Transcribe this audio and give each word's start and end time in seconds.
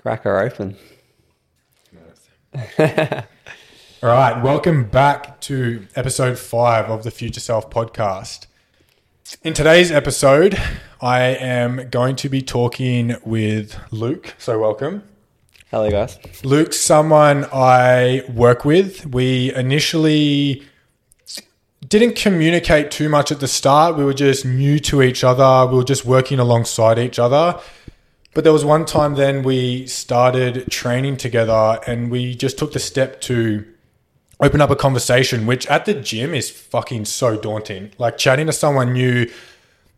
Crack 0.00 0.22
her 0.22 0.40
open. 0.40 0.78
All 2.78 4.08
right, 4.08 4.42
welcome 4.42 4.84
back 4.84 5.42
to 5.42 5.86
episode 5.94 6.38
five 6.38 6.86
of 6.86 7.04
the 7.04 7.10
Future 7.10 7.38
Self 7.40 7.68
podcast. 7.68 8.46
In 9.44 9.52
today's 9.52 9.92
episode, 9.92 10.58
I 11.02 11.24
am 11.24 11.90
going 11.90 12.16
to 12.16 12.30
be 12.30 12.40
talking 12.40 13.16
with 13.26 13.76
Luke. 13.90 14.36
So, 14.38 14.58
welcome. 14.58 15.02
Hello, 15.70 15.90
guys. 15.90 16.18
Luke's 16.44 16.80
someone 16.80 17.44
I 17.52 18.22
work 18.32 18.64
with. 18.64 19.04
We 19.04 19.54
initially 19.54 20.62
didn't 21.86 22.16
communicate 22.16 22.90
too 22.90 23.10
much 23.10 23.30
at 23.30 23.40
the 23.40 23.48
start. 23.48 23.98
We 23.98 24.04
were 24.04 24.14
just 24.14 24.46
new 24.46 24.78
to 24.78 25.02
each 25.02 25.24
other. 25.24 25.70
We 25.70 25.76
were 25.76 25.84
just 25.84 26.06
working 26.06 26.38
alongside 26.38 26.98
each 26.98 27.18
other. 27.18 27.60
But 28.32 28.44
there 28.44 28.52
was 28.52 28.64
one 28.64 28.84
time 28.84 29.14
then 29.14 29.42
we 29.42 29.86
started 29.86 30.70
training 30.70 31.16
together 31.16 31.80
and 31.86 32.10
we 32.10 32.34
just 32.34 32.58
took 32.58 32.72
the 32.72 32.78
step 32.78 33.20
to 33.22 33.64
open 34.38 34.60
up 34.60 34.70
a 34.70 34.76
conversation, 34.76 35.46
which 35.46 35.66
at 35.66 35.84
the 35.84 35.94
gym 35.94 36.34
is 36.34 36.48
fucking 36.50 37.04
so 37.06 37.36
daunting. 37.36 37.90
Like 37.98 38.18
chatting 38.18 38.46
to 38.46 38.52
someone 38.52 38.92
new 38.92 39.30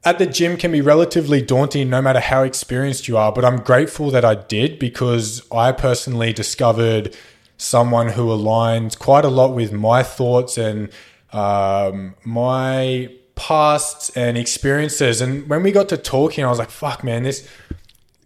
at 0.05 0.19
the 0.19 0.27
gym 0.27 0.57
can 0.57 0.73
be 0.73 0.81
relatively 0.81 1.41
daunting 1.41 1.89
no 1.89 2.03
matter 2.03 2.21
how 2.21 2.43
experienced 2.43 3.07
you 3.07 3.17
are. 3.17 3.33
But 3.33 3.45
I'm 3.45 3.59
grateful 3.59 4.11
that 4.11 4.25
I 4.25 4.35
did 4.35 4.79
because 4.79 5.43
I 5.53 5.73
personally 5.73 6.33
discovered 6.33 7.17
someone 7.57 8.09
who 8.09 8.27
aligns 8.27 8.99
quite 8.99 9.25
a 9.25 9.29
lot 9.29 9.55
with 9.55 9.73
my 9.73 10.03
thoughts 10.03 10.59
and 10.59 10.89
um, 11.33 12.17
my 12.25 13.13
pasts 13.37 14.11
and 14.17 14.37
experiences. 14.37 15.21
And 15.21 15.49
when 15.49 15.63
we 15.63 15.71
got 15.71 15.89
to 15.91 15.97
talking, 15.97 16.45
I 16.45 16.49
was 16.49 16.59
like, 16.59 16.71
fuck, 16.71 17.05
man, 17.05 17.23
this 17.23 17.49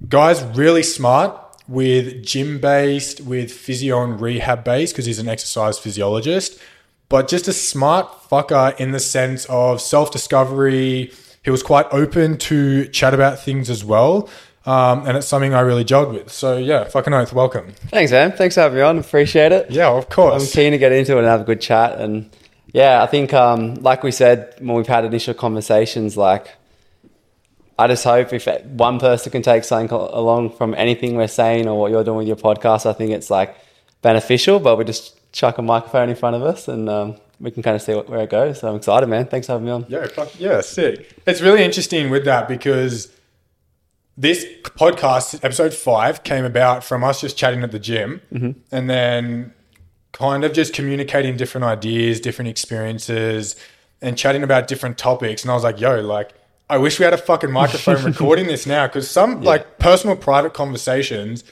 guy's 0.09 0.43
really 0.43 0.83
smart 0.83 1.41
with 1.69 2.25
gym 2.25 2.61
based, 2.61 3.21
with 3.21 3.51
physio 3.53 4.03
and 4.03 4.21
rehab 4.21 4.65
based, 4.65 4.95
because 4.95 5.07
he's 5.07 5.19
an 5.19 5.29
exercise 5.29 5.79
physiologist, 5.79 6.59
but 7.09 7.29
just 7.29 7.49
a 7.49 7.53
smart 7.53 8.07
fucker 8.31 8.79
in 8.79 8.93
the 8.93 9.01
sense 9.01 9.45
of 9.47 9.81
self 9.81 10.11
discovery. 10.11 11.13
He 11.43 11.51
was 11.51 11.63
quite 11.63 11.87
open 11.93 12.39
to 12.39 12.89
chat 12.89 13.15
about 13.15 13.39
things 13.39 13.71
as 13.71 13.85
well. 13.85 14.29
Um, 14.65 15.07
and 15.07 15.17
it's 15.17 15.29
something 15.29 15.55
I 15.55 15.61
really 15.61 15.85
gelled 15.85 16.13
with. 16.13 16.33
So 16.33 16.57
yeah, 16.57 16.85
fucking 16.85 17.15
oath, 17.15 17.33
welcome. 17.33 17.73
Thanks, 17.91 18.11
man. 18.11 18.33
Thanks 18.33 18.57
for 18.57 18.63
having 18.63 18.79
me 18.79 18.83
on. 18.83 18.99
Appreciate 18.99 19.53
it. 19.53 19.71
Yeah, 19.71 19.91
of 19.91 20.09
course. 20.09 20.43
I'm 20.43 20.49
keen 20.49 20.73
to 20.73 20.79
get 20.79 20.91
into 20.91 21.15
it 21.15 21.19
and 21.19 21.27
have 21.29 21.43
a 21.43 21.45
good 21.45 21.61
chat. 21.61 22.01
And 22.01 22.29
yeah, 22.73 23.01
I 23.01 23.07
think, 23.07 23.33
um, 23.33 23.77
like 23.77 24.03
we 24.03 24.11
said 24.11 24.55
when 24.59 24.77
we've 24.77 24.87
had 24.89 25.05
initial 25.05 25.35
conversations, 25.35 26.17
like 26.17 26.49
I 27.79 27.87
just 27.89 28.05
hope 28.05 28.33
if 28.33 28.47
one 28.65 28.99
person 28.99 29.31
can 29.33 29.43
take 29.43 29.65
something 29.65 29.91
along 29.91 30.51
from 30.51 30.75
anything 30.75 31.17
we're 31.17 31.29
saying 31.29 31.69
or 31.69 31.79
what 31.79 31.91
you're 31.91 32.05
doing 32.05 32.19
with 32.19 32.27
your 32.27 32.37
podcast, 32.37 32.87
I 32.87 32.93
think 32.93 33.11
it's 33.11 33.31
like 33.31 33.55
beneficial. 34.01 34.59
But 34.61 34.77
we 34.77 34.85
just 34.85 35.33
chuck 35.33 35.59
a 35.59 35.63
microphone 35.63 36.09
in 36.09 36.17
front 36.17 36.37
of 36.37 36.43
us 36.43 36.69
and 36.69 36.89
um, 36.89 37.17
we 37.39 37.51
can 37.51 37.63
kind 37.63 37.77
of 37.77 37.83
see 37.83 37.93
where 37.93 38.21
it 38.21 38.31
goes. 38.31 38.61
So 38.61 38.69
I'm 38.69 38.77
excited, 38.77 39.07
man. 39.09 39.27
Thanks 39.27 39.47
for 39.47 39.53
having 39.53 39.67
me 39.67 39.73
on. 39.73 39.85
Yeah, 39.89 40.07
fuck, 40.07 40.41
yeah, 40.41 40.63
sick. 40.63 41.21
It's 41.27 41.43
really 41.43 41.63
interesting 41.63 42.09
with 42.09 42.25
that 42.25 42.49
because 42.49 43.13
this 44.17 44.47
podcast, 44.63 45.45
episode 45.45 45.75
five, 45.75 46.25
came 46.25 46.47
about 46.47 46.83
from 46.83 47.05
us 47.05 47.21
just 47.21 47.37
chatting 47.37 47.63
at 47.63 47.73
the 47.73 47.79
gym 47.79 48.23
and 48.73 48.89
then 48.89 49.53
kind 50.13 50.45
of 50.45 50.55
just 50.55 50.73
communicating 50.73 51.37
different 51.37 51.67
ideas, 51.67 52.21
different 52.21 52.49
experiences, 52.49 53.55
and 54.01 54.17
chatting 54.17 54.43
about 54.43 54.67
different 54.67 54.97
topics. 54.97 55.43
And 55.43 55.51
I 55.51 55.55
was 55.55 55.65
like, 55.65 55.79
yo, 55.79 56.01
like, 56.01 56.33
I 56.69 56.79
wish 56.79 56.99
we 56.99 57.05
had 57.05 57.15
a 57.15 57.19
fucking 57.19 57.53
microphone 57.53 58.05
recording 58.13 58.47
this 58.47 58.67
now 58.67 58.87
because 58.87 59.09
some 59.11 59.43
like 59.43 59.79
personal, 59.79 60.17
private 60.17 60.53
conversations 60.53 61.45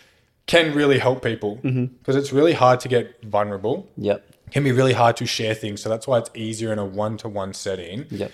can 0.46 0.74
really 0.74 0.98
help 0.98 1.22
people 1.22 1.58
mm-hmm. 1.58 1.86
because 1.86 2.16
it's 2.16 2.32
really 2.32 2.52
hard 2.52 2.80
to 2.80 2.88
get 2.88 3.22
vulnerable 3.22 3.88
Yep. 3.96 4.24
can 4.50 4.64
be 4.64 4.72
really 4.72 4.92
hard 4.92 5.16
to 5.18 5.26
share 5.26 5.54
things. 5.54 5.82
So 5.82 5.88
that's 5.88 6.06
why 6.06 6.18
it's 6.18 6.30
easier 6.34 6.72
in 6.72 6.78
a 6.78 6.84
one 6.84 7.16
to 7.18 7.28
one 7.28 7.54
setting. 7.54 8.06
Yep. 8.10 8.32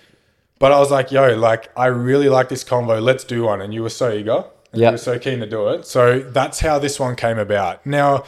But 0.59 0.73
I 0.73 0.79
was 0.79 0.91
like, 0.91 1.11
yo, 1.11 1.37
like, 1.37 1.71
I 1.77 1.87
really 1.87 2.29
like 2.29 2.49
this 2.49 2.65
convo. 2.65 3.01
Let's 3.01 3.25
do 3.25 3.45
one. 3.45 3.61
And 3.61 3.73
you 3.73 3.83
were 3.83 3.89
so 3.91 4.13
eager. 4.13 4.45
And 4.73 4.81
Yeah. 4.81 4.89
You 4.89 4.93
were 4.93 4.99
so 4.99 5.19
keen 5.19 5.41
to 5.41 5.47
do 5.47 5.69
it. 5.69 5.87
So 5.87 6.21
that's 6.21 6.61
how 6.61 6.79
this 6.79 7.01
one 7.01 7.17
came 7.17 7.39
about. 7.39 7.85
Now, 7.87 8.25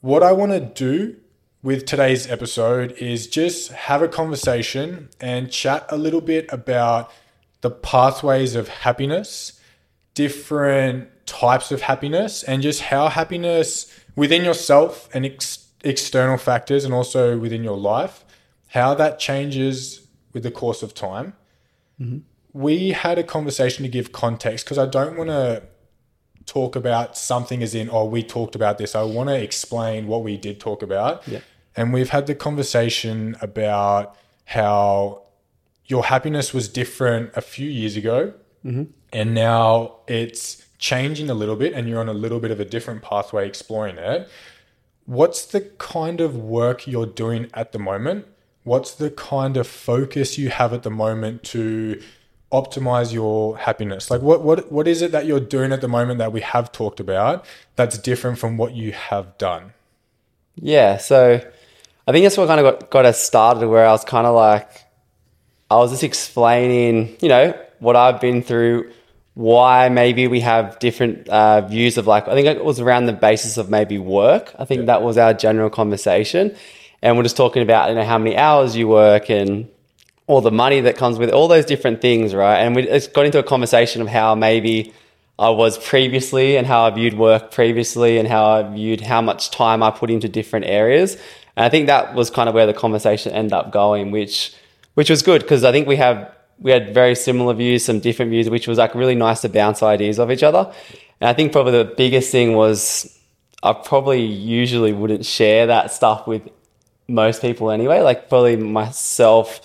what 0.00 0.22
I 0.22 0.32
want 0.32 0.52
to 0.52 0.60
do 0.60 1.16
with 1.62 1.84
today's 1.84 2.30
episode 2.30 2.92
is 2.92 3.26
just 3.26 3.70
have 3.72 4.00
a 4.00 4.08
conversation 4.08 5.10
and 5.20 5.50
chat 5.50 5.84
a 5.90 5.98
little 5.98 6.22
bit 6.22 6.46
about 6.50 7.12
the 7.60 7.70
pathways 7.70 8.54
of 8.54 8.68
happiness, 8.68 9.60
different 10.14 11.08
types 11.26 11.70
of 11.70 11.82
happiness, 11.82 12.42
and 12.42 12.62
just 12.62 12.82
how 12.82 13.08
happiness 13.08 13.92
within 14.16 14.44
yourself 14.44 15.08
and 15.14 15.24
ex- 15.26 15.68
external 15.84 16.36
factors, 16.36 16.84
and 16.84 16.92
also 16.92 17.38
within 17.38 17.62
your 17.62 17.76
life, 17.76 18.24
how 18.68 18.94
that 18.94 19.18
changes 19.18 20.06
with 20.32 20.42
the 20.42 20.50
course 20.50 20.82
of 20.82 20.94
time. 20.94 21.34
Mm-hmm. 22.00 22.18
We 22.52 22.90
had 22.90 23.18
a 23.18 23.22
conversation 23.22 23.84
to 23.84 23.88
give 23.88 24.12
context 24.12 24.64
because 24.64 24.78
I 24.78 24.86
don't 24.86 25.16
want 25.16 25.30
to 25.30 25.62
talk 26.46 26.74
about 26.74 27.16
something 27.16 27.62
as 27.62 27.74
in, 27.74 27.88
oh, 27.90 28.04
we 28.04 28.22
talked 28.22 28.54
about 28.56 28.78
this. 28.78 28.94
I 28.94 29.02
want 29.02 29.28
to 29.28 29.40
explain 29.40 30.08
what 30.08 30.24
we 30.24 30.36
did 30.36 30.58
talk 30.58 30.82
about. 30.82 31.26
Yeah. 31.28 31.40
And 31.76 31.92
we've 31.92 32.10
had 32.10 32.26
the 32.26 32.34
conversation 32.34 33.36
about 33.40 34.16
how 34.44 35.22
your 35.90 36.04
happiness 36.04 36.54
was 36.54 36.68
different 36.68 37.30
a 37.34 37.40
few 37.40 37.68
years 37.68 37.96
ago. 37.96 38.32
Mm-hmm. 38.64 38.84
And 39.12 39.34
now 39.34 39.96
it's 40.06 40.64
changing 40.78 41.28
a 41.28 41.34
little 41.34 41.56
bit, 41.56 41.72
and 41.72 41.88
you're 41.88 42.00
on 42.00 42.08
a 42.08 42.14
little 42.14 42.38
bit 42.38 42.52
of 42.52 42.60
a 42.60 42.64
different 42.64 43.02
pathway 43.02 43.46
exploring 43.46 43.98
it. 43.98 44.28
What's 45.04 45.44
the 45.44 45.62
kind 45.78 46.20
of 46.20 46.36
work 46.36 46.86
you're 46.86 47.06
doing 47.06 47.50
at 47.52 47.72
the 47.72 47.78
moment? 47.78 48.26
What's 48.62 48.94
the 48.94 49.10
kind 49.10 49.56
of 49.56 49.66
focus 49.66 50.38
you 50.38 50.50
have 50.50 50.72
at 50.72 50.84
the 50.84 50.90
moment 50.90 51.42
to 51.44 52.00
optimize 52.52 53.12
your 53.12 53.58
happiness? 53.58 54.10
Like 54.10 54.22
what 54.22 54.42
what 54.42 54.70
what 54.70 54.86
is 54.86 55.02
it 55.02 55.10
that 55.12 55.26
you're 55.26 55.40
doing 55.40 55.72
at 55.72 55.80
the 55.80 55.88
moment 55.88 56.18
that 56.18 56.32
we 56.32 56.40
have 56.42 56.70
talked 56.70 57.00
about 57.00 57.44
that's 57.74 57.98
different 57.98 58.38
from 58.38 58.56
what 58.56 58.74
you 58.74 58.92
have 58.92 59.36
done? 59.38 59.72
Yeah, 60.54 60.98
so 60.98 61.40
I 62.06 62.12
think 62.12 62.24
that's 62.24 62.36
what 62.36 62.46
kind 62.46 62.60
of 62.60 62.78
got, 62.78 62.90
got 62.90 63.04
us 63.06 63.22
started 63.22 63.66
where 63.66 63.86
I 63.86 63.92
was 63.92 64.04
kind 64.04 64.26
of 64.26 64.34
like, 64.34 64.68
I 65.70 65.76
was 65.76 65.90
just 65.90 66.02
explaining, 66.02 67.16
you 67.20 67.28
know, 67.28 67.58
what 67.78 67.94
I've 67.94 68.20
been 68.20 68.42
through, 68.42 68.90
why 69.34 69.88
maybe 69.88 70.26
we 70.26 70.40
have 70.40 70.78
different 70.80 71.28
uh, 71.28 71.60
views 71.62 71.96
of 71.96 72.06
like, 72.06 72.26
I 72.26 72.34
think 72.34 72.46
it 72.48 72.64
was 72.64 72.80
around 72.80 73.06
the 73.06 73.12
basis 73.12 73.56
of 73.56 73.70
maybe 73.70 73.98
work. 73.98 74.52
I 74.58 74.64
think 74.64 74.86
that 74.86 75.02
was 75.02 75.16
our 75.16 75.32
general 75.32 75.70
conversation. 75.70 76.56
And 77.02 77.16
we're 77.16 77.22
just 77.22 77.36
talking 77.36 77.62
about, 77.62 77.88
you 77.88 77.94
know, 77.94 78.04
how 78.04 78.18
many 78.18 78.36
hours 78.36 78.76
you 78.76 78.88
work 78.88 79.30
and 79.30 79.68
all 80.26 80.40
the 80.40 80.50
money 80.50 80.80
that 80.80 80.96
comes 80.96 81.18
with 81.18 81.28
it, 81.28 81.34
all 81.34 81.48
those 81.48 81.64
different 81.64 82.00
things, 82.00 82.34
right? 82.34 82.58
And 82.58 82.74
we 82.74 82.82
just 82.82 83.12
got 83.12 83.24
into 83.24 83.38
a 83.38 83.42
conversation 83.42 84.02
of 84.02 84.08
how 84.08 84.34
maybe 84.34 84.92
I 85.38 85.50
was 85.50 85.78
previously 85.78 86.56
and 86.56 86.66
how 86.66 86.82
I 86.82 86.90
viewed 86.90 87.14
work 87.14 87.50
previously 87.50 88.18
and 88.18 88.28
how 88.28 88.44
I 88.44 88.62
viewed 88.62 89.00
how 89.00 89.22
much 89.22 89.50
time 89.50 89.82
I 89.82 89.90
put 89.90 90.10
into 90.10 90.28
different 90.28 90.66
areas. 90.66 91.16
And 91.56 91.64
I 91.64 91.68
think 91.68 91.86
that 91.86 92.14
was 92.14 92.28
kind 92.28 92.48
of 92.48 92.54
where 92.54 92.66
the 92.66 92.74
conversation 92.74 93.32
ended 93.32 93.54
up 93.54 93.72
going, 93.72 94.10
which 94.10 94.54
which 95.00 95.08
was 95.08 95.22
good 95.22 95.40
because 95.40 95.64
I 95.64 95.72
think 95.72 95.88
we 95.88 95.96
have 95.96 96.30
we 96.58 96.70
had 96.70 96.92
very 96.92 97.14
similar 97.14 97.54
views, 97.54 97.82
some 97.82 98.00
different 98.00 98.30
views, 98.32 98.50
which 98.50 98.68
was 98.68 98.76
like 98.76 98.94
really 98.94 99.14
nice 99.14 99.40
to 99.40 99.48
bounce 99.48 99.82
ideas 99.82 100.20
off 100.20 100.28
each 100.28 100.42
other. 100.42 100.70
And 101.22 101.30
I 101.30 101.32
think 101.32 101.52
probably 101.52 101.72
the 101.72 101.86
biggest 101.86 102.30
thing 102.30 102.52
was 102.52 103.18
I 103.62 103.72
probably 103.72 104.20
usually 104.20 104.92
wouldn't 104.92 105.24
share 105.24 105.68
that 105.68 105.90
stuff 105.90 106.26
with 106.26 106.42
most 107.08 107.40
people 107.40 107.70
anyway. 107.70 108.00
Like 108.00 108.28
probably 108.28 108.56
myself, 108.56 109.62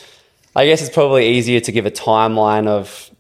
I 0.55 0.67
guess 0.67 0.81
it's 0.81 0.95
probably 0.95 1.27
easier 1.27 1.59
to 1.59 1.71
give 1.73 1.85
a 1.85 1.91
timeline 1.91 2.67
of 2.67 3.11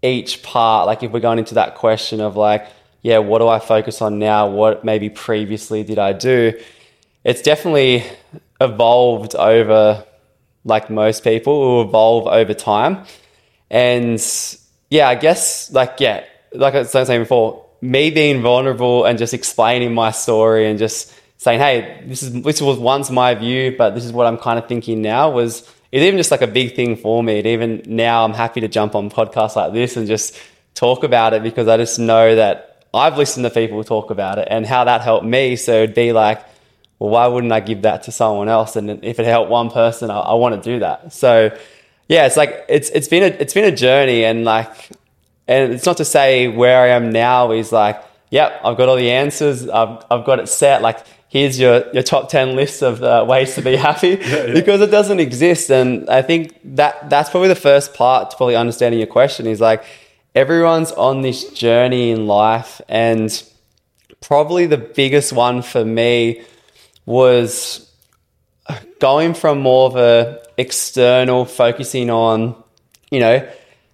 each 0.00 0.44
part. 0.44 0.86
Like 0.86 1.02
if 1.02 1.10
we're 1.10 1.18
going 1.18 1.40
into 1.40 1.54
that 1.54 1.74
question 1.74 2.20
of 2.20 2.36
like, 2.36 2.68
yeah, 3.02 3.18
what 3.18 3.40
do 3.40 3.48
I 3.48 3.58
focus 3.58 4.00
on 4.00 4.20
now? 4.20 4.46
What 4.46 4.84
maybe 4.84 5.10
previously 5.10 5.82
did 5.82 5.98
I 5.98 6.12
do? 6.12 6.52
It's 7.24 7.42
definitely 7.42 8.04
evolved 8.60 9.34
over 9.34 10.04
like 10.64 10.90
most 10.90 11.24
people 11.24 11.60
will 11.60 11.82
evolve 11.82 12.26
over 12.26 12.54
time. 12.54 13.04
And 13.70 14.22
yeah, 14.90 15.08
I 15.08 15.14
guess 15.14 15.72
like, 15.72 15.96
yeah, 15.98 16.24
like 16.52 16.74
I 16.74 16.80
was 16.80 16.90
saying 16.90 17.22
before, 17.22 17.66
me 17.80 18.10
being 18.10 18.42
vulnerable 18.42 19.04
and 19.04 19.18
just 19.18 19.34
explaining 19.34 19.92
my 19.92 20.12
story 20.12 20.68
and 20.68 20.78
just 20.78 21.12
saying, 21.36 21.58
hey, 21.58 22.04
this 22.06 22.22
is 22.22 22.42
this 22.42 22.60
was 22.62 22.78
once 22.78 23.10
my 23.10 23.34
view, 23.34 23.74
but 23.76 23.94
this 23.94 24.04
is 24.04 24.12
what 24.12 24.26
I'm 24.26 24.38
kind 24.38 24.58
of 24.58 24.68
thinking 24.68 25.02
now 25.02 25.30
was 25.30 25.68
it's 25.90 26.02
even 26.02 26.16
just 26.16 26.30
like 26.30 26.42
a 26.42 26.46
big 26.46 26.76
thing 26.76 26.96
for 26.96 27.22
me. 27.22 27.38
And 27.38 27.46
even 27.46 27.82
now 27.86 28.24
I'm 28.24 28.32
happy 28.32 28.60
to 28.60 28.68
jump 28.68 28.94
on 28.94 29.10
podcasts 29.10 29.56
like 29.56 29.72
this 29.72 29.96
and 29.96 30.06
just 30.06 30.38
talk 30.74 31.02
about 31.02 31.34
it 31.34 31.42
because 31.42 31.66
I 31.66 31.76
just 31.76 31.98
know 31.98 32.36
that 32.36 32.86
I've 32.94 33.18
listened 33.18 33.44
to 33.44 33.50
people 33.50 33.82
talk 33.82 34.10
about 34.10 34.38
it 34.38 34.48
and 34.50 34.64
how 34.64 34.84
that 34.84 35.00
helped 35.00 35.26
me. 35.26 35.56
So 35.56 35.82
it'd 35.82 35.94
be 35.94 36.12
like, 36.12 36.44
well, 37.02 37.10
why 37.10 37.26
wouldn't 37.26 37.52
I 37.52 37.60
give 37.60 37.82
that 37.82 38.04
to 38.04 38.12
someone 38.12 38.48
else? 38.48 38.76
And 38.76 39.04
if 39.04 39.18
it 39.18 39.26
helped 39.26 39.50
one 39.50 39.70
person, 39.70 40.10
I, 40.10 40.18
I 40.20 40.34
want 40.34 40.62
to 40.62 40.70
do 40.72 40.78
that. 40.80 41.12
So 41.12 41.56
yeah, 42.08 42.26
it's 42.26 42.36
like 42.36 42.64
it's 42.68 42.90
it's 42.90 43.08
been 43.08 43.22
a 43.24 43.36
it's 43.38 43.54
been 43.54 43.64
a 43.64 43.76
journey 43.76 44.24
and 44.24 44.44
like 44.44 44.90
and 45.48 45.72
it's 45.72 45.86
not 45.86 45.96
to 45.96 46.04
say 46.04 46.48
where 46.48 46.80
I 46.80 46.88
am 46.88 47.10
now 47.10 47.52
is 47.52 47.72
like 47.72 48.02
yep, 48.32 48.60
I've 48.64 48.76
got 48.76 48.88
all 48.88 48.96
the 48.96 49.10
answers. 49.12 49.68
I've, 49.68 50.04
I've 50.10 50.24
got 50.24 50.40
it 50.40 50.48
set. 50.48 50.82
Like, 50.82 51.04
here's 51.28 51.60
your, 51.60 51.84
your 51.92 52.02
top 52.02 52.30
10 52.30 52.56
list 52.56 52.82
of 52.82 53.02
uh, 53.02 53.24
ways 53.28 53.54
to 53.54 53.62
be 53.62 53.76
happy 53.88 54.18
yeah. 54.20 54.52
because 54.52 54.80
it 54.80 54.90
doesn't 54.90 55.20
exist. 55.20 55.70
And 55.70 56.08
I 56.10 56.22
think 56.22 56.58
that 56.76 57.10
that's 57.10 57.30
probably 57.30 57.50
the 57.50 57.54
first 57.54 57.94
part 57.94 58.30
to 58.30 58.36
probably 58.36 58.56
understanding 58.56 58.98
your 58.98 59.06
question 59.06 59.46
is 59.46 59.60
like, 59.60 59.84
everyone's 60.34 60.92
on 60.92 61.20
this 61.20 61.50
journey 61.50 62.10
in 62.10 62.26
life. 62.26 62.80
And 62.88 63.30
probably 64.22 64.66
the 64.66 64.78
biggest 64.78 65.32
one 65.32 65.60
for 65.60 65.84
me 65.84 66.42
was 67.12 67.90
going 68.98 69.34
from 69.34 69.60
more 69.60 69.86
of 69.90 69.96
a 69.96 70.42
external 70.56 71.44
focusing 71.44 72.08
on, 72.10 72.54
you 73.10 73.20
know, 73.20 73.46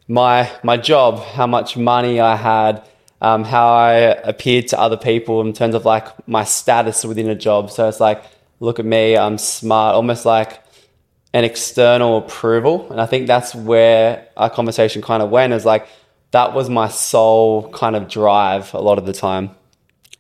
my 0.07 0.51
my 0.63 0.77
job, 0.77 1.21
how 1.37 1.47
much 1.47 1.77
money 1.77 2.21
I 2.21 2.37
had, 2.37 2.83
um, 3.21 3.45
how 3.45 3.69
I 3.73 3.93
appeared 4.33 4.69
to 4.69 4.81
other 4.81 4.97
people 4.97 5.41
in 5.41 5.53
terms 5.53 5.75
of 5.75 5.85
like 5.85 6.07
my 6.29 6.45
status 6.45 7.05
within 7.05 7.29
a 7.29 7.35
job. 7.35 7.71
So 7.71 7.89
it's 7.89 8.01
like, 8.01 8.23
look 8.61 8.79
at 8.79 8.85
me, 8.85 9.17
I'm 9.17 9.39
smart, 9.39 9.95
almost 9.95 10.25
like 10.25 10.63
an 11.33 11.45
external 11.45 12.19
approval. 12.19 12.91
And 12.91 13.01
I 13.01 13.07
think 13.07 13.27
that's 13.27 13.55
where 13.55 14.29
our 14.37 14.51
conversation 14.51 15.03
kind 15.03 15.23
of 15.23 15.31
went 15.31 15.53
is 15.53 15.65
like, 15.65 15.87
that 16.31 16.55
was 16.55 16.71
my 16.71 16.89
sole 16.89 17.71
kind 17.71 17.97
of 17.97 18.09
drive 18.09 18.73
a 18.75 18.81
lot 18.81 18.99
of 18.99 19.07
the 19.07 19.13
time. 19.13 19.51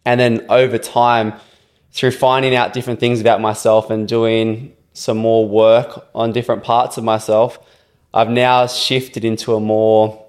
And 0.04 0.18
then 0.18 0.46
over 0.48 0.78
time, 0.78 1.34
through 1.93 2.12
finding 2.12 2.55
out 2.55 2.73
different 2.73 3.00
things 3.00 3.20
about 3.20 3.40
myself 3.40 3.90
and 3.90 4.06
doing 4.06 4.75
some 4.93 5.17
more 5.17 5.49
work 5.49 6.08
on 6.14 6.32
different 6.32 6.64
parts 6.64 6.96
of 6.96 7.05
myself, 7.05 7.58
I've 8.12 8.31
now 8.31 8.67
shifted 8.67 9.25
into 9.25 9.55
a 9.55 9.61
more 9.61 10.25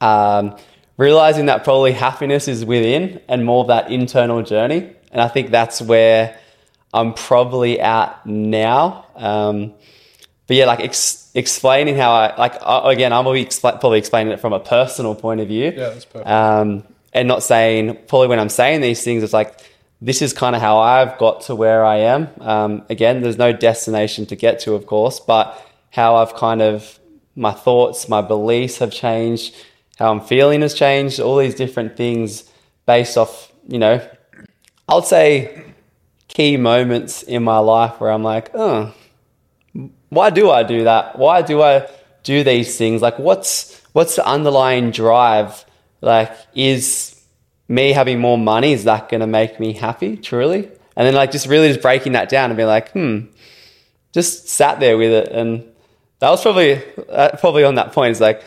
um, 0.00 0.56
realizing 0.96 1.46
that 1.46 1.64
probably 1.64 1.92
happiness 1.92 2.48
is 2.48 2.64
within 2.64 3.20
and 3.28 3.44
more 3.44 3.62
of 3.62 3.68
that 3.68 3.90
internal 3.90 4.42
journey. 4.42 4.92
And 5.10 5.20
I 5.20 5.28
think 5.28 5.50
that's 5.50 5.80
where 5.80 6.38
I'm 6.92 7.14
probably 7.14 7.80
at 7.80 8.24
now. 8.26 9.06
Um, 9.16 9.74
but 10.46 10.56
yeah, 10.56 10.66
like 10.66 10.80
ex- 10.80 11.30
explaining 11.34 11.96
how 11.96 12.12
I 12.12 12.36
like 12.36 12.54
again, 12.64 13.12
I'm 13.12 13.24
probably, 13.24 13.44
expl- 13.44 13.80
probably 13.80 13.98
explaining 13.98 14.32
it 14.32 14.40
from 14.40 14.52
a 14.52 14.60
personal 14.60 15.14
point 15.14 15.40
of 15.40 15.48
view. 15.48 15.66
Yeah, 15.66 15.90
that's 15.90 16.04
perfect. 16.04 16.28
Um, 16.28 16.84
and 17.12 17.28
not 17.28 17.42
saying 17.42 17.98
probably 18.06 18.28
when 18.28 18.38
I'm 18.38 18.48
saying 18.48 18.80
these 18.80 19.02
things, 19.02 19.22
it's 19.22 19.32
like 19.32 19.58
this 20.00 20.22
is 20.22 20.32
kind 20.32 20.54
of 20.54 20.62
how 20.62 20.78
I've 20.78 21.18
got 21.18 21.42
to 21.42 21.54
where 21.54 21.84
I 21.84 21.96
am. 21.96 22.28
Um, 22.40 22.82
again, 22.88 23.20
there's 23.22 23.38
no 23.38 23.52
destination 23.52 24.26
to 24.26 24.36
get 24.36 24.60
to, 24.60 24.74
of 24.74 24.86
course, 24.86 25.18
but 25.18 25.60
how 25.90 26.16
I've 26.16 26.34
kind 26.34 26.62
of 26.62 26.98
my 27.34 27.52
thoughts, 27.52 28.08
my 28.08 28.20
beliefs 28.20 28.78
have 28.78 28.92
changed, 28.92 29.54
how 29.98 30.10
I'm 30.12 30.20
feeling 30.20 30.62
has 30.62 30.74
changed, 30.74 31.20
all 31.20 31.36
these 31.36 31.54
different 31.54 31.96
things 31.96 32.50
based 32.86 33.16
off, 33.16 33.52
you 33.66 33.78
know, 33.78 34.06
I'll 34.88 35.02
say 35.02 35.64
key 36.28 36.56
moments 36.56 37.22
in 37.22 37.42
my 37.42 37.58
life 37.58 38.00
where 38.00 38.10
I'm 38.10 38.22
like, 38.22 38.50
oh, 38.54 38.94
why 40.08 40.30
do 40.30 40.50
I 40.50 40.62
do 40.62 40.84
that? 40.84 41.18
Why 41.18 41.42
do 41.42 41.62
I 41.62 41.88
do 42.22 42.42
these 42.42 42.76
things? 42.76 43.02
Like, 43.02 43.18
what's 43.18 43.80
what's 43.92 44.16
the 44.16 44.26
underlying 44.26 44.90
drive? 44.90 45.64
Like, 46.00 46.32
is 46.54 47.17
me 47.68 47.92
having 47.92 48.18
more 48.18 48.38
money 48.38 48.72
is 48.72 48.84
that 48.84 49.08
going 49.08 49.20
to 49.20 49.26
make 49.26 49.60
me 49.60 49.74
happy? 49.74 50.16
Truly, 50.16 50.70
and 50.96 51.06
then 51.06 51.14
like 51.14 51.30
just 51.30 51.46
really 51.46 51.68
just 51.68 51.82
breaking 51.82 52.12
that 52.12 52.28
down 52.28 52.50
and 52.50 52.56
be 52.56 52.64
like, 52.64 52.92
hmm, 52.92 53.26
just 54.12 54.48
sat 54.48 54.80
there 54.80 54.96
with 54.96 55.12
it, 55.12 55.28
and 55.28 55.64
that 56.18 56.30
was 56.30 56.42
probably 56.42 56.82
uh, 57.08 57.36
probably 57.38 57.64
on 57.64 57.76
that 57.76 57.92
point 57.92 58.12
is 58.12 58.20
like 58.20 58.42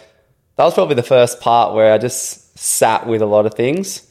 that 0.56 0.66
was 0.66 0.74
probably 0.74 0.96
the 0.96 1.04
first 1.04 1.40
part 1.40 1.74
where 1.74 1.94
I 1.94 1.98
just 1.98 2.58
sat 2.58 3.08
with 3.08 3.22
a 3.22 3.26
lot 3.26 3.46
of 3.46 3.54
things, 3.54 4.06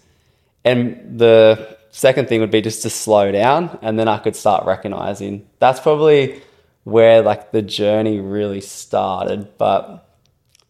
and 0.65 1.19
the 1.19 1.77
second 1.91 2.29
thing 2.29 2.41
would 2.41 2.51
be 2.51 2.62
just 2.62 2.83
to 2.83 2.91
slow 2.91 3.33
down, 3.33 3.79
and 3.83 3.99
then 3.99 4.09
I 4.09 4.19
could 4.19 4.37
start 4.37 4.65
recognizing. 4.65 5.47
That's 5.59 5.81
probably 5.81 6.41
where 6.85 7.23
like 7.23 7.53
the 7.53 7.62
journey 7.62 8.21
really 8.21 8.61
started. 8.61 9.59
But 9.59 10.07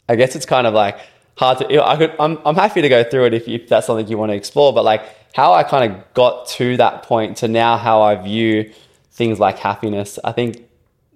I 0.08 0.16
guess 0.16 0.34
it's 0.34 0.46
kind 0.46 0.66
of 0.66 0.74
like 0.74 0.98
hard 1.40 1.58
to. 1.58 1.64
I 1.84 1.96
could. 1.96 2.12
I'm 2.20 2.38
I'm 2.46 2.54
happy 2.54 2.80
to 2.82 2.88
go 2.88 3.02
through 3.02 3.26
it 3.26 3.34
if, 3.34 3.48
if 3.48 3.68
that's 3.68 3.86
something 3.88 4.06
you 4.08 4.18
want 4.18 4.30
to 4.30 4.36
explore. 4.36 4.72
But 4.72 4.84
like 4.84 5.02
how 5.34 5.52
I 5.52 5.62
kind 5.64 5.84
of 5.92 6.14
got 6.14 6.46
to 6.58 6.76
that 6.76 7.02
point 7.02 7.38
to 7.38 7.48
now 7.48 7.76
how 7.76 8.02
I 8.02 8.14
view 8.16 8.70
things 9.10 9.38
like 9.40 9.58
happiness. 9.58 10.18
I 10.24 10.32
think 10.32 10.50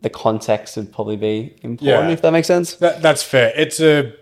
the 0.03 0.11
context 0.11 0.76
would 0.76 0.93
probably 0.93 1.17
be 1.17 1.37
important 1.62 1.81
Yeah. 2.09 2.09
if 2.11 2.21
that 2.23 2.32
makes 2.32 2.47
sense. 2.47 2.75
That, 2.76 3.00
that's 3.03 3.23
fair. 3.23 3.53
It's 3.56 3.81
a 3.81 4.12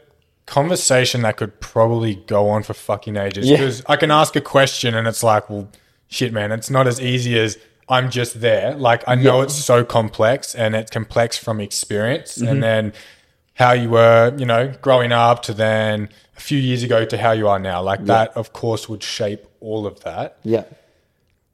conversation 0.47 1.23
that 1.23 1.37
could 1.37 1.61
probably 1.61 2.17
go 2.27 2.49
on 2.51 2.63
for 2.63 2.75
fucking 2.75 3.17
ages 3.17 3.49
Yeah. 3.49 3.57
because 3.57 3.83
I 3.89 3.97
can 3.97 4.11
ask 4.11 4.37
a 4.37 4.41
question 4.41 4.95
and 4.95 5.07
it's 5.09 5.23
like, 5.23 5.49
well, 5.51 5.69
shit, 6.09 6.33
man, 6.33 6.53
it's 6.53 6.71
not 6.71 6.87
as 6.87 7.01
easy 7.01 7.39
as 7.39 7.59
I'm 7.89 8.11
just 8.11 8.41
there. 8.41 8.75
Like, 8.75 9.03
I 9.09 9.15
know 9.17 9.39
Yeah. 9.39 9.45
it's 9.45 9.55
so 9.57 9.85
complex 9.85 10.55
and 10.55 10.75
it's 10.75 10.91
complex 10.91 11.37
from 11.39 11.61
experience 11.61 12.39
Mm-hmm. 12.39 12.49
and 12.49 12.63
then 12.63 12.93
how 13.55 13.73
you 13.73 13.91
were, 13.91 14.35
you 14.37 14.47
know, 14.47 14.73
growing 14.81 15.13
up 15.13 15.43
to 15.43 15.53
then 15.53 16.09
a 16.37 16.41
few 16.41 16.59
years 16.59 16.83
ago 16.83 17.05
to 17.05 17.19
how 17.19 17.33
you 17.33 17.49
are 17.49 17.59
now. 17.59 17.83
Like, 17.83 18.05
that, 18.07 18.37
of 18.37 18.53
course, 18.53 18.89
would 18.89 19.03
shape 19.03 19.47
all 19.61 19.87
of 19.87 20.01
that. 20.01 20.39
Yeah. 20.43 20.65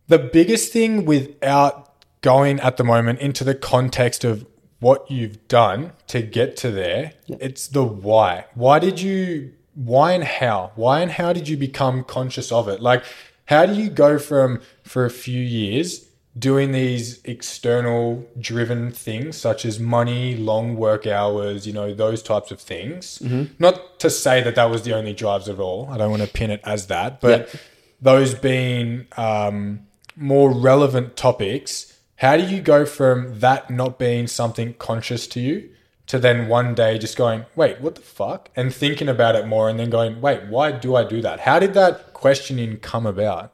The 0.07 0.19
biggest 0.19 0.73
thing 0.73 1.05
without 1.05 1.93
going 2.21 2.61
at 2.61 2.77
the 2.77 2.85
moment 2.85 3.21
into 3.21 3.45
the 3.45 3.55
context 3.55 4.25
of 4.25 4.47
what 4.81 5.11
you've 5.11 5.49
done 5.49 5.93
to 6.07 6.23
get 6.23 6.57
to 6.59 6.71
there, 6.71 7.13
it's 7.27 7.69
the 7.69 7.83
why. 7.83 8.47
Why 8.55 8.79
did 8.79 9.01
you, 9.01 9.53
why 9.75 10.13
and 10.13 10.25
how? 10.25 10.73
Why 10.77 11.01
and 11.01 11.11
how 11.11 11.33
did 11.33 11.49
you 11.49 11.57
become 11.57 12.05
conscious 12.05 12.53
of 12.53 12.69
it? 12.69 12.81
Like, 12.81 13.05
how 13.47 13.67
do 13.67 13.75
you 13.75 13.91
go 13.91 14.19
from, 14.19 14.61
for 14.85 15.05
a 15.05 15.11
few 15.11 15.43
years, 15.43 16.08
doing 16.39 16.73
these 16.73 17.21
external 17.25 18.25
driven 18.39 18.91
things 18.93 19.37
such 19.37 19.65
as 19.65 19.79
money, 19.81 20.37
long 20.37 20.77
work 20.77 21.07
hours, 21.07 21.67
you 21.67 21.73
know, 21.73 21.93
those 21.95 22.23
types 22.23 22.51
of 22.51 22.61
things? 22.61 23.21
Not 23.59 23.99
to 24.01 24.11
say 24.11 24.43
that 24.43 24.55
that 24.55 24.71
was 24.71 24.83
the 24.83 24.95
only 24.95 25.15
drives 25.15 25.49
at 25.49 25.59
all. 25.59 25.89
I 25.91 25.97
don't 25.99 26.11
want 26.11 26.23
to 26.23 26.29
pin 26.29 26.51
it 26.51 26.61
as 26.65 26.87
that, 26.87 27.21
but 27.21 27.49
Yeah. 27.53 27.61
those 28.01 28.35
being 28.35 29.07
um, 29.17 29.81
more 30.17 30.51
relevant 30.53 31.17
topics, 31.17 31.99
how 32.17 32.37
do 32.37 32.45
you 32.45 32.61
go 32.61 32.85
from 32.85 33.41
that 33.41 33.71
not 33.71 33.99
being 33.99 34.27
something 34.27 34.75
conscious 34.75 35.27
to 35.29 35.41
you 35.41 35.69
to 36.09 36.19
then 36.19 36.49
one 36.49 36.75
day 36.75 36.99
just 36.99 37.17
going, 37.17 37.45
wait, 37.55 37.81
what 37.81 37.95
the 37.95 38.01
fuck? 38.01 38.49
And 38.57 38.75
thinking 38.75 39.09
about 39.09 39.35
it 39.35 39.47
more 39.47 39.69
and 39.69 39.79
then 39.79 39.91
going, 39.91 40.21
wait, 40.21 40.45
why 40.49 40.73
do 40.73 40.97
I 40.97 41.05
do 41.05 41.21
that? 41.23 41.41
How 41.41 41.59
did 41.59 41.75
that 41.75 42.13
questioning 42.15 42.79
come 42.79 43.07
about? 43.07 43.53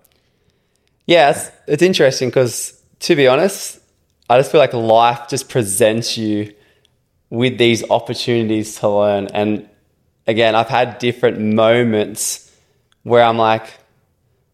Yeah, 1.06 1.30
it's, 1.30 1.50
it's 1.66 1.82
interesting 1.82 2.28
because 2.30 2.73
to 3.04 3.14
be 3.14 3.26
honest, 3.26 3.80
I 4.30 4.38
just 4.38 4.50
feel 4.50 4.60
like 4.60 4.72
life 4.72 5.28
just 5.28 5.50
presents 5.50 6.16
you 6.16 6.54
with 7.28 7.58
these 7.58 7.88
opportunities 7.90 8.78
to 8.78 8.88
learn. 8.88 9.26
And 9.26 9.68
again, 10.26 10.54
I've 10.54 10.68
had 10.68 10.98
different 10.98 11.38
moments 11.38 12.50
where 13.02 13.22
I'm 13.22 13.36
like, 13.36 13.66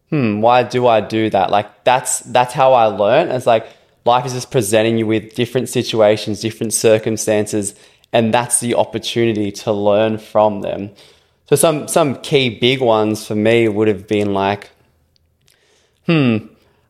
hmm, 0.09 0.41
why 0.41 0.63
do 0.63 0.85
I 0.85 0.99
do 0.99 1.29
that? 1.29 1.49
Like 1.49 1.85
that's 1.85 2.19
that's 2.19 2.53
how 2.53 2.73
I 2.73 2.87
learn. 2.87 3.31
It's 3.31 3.45
like 3.45 3.67
life 4.03 4.25
is 4.25 4.33
just 4.33 4.51
presenting 4.51 4.97
you 4.97 5.07
with 5.07 5.33
different 5.33 5.69
situations, 5.69 6.41
different 6.41 6.73
circumstances, 6.73 7.73
and 8.11 8.33
that's 8.33 8.59
the 8.59 8.75
opportunity 8.75 9.53
to 9.63 9.71
learn 9.71 10.17
from 10.17 10.59
them. 10.59 10.89
So 11.49 11.55
some 11.55 11.87
some 11.87 12.15
key 12.15 12.49
big 12.59 12.81
ones 12.81 13.25
for 13.25 13.35
me 13.35 13.69
would 13.69 13.87
have 13.87 14.07
been 14.09 14.33
like, 14.33 14.71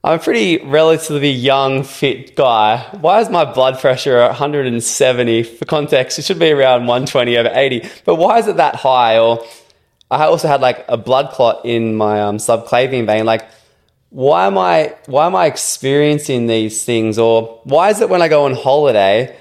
I'm 0.03 0.19
a 0.19 0.21
pretty 0.21 0.57
relatively 0.65 1.29
young, 1.29 1.83
fit 1.83 2.35
guy. 2.35 2.77
Why 3.01 3.21
is 3.21 3.29
my 3.29 3.45
blood 3.45 3.79
pressure 3.79 4.19
170? 4.19 5.43
For 5.43 5.65
context, 5.65 6.17
it 6.17 6.25
should 6.25 6.39
be 6.39 6.51
around 6.51 6.87
120 6.87 7.37
over 7.37 7.51
80. 7.53 7.87
But 8.03 8.15
why 8.15 8.39
is 8.39 8.47
it 8.47 8.57
that 8.57 8.75
high? 8.75 9.19
Or 9.19 9.45
I 10.09 10.25
also 10.25 10.47
had 10.47 10.59
like 10.59 10.85
a 10.87 10.97
blood 10.97 11.29
clot 11.31 11.65
in 11.65 11.95
my 11.95 12.19
um, 12.19 12.37
subclavian 12.37 13.05
vein. 13.05 13.25
Like, 13.25 13.47
why 14.09 14.47
am 14.47 14.57
I 14.57 14.95
why 15.05 15.27
am 15.27 15.35
I 15.35 15.45
experiencing 15.45 16.47
these 16.47 16.83
things? 16.83 17.19
Or 17.19 17.61
why 17.63 17.91
is 17.91 18.01
it 18.01 18.09
when 18.09 18.23
I 18.23 18.27
go 18.27 18.45
on 18.45 18.55
holiday, 18.55 19.37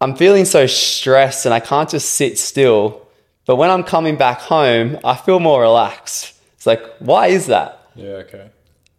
I'm 0.00 0.16
feeling 0.16 0.46
so 0.46 0.66
stressed 0.66 1.44
and 1.44 1.54
I 1.54 1.60
can't 1.60 1.90
just 1.90 2.14
sit 2.14 2.38
still. 2.38 3.06
But 3.44 3.56
when 3.56 3.70
I'm 3.70 3.84
coming 3.84 4.16
back 4.16 4.38
home, 4.40 4.98
I 5.04 5.14
feel 5.14 5.40
more 5.40 5.60
relaxed. 5.60 6.32
It's 6.54 6.66
like, 6.66 6.82
why 7.00 7.26
is 7.26 7.48
that? 7.48 7.86
Yeah, 7.94 8.24
okay. 8.24 8.48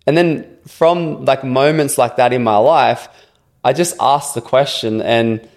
And 0.05 0.15
then 0.15 0.54
from 0.67 1.25
like 1.25 1.43
moments 1.43 1.97
like 1.97 2.17
that 2.17 2.33
in 2.33 2.43
my 2.43 2.57
life, 2.57 3.07
I 3.63 3.73
just 3.73 3.95
asked 3.99 4.35
the 4.35 4.41
question. 4.41 5.01
And 5.01 5.47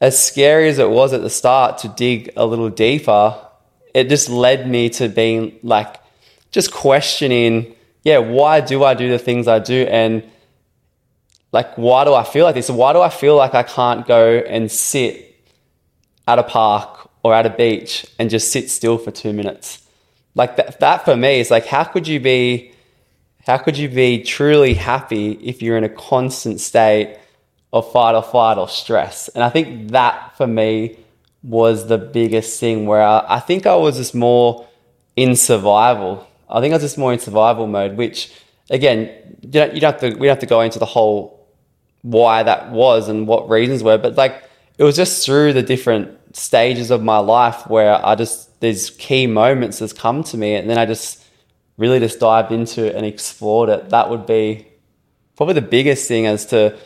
as 0.00 0.20
scary 0.20 0.68
as 0.68 0.78
it 0.78 0.90
was 0.90 1.12
at 1.12 1.22
the 1.22 1.30
start 1.30 1.78
to 1.78 1.88
dig 1.88 2.32
a 2.36 2.46
little 2.46 2.70
deeper, 2.70 3.38
it 3.94 4.08
just 4.08 4.28
led 4.28 4.68
me 4.68 4.90
to 4.90 5.08
being 5.08 5.58
like, 5.62 5.96
just 6.50 6.72
questioning, 6.72 7.74
yeah, 8.02 8.18
why 8.18 8.60
do 8.60 8.84
I 8.84 8.94
do 8.94 9.10
the 9.10 9.18
things 9.18 9.48
I 9.48 9.58
do? 9.58 9.86
And 9.88 10.22
like, 11.52 11.76
why 11.76 12.04
do 12.04 12.14
I 12.14 12.24
feel 12.24 12.44
like 12.44 12.54
this? 12.54 12.70
Why 12.70 12.92
do 12.92 13.00
I 13.00 13.10
feel 13.10 13.36
like 13.36 13.54
I 13.54 13.62
can't 13.62 14.06
go 14.06 14.38
and 14.38 14.70
sit 14.70 15.36
at 16.26 16.38
a 16.38 16.42
park 16.42 17.10
or 17.22 17.34
at 17.34 17.46
a 17.46 17.50
beach 17.50 18.06
and 18.18 18.30
just 18.30 18.50
sit 18.50 18.70
still 18.70 18.98
for 18.98 19.10
two 19.10 19.32
minutes? 19.32 19.84
like 20.34 20.56
that, 20.56 20.80
that 20.80 21.04
for 21.04 21.16
me 21.16 21.40
is 21.40 21.50
like, 21.50 21.66
how 21.66 21.84
could 21.84 22.08
you 22.08 22.20
be, 22.20 22.72
how 23.46 23.58
could 23.58 23.76
you 23.76 23.88
be 23.88 24.22
truly 24.22 24.74
happy 24.74 25.32
if 25.32 25.60
you're 25.60 25.76
in 25.76 25.84
a 25.84 25.88
constant 25.88 26.60
state 26.60 27.18
of 27.72 27.90
fight 27.92 28.14
or 28.14 28.22
flight 28.22 28.56
or 28.56 28.68
stress? 28.68 29.28
And 29.28 29.44
I 29.44 29.50
think 29.50 29.90
that 29.90 30.36
for 30.36 30.46
me 30.46 30.98
was 31.42 31.86
the 31.88 31.98
biggest 31.98 32.58
thing 32.58 32.86
where 32.86 33.02
I, 33.02 33.24
I 33.28 33.40
think 33.40 33.66
I 33.66 33.76
was 33.76 33.98
just 33.98 34.14
more 34.14 34.66
in 35.14 35.36
survival. 35.36 36.26
I 36.48 36.60
think 36.60 36.72
I 36.72 36.76
was 36.76 36.82
just 36.82 36.96
more 36.96 37.12
in 37.12 37.18
survival 37.18 37.66
mode, 37.66 37.96
which 37.98 38.32
again, 38.70 39.10
you 39.42 39.50
don't, 39.50 39.74
you 39.74 39.80
don't 39.80 39.92
have 39.92 40.00
to, 40.00 40.18
we 40.18 40.26
don't 40.26 40.36
have 40.36 40.38
to 40.38 40.46
go 40.46 40.62
into 40.62 40.78
the 40.78 40.86
whole 40.86 41.46
why 42.00 42.42
that 42.42 42.70
was 42.70 43.08
and 43.08 43.26
what 43.26 43.48
reasons 43.48 43.82
were, 43.82 43.98
but 43.98 44.14
like 44.14 44.42
it 44.78 44.84
was 44.84 44.96
just 44.96 45.24
through 45.24 45.52
the 45.52 45.62
different 45.62 46.18
stages 46.34 46.90
of 46.90 47.02
my 47.02 47.18
life 47.18 47.66
where 47.68 48.04
I 48.04 48.14
just, 48.14 48.60
these 48.60 48.90
key 48.90 49.26
moments 49.26 49.80
has 49.80 49.92
come 49.92 50.22
to 50.24 50.38
me 50.38 50.54
and 50.54 50.68
then 50.68 50.78
I 50.78 50.86
just 50.86 51.23
really 51.76 51.98
just 52.00 52.20
dived 52.20 52.52
into 52.52 52.86
it 52.86 52.94
and 52.94 53.04
explored 53.04 53.68
it. 53.68 53.90
That 53.90 54.10
would 54.10 54.26
be 54.26 54.68
probably 55.36 55.54
the 55.54 55.62
biggest 55.62 56.06
thing 56.08 56.26
as 56.26 56.46
to 56.46 56.76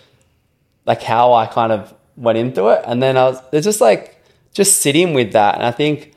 like 0.87 1.03
how 1.03 1.35
I 1.35 1.47
kind 1.47 1.73
of 1.73 1.95
went 2.17 2.39
into 2.39 2.69
it. 2.69 2.83
And 2.87 3.03
then 3.03 3.17
I 3.17 3.25
was, 3.25 3.43
it's 3.53 3.65
just 3.65 3.81
like, 3.81 4.23
just 4.53 4.81
sitting 4.81 5.15
with 5.15 5.33
that. 5.33 5.55
And 5.55 5.65
I 5.65 5.71
think 5.71 6.15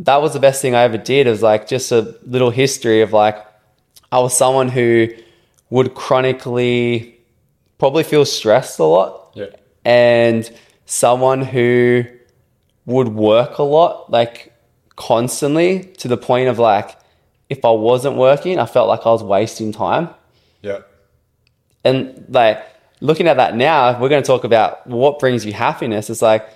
that 0.00 0.20
was 0.20 0.32
the 0.32 0.40
best 0.40 0.60
thing 0.62 0.74
I 0.74 0.82
ever 0.82 0.98
did. 0.98 1.26
Is 1.26 1.42
like 1.42 1.68
just 1.68 1.92
a 1.92 2.16
little 2.24 2.50
history 2.50 3.02
of 3.02 3.12
like 3.12 3.36
I 4.10 4.18
was 4.18 4.36
someone 4.36 4.68
who 4.68 5.08
would 5.70 5.94
chronically 5.94 7.18
probably 7.78 8.02
feel 8.02 8.24
stressed 8.24 8.78
a 8.78 8.84
lot. 8.84 9.32
Yeah. 9.34 9.46
And 9.84 10.50
someone 10.86 11.42
who 11.42 12.04
would 12.86 13.08
work 13.08 13.58
a 13.58 13.62
lot, 13.62 14.10
like 14.10 14.52
constantly 14.96 15.84
to 15.98 16.08
the 16.08 16.16
point 16.16 16.48
of 16.48 16.58
like 16.58 16.96
if 17.48 17.64
I 17.64 17.70
wasn't 17.70 18.16
working, 18.16 18.58
I 18.58 18.66
felt 18.66 18.88
like 18.88 19.06
I 19.06 19.10
was 19.10 19.22
wasting 19.22 19.72
time. 19.72 20.10
Yeah. 20.62 20.80
And 21.84 22.26
like 22.28 22.64
looking 23.00 23.28
at 23.28 23.36
that 23.36 23.56
now, 23.56 24.00
we're 24.00 24.08
going 24.08 24.22
to 24.22 24.26
talk 24.26 24.44
about 24.44 24.86
what 24.86 25.18
brings 25.18 25.44
you 25.44 25.52
happiness. 25.52 26.10
It's 26.10 26.22
like, 26.22 26.48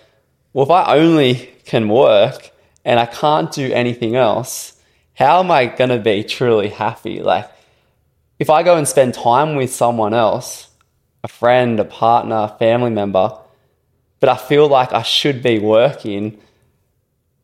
well, 0.52 0.64
if 0.64 0.70
I 0.70 0.96
only 0.96 1.50
can 1.64 1.88
work 1.88 2.50
and 2.84 2.98
I 2.98 3.06
can't 3.06 3.52
do 3.52 3.72
anything 3.72 4.16
else, 4.16 4.80
how 5.14 5.40
am 5.40 5.50
I 5.50 5.66
going 5.66 5.90
to 5.90 5.98
be 5.98 6.24
truly 6.24 6.68
happy? 6.68 7.22
Like, 7.22 7.50
if 8.38 8.48
I 8.48 8.62
go 8.62 8.76
and 8.76 8.88
spend 8.88 9.14
time 9.14 9.54
with 9.54 9.72
someone 9.72 10.14
else, 10.14 10.68
a 11.22 11.28
friend, 11.28 11.78
a 11.78 11.84
partner, 11.84 12.36
a 12.36 12.56
family 12.58 12.90
member, 12.90 13.36
but 14.18 14.28
I 14.30 14.36
feel 14.36 14.66
like 14.66 14.92
I 14.92 15.02
should 15.02 15.42
be 15.42 15.58
working, 15.58 16.38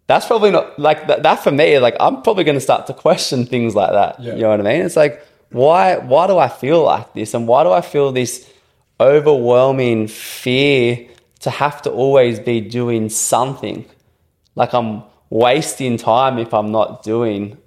that's 0.07 0.27
probably 0.27 0.51
not 0.51 0.79
like 0.79 1.07
that, 1.09 1.23
that 1.23 1.37
for 1.43 1.51
me. 1.51 1.79
Like, 1.79 1.97
I'm 2.01 2.23
probably 2.23 2.45
going 2.45 2.57
to 2.57 2.61
start 2.61 2.87
to 2.89 2.95
question 2.95 3.47
things 3.47 3.75
like 3.75 3.93
that. 3.93 4.21
Yeah. 4.21 4.35
You 4.35 4.43
know 4.43 4.51
what 4.51 4.61
I 4.61 4.63
mean? 4.65 4.83
It's 4.83 4.97
like, 4.97 5.25
why, 5.51 5.99
why 5.99 6.27
do 6.27 6.39
I 6.39 6.49
feel 6.49 6.83
like 6.83 7.13
this? 7.15 7.35
And 7.35 7.47
why 7.49 7.65
do 7.65 7.73
I 7.73 7.81
feel 7.81 8.13
this 8.13 8.51
overwhelming 9.01 10.09
fear 10.09 11.09
to 11.41 11.51
have 11.51 11.83
to 11.83 11.91
always 11.91 12.39
be 12.39 12.61
doing 12.61 13.09
something? 13.09 13.85
Like, 14.55 14.73
I'm 14.75 15.03
wasting 15.31 15.97
time 15.97 16.39
if 16.39 16.55
I'm 16.55 16.71
not 16.71 17.03
doing 17.03 17.59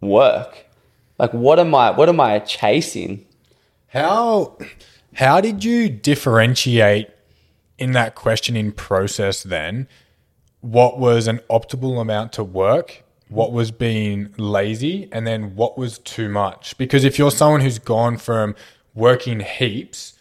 work. 0.00 0.66
Like 1.18 1.32
what 1.32 1.58
am 1.58 1.74
I 1.74 1.90
what 1.90 2.08
am 2.08 2.20
I 2.20 2.38
chasing? 2.40 3.26
How 3.88 4.56
how 5.14 5.40
did 5.40 5.64
you 5.64 5.88
differentiate 5.88 7.08
in 7.76 7.92
that 7.92 8.14
questioning 8.14 8.72
process 8.72 9.42
then 9.42 9.88
what 10.60 10.98
was 10.98 11.26
an 11.26 11.40
optimal 11.50 12.00
amount 12.00 12.32
to 12.34 12.44
work, 12.44 13.04
what 13.28 13.52
was 13.52 13.70
being 13.70 14.34
lazy, 14.38 15.08
and 15.12 15.26
then 15.26 15.54
what 15.54 15.78
was 15.78 15.98
too 15.98 16.28
much? 16.28 16.76
Because 16.78 17.04
if 17.04 17.18
you're 17.18 17.30
someone 17.30 17.60
who's 17.60 17.78
gone 17.78 18.16
from 18.16 18.54
working 18.94 19.40
heaps 19.40 20.14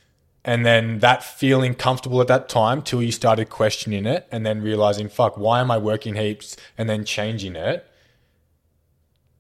and 0.43 0.65
then 0.65 0.99
that 0.99 1.23
feeling 1.23 1.73
comfortable 1.73 2.21
at 2.21 2.27
that 2.27 2.47
time 2.47 2.81
till 2.81 3.01
you 3.01 3.11
started 3.11 3.49
questioning 3.49 4.05
it 4.05 4.27
and 4.31 4.45
then 4.45 4.61
realizing, 4.61 5.09
fuck, 5.09 5.37
why 5.37 5.59
am 5.59 5.69
I 5.71 5.77
working 5.77 6.15
heaps 6.15 6.55
and 6.77 6.89
then 6.89 7.03
changing 7.03 7.55
it? 7.55 7.85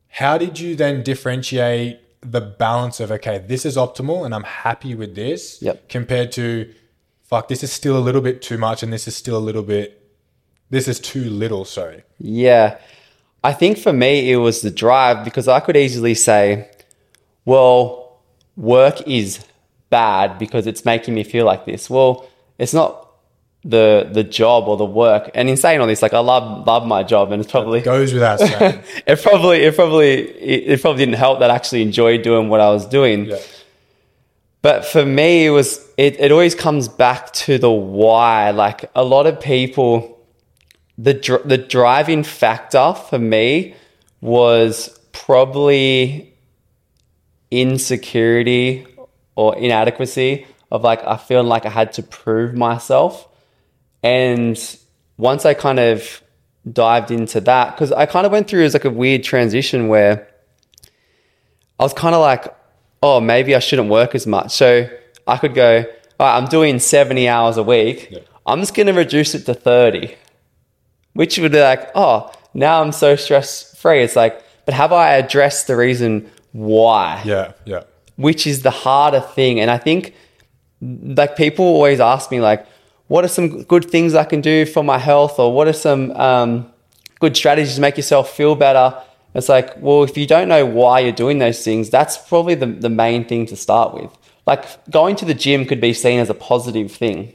How 0.09 0.37
did 0.37 0.59
you 0.59 0.75
then 0.75 1.03
differentiate 1.03 1.99
the 2.21 2.41
balance 2.41 2.99
of, 2.99 3.11
okay, 3.11 3.37
this 3.37 3.65
is 3.65 3.77
optimal 3.77 4.25
and 4.25 4.33
I'm 4.33 4.43
happy 4.43 4.95
with 4.95 5.15
this 5.15 5.61
Yep. 5.61 5.87
compared 5.87 6.31
to, 6.33 6.73
fuck, 7.23 7.47
this 7.47 7.63
is 7.63 7.71
still 7.71 7.97
a 7.97 8.01
little 8.01 8.21
bit 8.21 8.41
too 8.41 8.57
much 8.57 8.81
and 8.83 8.91
this 8.91 9.07
is 9.07 9.15
still 9.15 9.37
a 9.37 9.39
little 9.39 9.63
bit, 9.63 9.96
this 10.69 10.87
is 10.87 10.99
too 10.99 11.29
little, 11.29 11.65
sorry. 11.65 12.03
Yeah. 12.19 12.77
I 13.43 13.53
think 13.53 13.77
for 13.77 13.93
me 13.93 14.31
it 14.31 14.37
was 14.37 14.61
the 14.61 14.71
drive 14.71 15.23
because 15.23 15.47
I 15.47 15.59
could 15.59 15.77
easily 15.77 16.15
say, 16.15 16.69
well, 17.45 18.19
work 18.55 19.01
is 19.07 19.45
bad 19.89 20.37
because 20.37 20.67
it's 20.67 20.83
making 20.83 21.13
me 21.13 21.23
feel 21.23 21.45
like 21.45 21.65
this. 21.65 21.89
Well, 21.89 22.27
it's 22.57 22.73
not 22.73 23.07
the 23.63 24.09
the 24.11 24.23
job 24.23 24.67
or 24.67 24.77
the 24.77 24.85
work. 24.85 25.29
And 25.33 25.49
in 25.49 25.57
saying 25.57 25.79
all 25.79 25.87
this, 25.87 26.01
like 26.01 26.13
I 26.13 26.19
love 26.19 26.65
love 26.67 26.85
my 26.85 27.03
job 27.03 27.31
and 27.31 27.41
it's 27.41 27.51
probably 27.51 27.81
Goes 27.81 28.13
without 28.13 28.39
saying. 28.39 28.81
it 29.07 29.21
probably 29.21 29.63
it 29.63 29.75
probably 29.75 30.29
it, 30.29 30.71
it 30.71 30.81
probably 30.81 31.05
didn't 31.05 31.17
help 31.17 31.39
that 31.39 31.51
I 31.51 31.55
actually 31.55 31.81
enjoyed 31.81 32.23
doing 32.23 32.49
what 32.49 32.59
I 32.59 32.69
was 32.69 32.85
doing. 32.85 33.25
yeah. 33.25 33.37
But 34.61 34.85
for 34.85 35.05
me, 35.05 35.45
it 35.45 35.51
was 35.51 35.85
it, 35.97 36.19
it 36.19 36.31
always 36.31 36.55
comes 36.55 36.87
back 36.87 37.31
to 37.33 37.57
the 37.57 37.71
why. 37.71 38.51
Like 38.51 38.89
a 38.95 39.03
lot 39.03 39.27
of 39.27 39.39
people, 39.39 40.16
the 40.97 41.13
dr- 41.13 41.47
the 41.47 41.57
driving 41.57 42.23
factor 42.23 42.93
for 42.93 43.19
me 43.19 43.75
was 44.21 44.99
probably 45.11 46.33
insecurity 47.51 48.85
or 49.35 49.55
inadequacy 49.57 50.45
of 50.71 50.83
like 50.83 51.05
I 51.05 51.17
feel 51.17 51.43
like 51.43 51.65
I 51.65 51.69
had 51.69 51.93
to 51.93 52.03
prove 52.03 52.53
myself. 52.55 53.27
And 54.03 54.57
once 55.17 55.45
I 55.45 55.53
kind 55.53 55.79
of 55.79 56.21
dived 56.71 57.11
into 57.11 57.41
that, 57.41 57.75
because 57.75 57.91
I 57.91 58.05
kind 58.05 58.25
of 58.25 58.31
went 58.31 58.47
through 58.47 58.65
as 58.65 58.73
like 58.73 58.85
a 58.85 58.89
weird 58.89 59.23
transition 59.23 59.87
where 59.87 60.27
I 61.79 61.83
was 61.83 61.93
kind 61.93 62.15
of 62.15 62.21
like, 62.21 62.53
oh, 63.01 63.19
maybe 63.19 63.55
I 63.55 63.59
shouldn't 63.59 63.89
work 63.89 64.15
as 64.15 64.25
much. 64.27 64.51
So 64.51 64.89
I 65.27 65.37
could 65.37 65.53
go, 65.53 65.85
all 66.19 66.27
right, 66.27 66.37
I'm 66.37 66.45
doing 66.45 66.79
70 66.79 67.27
hours 67.27 67.57
a 67.57 67.63
week. 67.63 68.09
Yeah. 68.11 68.19
I'm 68.45 68.59
just 68.59 68.73
going 68.73 68.87
to 68.87 68.93
reduce 68.93 69.35
it 69.35 69.45
to 69.45 69.53
30, 69.53 70.15
which 71.17 71.37
would 71.39 71.51
be 71.51 71.59
like, 71.71 71.89
oh, 71.95 72.31
now 72.53 72.81
I'm 72.81 72.91
so 72.91 73.15
stress 73.15 73.75
free. 73.81 74.03
It's 74.03 74.15
like, 74.15 74.33
but 74.65 74.73
have 74.73 74.91
I 74.93 75.13
addressed 75.21 75.65
the 75.67 75.75
reason 75.75 76.29
why? 76.51 77.21
Yeah. 77.25 77.53
Yeah. 77.65 77.83
which 78.17 78.45
is 78.45 78.61
the 78.61 78.71
harder 78.71 79.21
thing. 79.21 79.59
And 79.59 79.69
I 79.71 79.77
think 79.77 80.13
like 80.81 81.35
people 81.35 81.65
always 81.65 81.99
ask 81.99 82.29
me 82.31 82.39
like, 82.41 82.65
what 83.07 83.23
are 83.23 83.29
some 83.29 83.63
good 83.63 83.85
things 83.89 84.13
I 84.13 84.25
can 84.25 84.41
do 84.41 84.65
for 84.65 84.83
my 84.83 84.97
health, 84.97 85.39
or 85.39 85.53
what 85.53 85.67
are 85.67 85.73
some 85.73 86.11
um, 86.11 86.71
good 87.19 87.37
strategies 87.37 87.75
to 87.75 87.81
make 87.81 87.95
yourself 87.95 88.35
feel 88.35 88.53
better? 88.55 89.01
It's 89.33 89.47
like, 89.47 89.77
well, 89.77 90.03
if 90.03 90.17
you 90.17 90.27
don't 90.27 90.49
know 90.49 90.65
why 90.65 90.99
you're 90.99 91.13
doing 91.13 91.39
those 91.39 91.63
things, 91.63 91.89
that's 91.89 92.17
probably 92.17 92.55
the, 92.55 92.65
the 92.65 92.89
main 92.89 93.23
thing 93.23 93.45
to 93.47 93.55
start 93.55 93.93
with. 93.93 94.11
Like 94.45 94.65
going 94.89 95.15
to 95.17 95.25
the 95.25 95.33
gym 95.33 95.65
could 95.65 95.79
be 95.79 95.93
seen 95.93 96.19
as 96.19 96.29
a 96.29 96.33
positive 96.33 96.91
thing. 96.91 97.33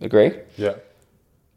Agree? 0.00 0.32
Yeah. 0.56 0.74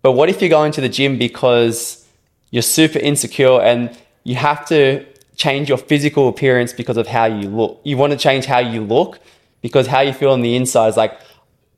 But 0.05 0.11
what 0.11 0.29
if 0.29 0.39
you're 0.39 0.51
going 0.51 0.71
to 0.73 0.81
the 0.81 0.87
gym 0.87 1.17
because 1.17 2.05
you're 2.51 2.61
super 2.61 2.99
insecure 2.99 3.59
and 3.59 3.89
you 4.23 4.35
have 4.35 4.63
to 4.67 5.03
change 5.35 5.67
your 5.67 5.79
physical 5.79 6.29
appearance 6.29 6.73
because 6.73 6.97
of 6.97 7.07
how 7.07 7.25
you 7.25 7.49
look? 7.49 7.81
You 7.83 7.97
want 7.97 8.11
to 8.13 8.19
change 8.19 8.45
how 8.45 8.59
you 8.59 8.81
look 8.83 9.17
because 9.63 9.87
how 9.87 10.01
you 10.01 10.13
feel 10.13 10.29
on 10.29 10.41
the 10.41 10.55
inside 10.55 10.89
is 10.89 10.95
like, 10.95 11.19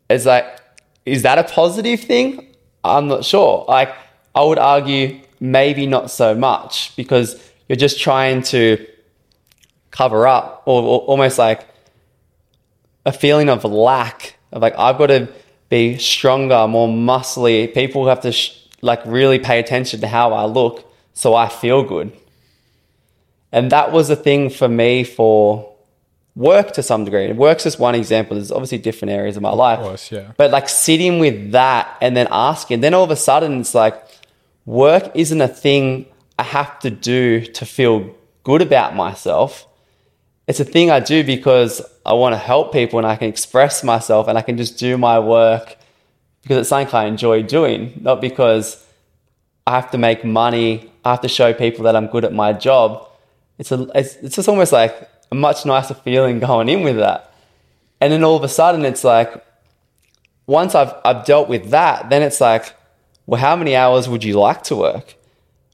is 0.09 0.25
like, 0.25 0.59
is 1.05 1.21
that 1.21 1.37
a 1.37 1.45
positive 1.45 2.01
thing? 2.01 2.53
I'm 2.83 3.07
not 3.07 3.23
sure. 3.23 3.63
Like, 3.65 3.95
I 4.35 4.43
would 4.43 4.59
argue 4.59 5.21
maybe 5.39 5.87
not 5.87 6.11
so 6.11 6.35
much 6.35 6.93
because 6.97 7.41
you're 7.69 7.77
just 7.77 7.97
trying 7.97 8.41
to 8.51 8.85
cover 9.91 10.27
up 10.27 10.63
or, 10.65 10.81
or 10.81 10.99
almost 11.03 11.37
like 11.37 11.65
a 13.05 13.13
feeling 13.13 13.47
of 13.47 13.63
lack 13.63 14.35
of 14.51 14.61
like 14.61 14.77
I've 14.77 14.97
got 14.97 15.07
to 15.07 15.29
be 15.69 15.97
stronger, 15.97 16.67
more 16.67 16.87
muscly. 16.87 17.73
People 17.73 18.07
have 18.07 18.21
to 18.21 18.31
sh- 18.31 18.53
like 18.81 19.05
really 19.05 19.39
pay 19.39 19.59
attention 19.59 20.01
to 20.01 20.07
how 20.07 20.33
I 20.33 20.45
look 20.45 20.85
so 21.13 21.33
I 21.33 21.49
feel 21.49 21.83
good. 21.83 22.15
And 23.51 23.71
that 23.71 23.91
was 23.91 24.09
a 24.09 24.15
thing 24.15 24.49
for 24.49 24.67
me 24.67 25.03
for 25.03 25.73
work 26.35 26.73
to 26.73 26.83
some 26.83 27.05
degree. 27.05 27.25
And 27.25 27.39
work's 27.39 27.63
just 27.63 27.79
one 27.79 27.95
example. 27.95 28.35
There's 28.35 28.51
obviously 28.51 28.77
different 28.77 29.11
areas 29.13 29.35
of 29.35 29.41
my 29.41 29.49
life. 29.51 29.79
course, 29.79 30.11
yeah. 30.11 30.31
But 30.37 30.51
like 30.51 30.69
sitting 30.69 31.19
with 31.19 31.51
that 31.51 31.97
and 32.01 32.15
then 32.15 32.27
asking, 32.29 32.81
then 32.81 32.93
all 32.93 33.03
of 33.03 33.11
a 33.11 33.15
sudden 33.15 33.61
it's 33.61 33.73
like 33.73 33.95
work 34.65 35.11
isn't 35.15 35.41
a 35.41 35.47
thing 35.47 36.05
I 36.37 36.43
have 36.43 36.79
to 36.79 36.91
do 36.91 37.41
to 37.41 37.65
feel 37.65 38.15
good 38.43 38.61
about 38.61 38.95
myself 38.95 39.66
it's 40.47 40.59
a 40.61 40.65
thing 40.65 40.89
I 40.89 41.01
do 41.01 41.23
because 41.23 41.81
I 42.05 42.13
want 42.13 42.33
to 42.33 42.37
help 42.37 42.71
people 42.71 42.99
and 42.99 43.05
I 43.05 43.17
can 43.17 43.27
express 43.27 43.83
myself 43.83 44.27
and 44.27 44.37
I 44.37 44.41
can 44.41 44.57
just 44.57 44.77
do 44.77 44.97
my 44.97 45.19
work 45.19 45.75
because 46.41 46.57
it's 46.57 46.69
something 46.69 46.95
I 46.95 47.05
enjoy 47.05 47.43
doing, 47.43 47.99
not 48.01 48.21
because 48.21 48.83
I 49.65 49.71
have 49.71 49.91
to 49.91 49.97
make 49.97 50.23
money. 50.23 50.89
I 51.03 51.11
have 51.11 51.21
to 51.21 51.27
show 51.27 51.53
people 51.53 51.83
that 51.83 51.95
I'm 51.95 52.07
good 52.07 52.23
at 52.23 52.33
my 52.33 52.53
job. 52.53 53.09
It's 53.57 53.71
a, 53.73 53.89
it's, 53.93 54.15
it's 54.15 54.35
just 54.37 54.47
almost 54.47 54.71
like 54.71 55.09
a 55.29 55.35
much 55.35 55.65
nicer 55.65 55.93
feeling 55.93 56.39
going 56.47 56.69
in 56.69 56.83
with 56.83 56.95
that. 56.97 57.33
And 57.99 58.13
then 58.13 58.23
all 58.23 58.37
of 58.37 58.43
a 58.43 58.47
sudden, 58.47 58.85
it's 58.85 59.03
like, 59.03 59.43
once 60.45 60.75
I've, 60.75 60.93
I've 61.03 61.25
dealt 61.25 61.49
with 61.49 61.71
that, 61.71 62.09
then 62.09 62.21
it's 62.21 62.39
like, 62.39 62.73
well, 63.25 63.41
how 63.41 63.57
many 63.57 63.75
hours 63.75 64.07
would 64.07 64.23
you 64.23 64.39
like 64.39 64.63
to 64.63 64.75
work? 64.77 65.15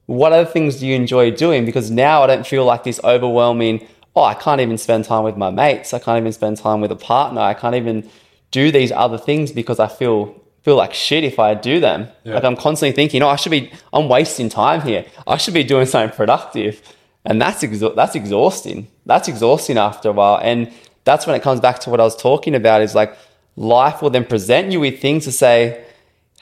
What 0.08 0.34
other 0.34 0.50
things 0.50 0.80
do 0.80 0.88
you 0.88 0.96
enjoy 0.96 1.32
doing? 1.32 1.65
Because 1.65 1.92
now 1.92 2.24
I 2.24 2.27
don't 2.27 2.48
feel 2.48 2.65
like 2.65 2.84
this 2.84 3.00
overwhelming, 3.03 3.88
oh, 4.15 4.24
I 4.24 4.34
can't 4.34 4.62
even 4.62 4.77
spend 4.77 5.05
time 5.05 5.24
with 5.24 5.38
my 5.38 5.50
mates. 5.50 5.93
I 5.93 6.00
can't 6.00 6.17
even 6.17 6.32
spend 6.32 6.58
time 6.58 6.82
with 6.82 6.91
a 6.91 6.96
partner. 6.96 7.41
I 7.41 7.53
can't 7.53 7.75
even 7.75 8.10
do 8.51 8.72
these 8.72 8.91
other 8.91 9.17
things 9.17 9.51
because 9.51 9.79
I 9.79 9.88
feel 9.88 10.39
feel 10.63 10.77
like 10.77 10.93
shit 10.93 11.25
if 11.25 11.39
I 11.39 11.53
do 11.55 11.79
them. 11.79 12.08
Yeah. 12.24 12.36
Like 12.36 12.46
I'm 12.46 12.55
constantly 12.55 12.96
thinking, 12.96 13.22
oh, 13.22 13.27
I 13.27 13.36
should 13.36 13.51
be, 13.51 13.72
I'm 13.91 14.08
wasting 14.08 14.48
time 14.48 14.82
here. 14.82 15.05
I 15.27 15.36
should 15.36 15.53
be 15.53 15.63
doing 15.63 15.86
something 15.86 16.15
productive. 16.15 16.82
And 17.25 17.41
that's, 17.41 17.63
exha- 17.63 17.96
that's 17.96 18.15
exhausting. 18.15 18.88
That's 19.05 19.27
exhausting 19.27 19.77
after 19.77 20.10
a 20.10 20.12
while. 20.13 20.39
And 20.41 20.72
that's 21.03 21.27
when 21.27 21.36
it 21.36 21.41
comes 21.41 21.60
back 21.60 21.79
to 21.79 21.89
what 21.89 22.00
I 22.00 22.03
was 22.03 22.15
talking 22.15 22.55
about 22.55 22.82
is 22.82 22.96
like 22.96 23.17
life 23.58 24.01
will 24.01 24.10
then 24.10 24.24
present 24.24 24.72
you 24.72 24.79
with 24.79 25.01
things 25.01 25.25
to 25.25 25.34
say, 25.34 25.84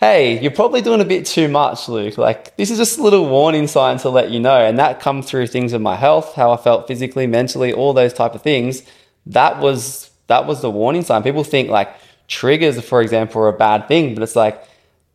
hey, 0.01 0.41
you're 0.41 0.51
probably 0.51 0.81
doing 0.81 0.99
a 0.99 1.05
bit 1.05 1.27
too 1.27 1.47
much, 1.47 1.87
Luke. 1.87 2.17
Like, 2.17 2.57
this 2.57 2.71
is 2.71 2.79
just 2.79 2.97
a 2.97 3.03
little 3.03 3.29
warning 3.29 3.67
sign 3.67 3.99
to 3.99 4.09
let 4.09 4.31
you 4.31 4.39
know. 4.39 4.57
And 4.57 4.79
that 4.79 4.99
come 4.99 5.21
through 5.21 5.47
things 5.47 5.73
of 5.73 5.81
my 5.81 5.95
health, 5.95 6.33
how 6.33 6.51
I 6.51 6.57
felt 6.57 6.87
physically, 6.87 7.27
mentally, 7.27 7.71
all 7.71 7.93
those 7.93 8.11
type 8.11 8.33
of 8.33 8.41
things. 8.41 8.81
That 9.27 9.59
was 9.59 10.09
that 10.27 10.47
was 10.47 10.61
the 10.61 10.71
warning 10.71 11.03
sign. 11.03 11.21
People 11.23 11.43
think 11.43 11.69
like 11.69 11.93
triggers, 12.27 12.81
for 12.83 13.01
example, 13.01 13.41
are 13.43 13.49
a 13.49 13.53
bad 13.53 13.87
thing, 13.87 14.15
but 14.15 14.23
it's 14.23 14.35
like 14.35 14.63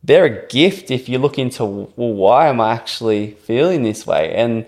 they're 0.03 0.25
a 0.25 0.47
gift 0.47 0.89
if 0.89 1.09
you 1.09 1.19
look 1.19 1.37
into 1.37 1.65
well, 1.65 2.13
why 2.13 2.47
am 2.47 2.61
I 2.61 2.73
actually 2.73 3.31
feeling 3.31 3.83
this 3.83 4.07
way? 4.07 4.33
And 4.33 4.65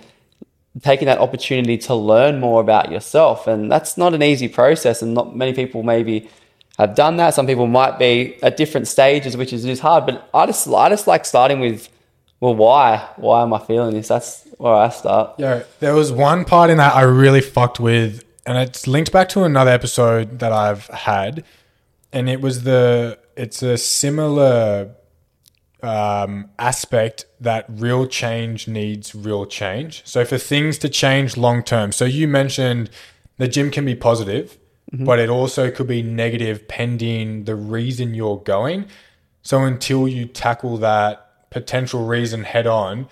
taking 0.81 1.05
that 1.05 1.19
opportunity 1.19 1.77
to 1.77 1.95
learn 1.95 2.39
more 2.39 2.61
about 2.61 2.91
yourself. 2.91 3.47
And 3.47 3.71
that's 3.71 3.97
not 3.97 4.13
an 4.13 4.21
easy 4.21 4.49
process, 4.49 5.01
and 5.01 5.13
not 5.13 5.35
many 5.35 5.53
people 5.53 5.81
maybe 5.83 6.29
have 6.79 6.95
done 6.95 7.17
that. 7.17 7.33
Some 7.33 7.45
people 7.45 7.67
might 7.67 7.99
be 7.99 8.41
at 8.41 8.55
different 8.55 8.87
stages, 8.87 9.35
which 9.35 9.51
is, 9.51 9.65
is 9.65 9.81
hard. 9.81 10.05
But 10.05 10.29
I 10.33 10.45
just 10.45 10.67
I 10.67 10.89
just 10.89 11.07
like 11.07 11.25
starting 11.25 11.59
with, 11.59 11.89
well, 12.39 12.55
why? 12.55 13.07
Why 13.17 13.43
am 13.43 13.53
I 13.53 13.59
feeling 13.59 13.93
this? 13.93 14.07
That's 14.07 14.47
where 14.57 14.73
I 14.73 14.89
start. 14.89 15.35
Yeah, 15.37 15.63
there 15.81 15.93
was 15.93 16.11
one 16.11 16.45
part 16.45 16.69
in 16.69 16.77
that 16.77 16.95
I 16.95 17.01
really 17.01 17.41
fucked 17.41 17.79
with, 17.79 18.23
and 18.45 18.57
it's 18.57 18.87
linked 18.87 19.11
back 19.11 19.29
to 19.29 19.43
another 19.43 19.71
episode 19.71 20.39
that 20.39 20.53
I've 20.53 20.87
had, 20.87 21.43
and 22.13 22.29
it 22.29 22.39
was 22.39 22.63
the 22.63 23.19
it's 23.35 23.61
a 23.61 23.77
similar 23.77 24.95
um, 25.83 26.49
aspect 26.59 27.25
that 27.41 27.65
real 27.67 28.07
change 28.07 28.69
needs 28.69 29.13
real 29.13 29.45
change. 29.45 30.01
So 30.05 30.23
for 30.23 30.37
things 30.37 30.77
to 30.79 30.89
change 30.89 31.35
long 31.35 31.61
term, 31.61 31.91
so 31.91 32.05
you 32.05 32.25
mentioned 32.27 32.89
the 33.37 33.49
gym 33.49 33.69
can 33.69 33.83
be 33.83 33.95
positive, 33.95 34.57
Mm-hmm. 34.91 35.05
but 35.05 35.19
it 35.19 35.29
also 35.29 35.69
could 35.69 35.85
be 35.85 36.01
negative 36.01 36.67
pending 36.67 37.43
the 37.43 37.55
reason 37.55 38.15
you're 38.15 38.37
going. 38.39 38.87
So 39.43 39.63
until 39.63 40.07
you 40.07 40.25
tackle 40.25 40.77
that 40.77 41.49
potential 41.51 42.07
reason 42.07 42.43
head 42.43 42.65
on, 42.65 43.07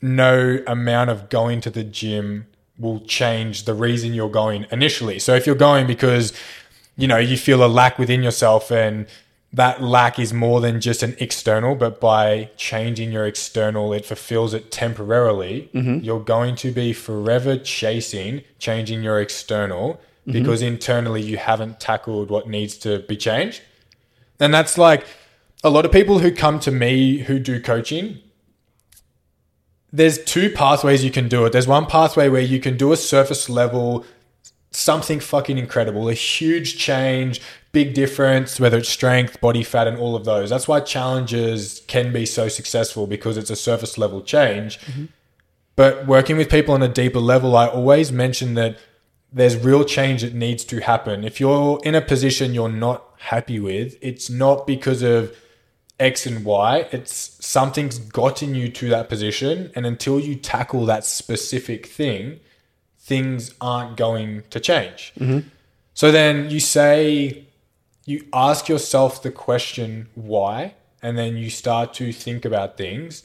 no 0.00 0.62
amount 0.66 1.10
of 1.10 1.28
going 1.28 1.60
to 1.62 1.70
the 1.70 1.82
gym 1.82 2.46
will 2.78 3.00
change 3.00 3.64
the 3.64 3.74
reason 3.74 4.14
you're 4.14 4.30
going 4.30 4.66
initially. 4.70 5.18
So 5.18 5.34
if 5.34 5.44
you're 5.44 5.56
going 5.56 5.88
because 5.88 6.32
you 6.96 7.08
know 7.08 7.18
you 7.18 7.36
feel 7.36 7.64
a 7.64 7.66
lack 7.66 7.98
within 7.98 8.22
yourself 8.22 8.70
and 8.70 9.06
that 9.52 9.82
lack 9.82 10.18
is 10.18 10.32
more 10.32 10.60
than 10.60 10.80
just 10.80 11.02
an 11.02 11.16
external, 11.18 11.74
but 11.74 12.00
by 12.00 12.50
changing 12.56 13.10
your 13.10 13.26
external, 13.26 13.92
it 13.94 14.04
fulfills 14.04 14.52
it 14.52 14.70
temporarily. 14.70 15.70
Mm-hmm. 15.74 16.04
You're 16.04 16.20
going 16.20 16.54
to 16.56 16.70
be 16.70 16.92
forever 16.92 17.56
chasing 17.56 18.42
changing 18.58 19.02
your 19.02 19.20
external 19.20 20.00
Mm-hmm. 20.28 20.40
because 20.42 20.60
internally 20.60 21.22
you 21.22 21.38
haven't 21.38 21.80
tackled 21.80 22.28
what 22.28 22.46
needs 22.46 22.76
to 22.78 22.98
be 23.00 23.16
changed. 23.16 23.62
And 24.38 24.52
that's 24.52 24.76
like 24.76 25.06
a 25.64 25.70
lot 25.70 25.86
of 25.86 25.92
people 25.92 26.18
who 26.18 26.30
come 26.30 26.60
to 26.60 26.70
me 26.70 27.18
who 27.20 27.38
do 27.38 27.60
coaching. 27.60 28.18
There's 29.90 30.22
two 30.22 30.50
pathways 30.50 31.02
you 31.02 31.10
can 31.10 31.28
do 31.28 31.46
it. 31.46 31.52
There's 31.52 31.66
one 31.66 31.86
pathway 31.86 32.28
where 32.28 32.42
you 32.42 32.60
can 32.60 32.76
do 32.76 32.92
a 32.92 32.96
surface 32.96 33.48
level 33.48 34.04
something 34.70 35.18
fucking 35.18 35.56
incredible, 35.56 36.10
a 36.10 36.14
huge 36.14 36.76
change, 36.76 37.40
big 37.72 37.94
difference, 37.94 38.60
whether 38.60 38.76
it's 38.76 38.88
strength, 38.88 39.40
body 39.40 39.62
fat, 39.62 39.88
and 39.88 39.98
all 39.98 40.14
of 40.14 40.26
those. 40.26 40.50
That's 40.50 40.68
why 40.68 40.80
challenges 40.80 41.82
can 41.86 42.12
be 42.12 42.26
so 42.26 42.48
successful 42.48 43.06
because 43.06 43.38
it's 43.38 43.48
a 43.50 43.56
surface 43.56 43.96
level 43.96 44.20
change. 44.20 44.78
Mm-hmm. 44.80 45.06
But 45.74 46.06
working 46.06 46.36
with 46.36 46.50
people 46.50 46.74
on 46.74 46.82
a 46.82 46.88
deeper 46.88 47.20
level, 47.20 47.56
I 47.56 47.66
always 47.66 48.12
mention 48.12 48.54
that 48.54 48.78
there's 49.32 49.56
real 49.56 49.84
change 49.84 50.22
that 50.22 50.34
needs 50.34 50.64
to 50.64 50.80
happen. 50.80 51.24
If 51.24 51.40
you're 51.40 51.80
in 51.84 51.94
a 51.94 52.00
position 52.00 52.54
you're 52.54 52.70
not 52.70 53.04
happy 53.18 53.60
with, 53.60 53.96
it's 54.00 54.30
not 54.30 54.66
because 54.66 55.02
of 55.02 55.36
X 56.00 56.26
and 56.26 56.44
Y. 56.44 56.88
It's 56.92 57.36
something's 57.44 57.98
gotten 57.98 58.54
you 58.54 58.68
to 58.68 58.88
that 58.88 59.08
position. 59.08 59.70
And 59.74 59.84
until 59.84 60.18
you 60.18 60.34
tackle 60.36 60.86
that 60.86 61.04
specific 61.04 61.86
thing, 61.86 62.40
things 62.98 63.54
aren't 63.60 63.96
going 63.96 64.44
to 64.50 64.60
change. 64.60 65.12
Mm-hmm. 65.18 65.48
So 65.94 66.12
then 66.12 66.50
you 66.50 66.60
say, 66.60 67.44
you 68.04 68.24
ask 68.32 68.68
yourself 68.68 69.22
the 69.22 69.30
question, 69.30 70.08
why? 70.14 70.74
And 71.02 71.18
then 71.18 71.36
you 71.36 71.50
start 71.50 71.92
to 71.94 72.12
think 72.12 72.44
about 72.44 72.76
things. 72.76 73.24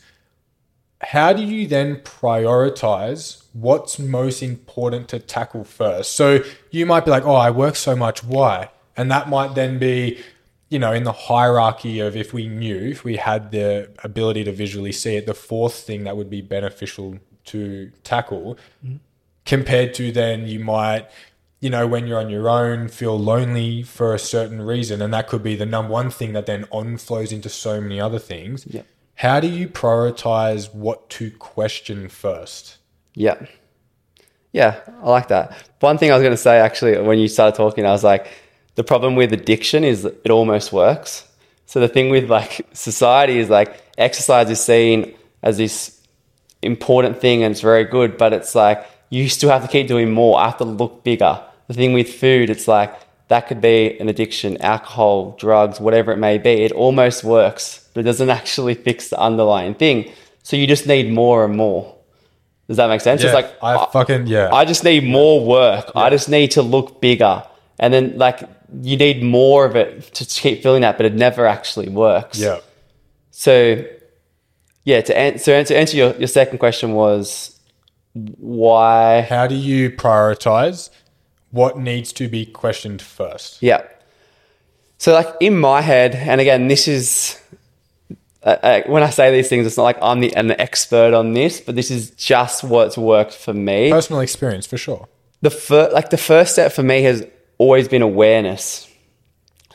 How 1.04 1.34
do 1.34 1.44
you 1.44 1.68
then 1.68 1.98
prioritize 1.98 3.44
what's 3.54 4.00
most 4.00 4.42
important 4.42 5.08
to 5.10 5.20
tackle 5.20 5.64
first? 5.64 6.14
So 6.14 6.44
you 6.72 6.86
might 6.86 7.06
be 7.06 7.12
like, 7.12 7.26
oh, 7.26 7.36
I 7.36 7.50
work 7.50 7.76
so 7.76 7.96
much, 7.96 8.24
why? 8.24 8.70
And 8.96 9.12
that 9.12 9.30
might 9.30 9.56
then 9.56 9.80
be, 9.80 10.20
you 10.70 10.80
know, 10.80 10.94
in 10.94 11.04
the 11.04 11.12
hierarchy 11.12 12.00
of 12.00 12.16
if 12.16 12.34
we 12.34 12.48
knew, 12.48 12.78
if 12.78 13.04
we 13.04 13.18
had 13.18 13.52
the 13.52 13.90
ability 14.04 14.44
to 14.46 14.52
visually 14.52 14.92
see 14.92 15.16
it, 15.16 15.26
the 15.26 15.34
fourth 15.34 15.76
thing 15.76 16.04
that 16.04 16.16
would 16.18 16.30
be 16.30 16.42
beneficial 16.42 17.20
to 17.46 17.92
tackle 18.04 18.58
mm-hmm. 18.86 18.98
compared 19.46 19.94
to 19.96 20.12
then 20.12 20.48
you 20.48 20.60
might 20.60 21.10
you 21.60 21.70
know 21.70 21.88
when 21.88 22.08
you're 22.08 22.20
on 22.20 22.30
your 22.30 22.50
own 22.50 22.88
feel 22.88 23.20
lonely 23.20 23.84
for 23.84 24.14
a 24.14 24.20
certain 24.20 24.62
reason 24.62 25.02
and 25.02 25.14
that 25.14 25.28
could 25.28 25.44
be 25.44 25.56
the 25.56 25.66
number 25.66 25.92
one 25.92 26.10
thing 26.10 26.34
that 26.34 26.46
then 26.46 26.66
on 26.72 26.98
flows 26.98 27.32
into 27.32 27.50
so 27.50 27.82
many 27.82 28.00
other 28.00 28.20
things 28.20 28.66
Yeah. 28.70 28.84
How 29.24 29.40
do 29.40 29.48
you 29.48 29.70
prioritize 29.70 30.74
what 30.74 31.10
to 31.10 31.32
question 31.32 32.10
first 32.10 32.78
Yeah. 33.16 33.46
Yeah, 34.52 34.82
I 35.02 35.10
like 35.10 35.30
that. 35.30 35.56
One 35.80 35.98
thing 35.98 36.12
I 36.12 36.16
was 36.16 36.22
going 36.22 36.34
to 36.34 36.38
say 36.50 36.60
actually, 36.60 37.00
when 37.00 37.18
you 37.18 37.28
started 37.28 37.56
talking, 37.56 37.86
I 37.86 37.92
was 37.92 38.04
like, 38.04 38.28
the 38.76 38.84
problem 38.84 39.16
with 39.16 39.32
addiction 39.34 39.84
is 39.84 40.06
it 40.06 40.30
almost 40.30 40.74
works. 40.74 41.26
So 41.66 41.80
the 41.80 41.88
thing 41.88 42.10
with 42.10 42.30
like 42.30 42.68
society 42.74 43.40
is 43.40 43.50
like 43.50 43.82
exercise 43.98 44.50
is 44.50 44.62
seen 44.62 45.16
as 45.42 45.58
this 45.58 46.02
important 46.62 47.20
thing 47.22 47.44
and 47.44 47.52
it's 47.54 47.62
very 47.62 47.86
good, 47.86 48.18
but 48.18 48.34
it's 48.34 48.54
like 48.56 48.86
you 49.10 49.30
still 49.30 49.50
have 49.50 49.62
to 49.64 49.70
keep 49.70 49.88
doing 49.88 50.12
more. 50.12 50.38
I 50.38 50.46
have 50.48 50.58
to 50.58 50.66
look 50.66 51.04
bigger. 51.04 51.42
The 51.68 51.74
thing 51.74 51.94
with 51.94 52.14
food, 52.14 52.50
it's 52.50 52.68
like 52.68 52.94
that 53.30 53.48
could 53.48 53.62
be 53.62 53.98
an 54.00 54.10
addiction, 54.10 54.62
alcohol, 54.62 55.36
drugs, 55.40 55.80
whatever 55.80 56.12
it 56.12 56.18
may 56.18 56.38
be. 56.38 56.64
It 56.64 56.74
almost 56.74 57.24
works, 57.24 57.83
but 57.94 58.02
it 58.02 58.04
doesn't 58.04 58.30
actually 58.30 58.74
fix 58.76 59.10
the 59.10 59.20
underlying 59.20 59.76
thing. 59.76 60.12
So 60.44 60.58
you 60.58 60.68
just 60.68 60.88
need 60.88 61.12
more 61.12 61.46
and 61.46 61.56
more. 61.56 61.96
Does 62.68 62.78
that 62.78 62.88
make 62.88 63.02
sense? 63.02 63.22
yeah 63.22 63.28
It's 63.28 63.36
like 63.36 63.58
i 63.62 63.86
fucking 63.92 64.28
yeah 64.28 64.50
I 64.54 64.66
just 64.66 64.84
need 64.84 65.04
more 65.04 65.46
work. 65.46 65.92
I 65.96 66.10
just 66.10 66.30
need 66.30 66.52
to 66.52 66.62
look 66.62 67.02
bigger. 67.02 67.44
And 67.80 67.94
then 67.94 68.18
like 68.18 68.42
you 68.82 68.98
need 68.98 69.22
more 69.24 69.66
of 69.66 69.76
it 69.76 70.02
to 70.16 70.26
keep 70.26 70.64
feeling 70.64 70.82
that, 70.82 70.98
but 70.98 71.06
it 71.06 71.14
never 71.14 71.46
actually 71.46 71.90
works. 71.90 72.40
yeah 72.40 72.60
So 73.32 73.86
yeah, 74.86 75.02
to, 75.02 75.18
an- 75.18 75.40
so 75.40 75.64
to 75.64 75.78
answer 75.78 75.96
your, 75.98 76.14
your 76.16 76.28
second 76.28 76.58
question 76.58 76.94
was 76.94 77.60
why 78.14 79.22
how 79.22 79.48
do 79.48 79.56
you 79.56 79.90
prioritize 79.90 80.90
what 81.52 81.78
needs 81.78 82.12
to 82.14 82.28
be 82.28 82.46
questioned 82.46 83.02
first 83.02 83.62
Yeah. 83.62 83.84
So, 84.98 85.14
like 85.14 85.28
in 85.42 85.60
my 85.60 85.82
head, 85.82 86.16
and 86.16 86.40
again, 86.40 86.70
this 86.70 86.88
is 86.88 87.38
uh, 88.44 88.58
uh, 88.62 88.82
when 88.88 89.04
I 89.04 89.10
say 89.10 89.32
these 89.32 89.48
things, 89.48 89.66
it's 89.66 89.78
not 89.78 89.84
like 89.84 89.98
I'm 90.02 90.20
the, 90.20 90.36
an 90.36 90.52
expert 90.60 91.14
on 91.14 91.34
this, 91.34 91.62
but 91.62 91.76
this 91.76 91.90
is 91.90 92.12
just 92.12 92.64
what's 92.64 92.98
worked 92.98 93.34
for 93.34 93.54
me. 93.54 93.90
personal 93.90 94.22
experience 94.22 94.66
for 94.68 94.78
sure 94.78 95.08
The 95.42 95.50
fir- 95.50 95.90
like 95.94 96.10
the 96.10 96.18
first 96.18 96.54
step 96.54 96.72
for 96.72 96.84
me 96.84 97.04
has 97.04 97.26
always 97.58 97.88
been 97.88 98.02
awareness. 98.02 98.90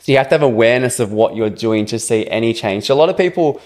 So 0.01 0.11
you 0.11 0.17
have 0.17 0.29
to 0.29 0.35
have 0.35 0.43
awareness 0.43 0.99
of 0.99 1.11
what 1.11 1.35
you're 1.35 1.49
doing 1.49 1.85
to 1.87 1.99
see 1.99 2.27
any 2.27 2.53
change. 2.53 2.85
So 2.85 2.93
a 2.93 2.95
lot 2.95 3.09
of 3.09 3.17
people 3.17 3.59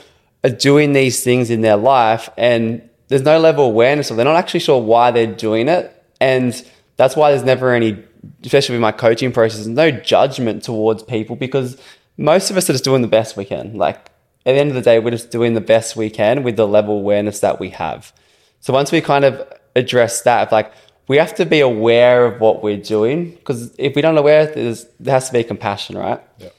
are 0.44 0.50
doing 0.50 0.94
these 0.94 1.24
things 1.24 1.50
in 1.50 1.62
their 1.62 1.78
life, 1.78 2.30
and 2.38 2.82
there's 3.10 3.22
no 3.22 3.40
level 3.40 3.66
of 3.66 3.72
awareness, 3.72 4.10
or 4.10 4.16
they're 4.16 4.26
not 4.26 4.36
actually 4.36 4.60
sure 4.62 4.82
why 4.82 5.12
they're 5.12 5.28
doing 5.28 5.68
it, 5.68 5.92
and 6.20 6.66
that's 6.98 7.16
why 7.16 7.32
there's 7.32 7.44
never 7.44 7.74
any, 7.74 8.02
especially 8.44 8.76
with 8.76 8.82
my 8.82 8.92
coaching 8.92 9.32
process, 9.32 9.66
no 9.66 9.92
judgment 9.92 10.64
towards 10.64 11.04
people 11.04 11.36
because 11.36 11.78
most 12.18 12.52
of 12.52 12.58
us 12.58 12.70
are 12.70 12.74
just 12.74 12.84
doing 12.84 13.02
the 13.02 13.08
best 13.08 13.36
we 13.36 13.46
can. 13.46 13.78
Like 13.78 14.10
at 14.46 14.54
the 14.54 14.60
end 14.60 14.70
of 14.70 14.76
the 14.76 14.82
day, 14.82 15.00
we're 15.00 15.12
just 15.12 15.32
doing 15.32 15.54
the 15.54 15.62
best 15.62 15.96
we 15.96 16.10
can 16.10 16.44
with 16.44 16.58
the 16.58 16.68
level 16.68 16.96
of 16.96 17.02
awareness 17.02 17.40
that 17.40 17.60
we 17.60 17.70
have. 17.70 18.12
So 18.60 18.74
once 18.74 18.92
we 18.92 19.02
kind 19.02 19.26
of 19.26 19.42
address 19.76 20.22
that, 20.24 20.52
like 20.52 20.72
we 21.08 21.18
have 21.18 21.36
to 21.36 21.46
be 21.46 21.60
aware 21.60 22.26
of 22.26 22.40
what 22.40 22.64
we're 22.64 22.78
doing 22.78 23.32
because 23.32 23.74
if 23.78 23.96
we 23.96 24.02
don't 24.02 24.18
aware, 24.18 24.48
there's, 24.48 24.86
there 25.00 25.14
has 25.14 25.28
to 25.28 25.34
be 25.34 25.44
compassion, 25.44 25.98
right? 25.98 26.22
Yeah. 26.38 26.50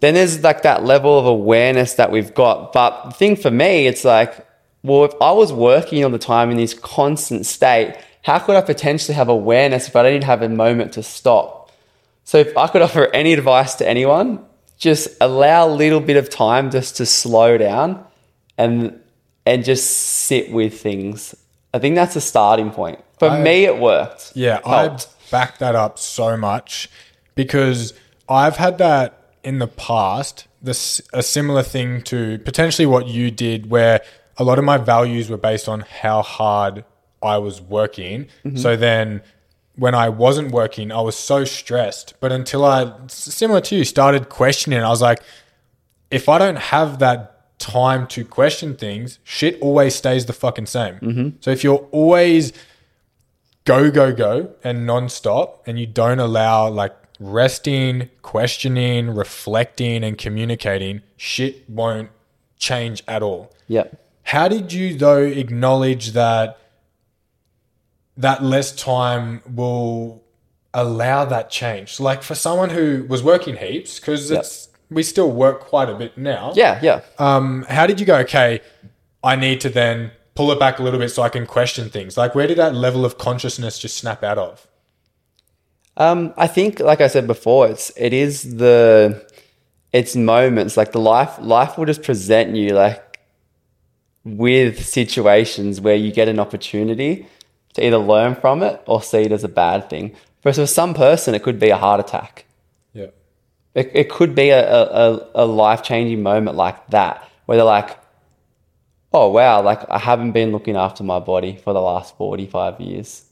Then 0.00 0.14
there's 0.14 0.42
like 0.42 0.62
that 0.62 0.84
level 0.84 1.16
of 1.16 1.26
awareness 1.26 1.94
that 1.94 2.10
we've 2.10 2.34
got. 2.34 2.72
But 2.72 3.04
the 3.04 3.12
thing 3.12 3.36
for 3.36 3.50
me, 3.50 3.86
it's 3.86 4.04
like, 4.04 4.46
well, 4.82 5.04
if 5.04 5.12
I 5.20 5.30
was 5.30 5.52
working 5.52 6.02
all 6.02 6.10
the 6.10 6.18
time 6.18 6.50
in 6.50 6.56
this 6.56 6.74
constant 6.74 7.46
state, 7.46 7.96
how 8.22 8.40
could 8.40 8.56
I 8.56 8.62
potentially 8.62 9.14
have 9.14 9.28
awareness 9.28 9.86
if 9.86 9.94
I 9.94 10.02
didn't 10.02 10.24
have 10.24 10.42
a 10.42 10.48
moment 10.48 10.92
to 10.94 11.04
stop? 11.04 11.70
So 12.24 12.38
if 12.38 12.56
I 12.56 12.68
could 12.68 12.82
offer 12.82 13.06
any 13.14 13.32
advice 13.32 13.76
to 13.76 13.88
anyone, 13.88 14.44
just 14.82 15.08
allow 15.20 15.68
a 15.68 15.70
little 15.70 16.00
bit 16.00 16.16
of 16.16 16.28
time 16.28 16.68
just 16.68 16.96
to 16.96 17.06
slow 17.06 17.56
down 17.56 18.04
and 18.58 18.98
and 19.46 19.64
just 19.64 19.88
sit 19.88 20.50
with 20.50 20.80
things. 20.80 21.34
I 21.72 21.78
think 21.78 21.94
that's 21.94 22.16
a 22.16 22.20
starting 22.20 22.70
point. 22.70 22.98
For 23.18 23.28
I- 23.28 23.40
me, 23.40 23.64
it 23.64 23.78
worked. 23.78 24.32
Yeah, 24.34 24.60
Helped. 24.64 25.06
I 25.06 25.30
back 25.30 25.58
that 25.58 25.76
up 25.76 25.98
so 26.00 26.36
much 26.36 26.90
because 27.36 27.94
I've 28.28 28.56
had 28.56 28.78
that 28.78 29.34
in 29.44 29.60
the 29.60 29.68
past. 29.68 30.48
This 30.60 31.00
a 31.12 31.22
similar 31.22 31.62
thing 31.62 32.02
to 32.02 32.38
potentially 32.40 32.86
what 32.86 33.06
you 33.06 33.30
did, 33.30 33.70
where 33.70 34.00
a 34.36 34.42
lot 34.42 34.58
of 34.58 34.64
my 34.64 34.78
values 34.78 35.30
were 35.30 35.36
based 35.36 35.68
on 35.68 35.80
how 36.02 36.22
hard 36.22 36.84
I 37.22 37.38
was 37.38 37.60
working. 37.60 38.26
Mm-hmm. 38.44 38.56
So 38.56 38.76
then, 38.76 39.22
when 39.76 39.94
I 39.94 40.08
wasn't 40.08 40.52
working, 40.52 40.92
I 40.92 41.00
was 41.00 41.16
so 41.16 41.44
stressed. 41.44 42.14
But 42.20 42.32
until 42.32 42.64
I, 42.64 42.92
similar 43.08 43.60
to 43.62 43.76
you, 43.76 43.84
started 43.84 44.28
questioning, 44.28 44.80
I 44.80 44.88
was 44.88 45.02
like, 45.02 45.22
if 46.10 46.28
I 46.28 46.38
don't 46.38 46.58
have 46.58 46.98
that 46.98 47.58
time 47.58 48.06
to 48.08 48.24
question 48.24 48.76
things, 48.76 49.18
shit 49.24 49.60
always 49.60 49.94
stays 49.94 50.26
the 50.26 50.32
fucking 50.32 50.66
same. 50.66 50.96
Mm-hmm. 50.96 51.28
So 51.40 51.50
if 51.50 51.64
you're 51.64 51.88
always 51.90 52.52
go, 53.64 53.90
go, 53.90 54.12
go 54.12 54.50
and 54.62 54.88
nonstop, 54.88 55.60
and 55.66 55.78
you 55.78 55.86
don't 55.86 56.18
allow 56.18 56.68
like 56.68 56.94
resting, 57.18 58.10
questioning, 58.20 59.14
reflecting, 59.14 60.02
and 60.04 60.18
communicating, 60.18 61.02
shit 61.16 61.68
won't 61.70 62.10
change 62.58 63.02
at 63.06 63.22
all. 63.22 63.52
Yep. 63.68 63.98
How 64.24 64.48
did 64.48 64.72
you 64.72 64.96
though 64.96 65.22
acknowledge 65.22 66.12
that 66.12 66.58
that 68.16 68.42
less 68.42 68.72
time 68.72 69.42
will 69.48 70.22
allow 70.74 71.24
that 71.24 71.50
change? 71.50 72.00
Like 72.00 72.22
for 72.22 72.34
someone 72.34 72.70
who 72.70 73.04
was 73.08 73.22
working 73.22 73.56
heaps, 73.56 73.98
because 73.98 74.30
it's 74.30 74.68
we 74.90 75.02
still 75.02 75.30
work 75.30 75.60
quite 75.60 75.88
a 75.88 75.94
bit 75.94 76.18
now. 76.18 76.52
Yeah, 76.54 76.78
yeah. 76.82 77.00
Um, 77.18 77.64
how 77.68 77.86
did 77.86 78.00
you 78.00 78.06
go? 78.06 78.16
Okay, 78.18 78.60
I 79.22 79.36
need 79.36 79.60
to 79.62 79.70
then 79.70 80.12
pull 80.34 80.50
it 80.50 80.58
back 80.58 80.78
a 80.78 80.82
little 80.82 80.98
bit 80.98 81.10
so 81.10 81.22
I 81.22 81.28
can 81.28 81.46
question 81.46 81.88
things. 81.90 82.16
Like 82.16 82.34
where 82.34 82.46
did 82.46 82.58
that 82.58 82.74
level 82.74 83.04
of 83.04 83.18
consciousness 83.18 83.78
just 83.78 83.96
snap 83.96 84.22
out 84.22 84.38
of? 84.38 84.66
Um, 85.96 86.32
I 86.38 86.46
think, 86.46 86.80
like 86.80 87.02
I 87.02 87.06
said 87.06 87.26
before, 87.26 87.68
it's 87.68 87.92
it 87.96 88.12
is 88.12 88.56
the 88.56 89.26
it's 89.92 90.16
moments 90.16 90.76
like 90.76 90.92
the 90.92 91.00
life 91.00 91.38
life 91.40 91.76
will 91.76 91.84
just 91.84 92.02
present 92.02 92.56
you 92.56 92.70
like 92.70 93.20
with 94.24 94.84
situations 94.86 95.80
where 95.80 95.96
you 95.96 96.12
get 96.12 96.28
an 96.28 96.38
opportunity 96.38 97.26
to 97.74 97.86
either 97.86 97.98
learn 97.98 98.34
from 98.34 98.62
it 98.62 98.82
or 98.86 99.02
see 99.02 99.22
it 99.22 99.32
as 99.32 99.44
a 99.44 99.48
bad 99.48 99.88
thing. 99.88 100.14
For 100.40 100.52
for 100.52 100.66
some 100.66 100.94
person, 100.94 101.34
it 101.34 101.42
could 101.42 101.58
be 101.58 101.70
a 101.70 101.76
heart 101.76 102.00
attack. 102.00 102.46
Yeah. 102.92 103.06
It, 103.74 103.90
it 103.94 104.10
could 104.10 104.34
be 104.34 104.50
a, 104.50 104.62
a, 104.62 105.30
a 105.34 105.46
life 105.46 105.82
changing 105.82 106.22
moment 106.22 106.56
like 106.56 106.86
that 106.88 107.28
where 107.46 107.56
they're 107.56 107.64
like, 107.64 107.98
oh, 109.12 109.28
wow, 109.28 109.62
like 109.62 109.88
I 109.90 109.98
haven't 109.98 110.32
been 110.32 110.52
looking 110.52 110.76
after 110.76 111.04
my 111.04 111.20
body 111.20 111.56
for 111.56 111.72
the 111.72 111.80
last 111.80 112.16
45 112.16 112.80
years. 112.80 113.24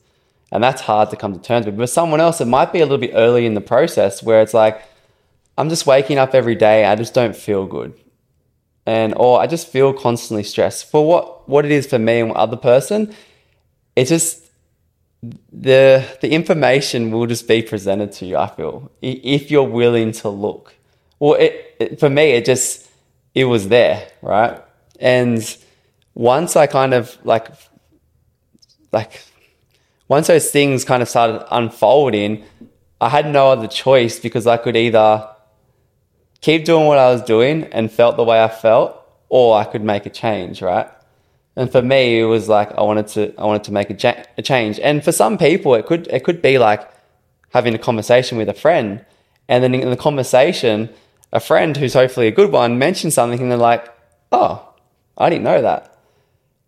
And 0.52 0.62
that's 0.62 0.82
hard 0.82 1.10
to 1.10 1.16
come 1.16 1.32
to 1.32 1.40
terms 1.40 1.66
with. 1.66 1.76
But 1.76 1.84
for 1.84 1.86
someone 1.92 2.20
else, 2.20 2.40
it 2.40 2.46
might 2.46 2.72
be 2.72 2.80
a 2.80 2.84
little 2.84 2.98
bit 2.98 3.12
early 3.14 3.46
in 3.46 3.54
the 3.54 3.60
process 3.60 4.22
where 4.22 4.42
it's 4.42 4.54
like, 4.54 4.82
I'm 5.56 5.68
just 5.68 5.86
waking 5.86 6.18
up 6.18 6.34
every 6.34 6.54
day. 6.54 6.84
I 6.84 6.96
just 6.96 7.14
don't 7.14 7.36
feel 7.36 7.66
good. 7.66 7.94
And, 8.86 9.14
or 9.16 9.40
I 9.40 9.46
just 9.46 9.68
feel 9.68 9.92
constantly 9.92 10.42
stressed. 10.42 10.90
For 10.90 11.06
what, 11.06 11.48
what 11.48 11.64
it 11.64 11.70
is 11.70 11.86
for 11.86 11.98
me 11.98 12.20
and 12.20 12.32
other 12.32 12.56
person, 12.56 13.14
it's 14.00 14.08
just 14.08 14.50
the 15.52 16.02
the 16.22 16.30
information 16.32 17.10
will 17.10 17.26
just 17.26 17.46
be 17.46 17.60
presented 17.60 18.12
to 18.12 18.24
you. 18.24 18.38
I 18.38 18.48
feel 18.48 18.90
if 19.02 19.50
you're 19.50 19.62
willing 19.80 20.12
to 20.12 20.30
look. 20.30 20.74
Well, 21.18 21.34
it, 21.34 21.76
it 21.78 22.00
for 22.00 22.08
me, 22.08 22.30
it 22.30 22.46
just 22.46 22.88
it 23.34 23.44
was 23.44 23.68
there, 23.68 24.08
right? 24.22 24.58
And 24.98 25.56
once 26.14 26.56
I 26.56 26.66
kind 26.66 26.94
of 26.94 27.18
like 27.24 27.48
like 28.90 29.22
once 30.08 30.28
those 30.28 30.50
things 30.50 30.84
kind 30.86 31.02
of 31.02 31.08
started 31.08 31.44
unfolding, 31.54 32.42
I 33.00 33.10
had 33.10 33.30
no 33.30 33.50
other 33.50 33.68
choice 33.68 34.18
because 34.18 34.46
I 34.46 34.56
could 34.56 34.76
either 34.76 35.28
keep 36.40 36.64
doing 36.64 36.86
what 36.86 36.96
I 36.96 37.12
was 37.12 37.22
doing 37.22 37.64
and 37.64 37.92
felt 37.92 38.16
the 38.16 38.24
way 38.24 38.42
I 38.42 38.48
felt, 38.48 38.96
or 39.28 39.58
I 39.58 39.64
could 39.64 39.84
make 39.84 40.06
a 40.06 40.10
change, 40.10 40.62
right? 40.62 40.88
And 41.56 41.70
for 41.70 41.82
me, 41.82 42.20
it 42.20 42.24
was 42.24 42.48
like 42.48 42.70
I 42.78 42.82
wanted 42.82 43.08
to 43.08 43.34
I 43.38 43.44
wanted 43.44 43.64
to 43.64 43.72
make 43.72 43.90
a, 43.90 43.94
cha- 43.94 44.22
a 44.38 44.42
change. 44.42 44.78
And 44.80 45.04
for 45.04 45.12
some 45.12 45.36
people, 45.36 45.74
it 45.74 45.86
could 45.86 46.06
it 46.08 46.24
could 46.24 46.40
be 46.40 46.58
like 46.58 46.88
having 47.52 47.74
a 47.74 47.78
conversation 47.78 48.38
with 48.38 48.48
a 48.48 48.54
friend, 48.54 49.04
and 49.48 49.62
then 49.64 49.74
in 49.74 49.90
the 49.90 49.96
conversation, 49.96 50.88
a 51.32 51.40
friend 51.40 51.76
who's 51.76 51.94
hopefully 51.94 52.28
a 52.28 52.30
good 52.30 52.52
one 52.52 52.78
mentions 52.78 53.14
something, 53.14 53.40
and 53.40 53.50
they're 53.50 53.58
like, 53.58 53.88
"Oh, 54.30 54.66
I 55.18 55.28
didn't 55.28 55.44
know 55.44 55.60
that." 55.62 55.96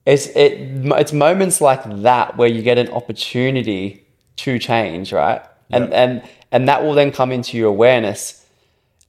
It's 0.05 0.27
it 0.29 0.59
it's 1.01 1.13
moments 1.13 1.61
like 1.61 1.83
that 2.03 2.37
where 2.37 2.49
you 2.49 2.61
get 2.63 2.77
an 2.79 2.89
opportunity 2.91 4.05
to 4.39 4.59
change, 4.59 5.13
right? 5.13 5.43
And 5.71 5.89
Yeah. 5.91 6.03
and 6.03 6.23
and 6.51 6.69
that 6.69 6.83
will 6.83 6.95
then 6.95 7.13
come 7.13 7.31
into 7.31 7.57
your 7.57 7.69
awareness. 7.69 8.45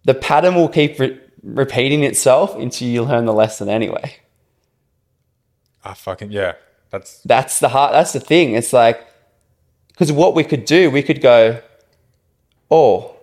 The 0.06 0.14
pattern 0.14 0.54
will 0.56 0.70
keep 0.70 1.00
re- 1.00 1.20
repeating 1.42 2.04
itself 2.04 2.56
until 2.56 2.88
you 2.88 3.02
learn 3.04 3.26
the 3.26 3.34
lesson 3.34 3.70
anyway. 3.70 4.16
Ah, 5.84 5.94
fucking 5.94 6.32
yeah. 6.32 6.54
That's 6.90 7.20
That's 7.22 7.60
the 7.60 7.70
heart. 7.70 7.92
That's 7.92 8.14
the 8.14 8.20
thing. 8.20 8.54
It's 8.54 8.74
like 8.74 9.06
because 9.90 10.12
what 10.12 10.36
we 10.36 10.44
could 10.44 10.66
do, 10.66 10.90
we 10.90 11.04
could 11.04 11.22
go, 11.22 11.62
oh, 12.72 13.16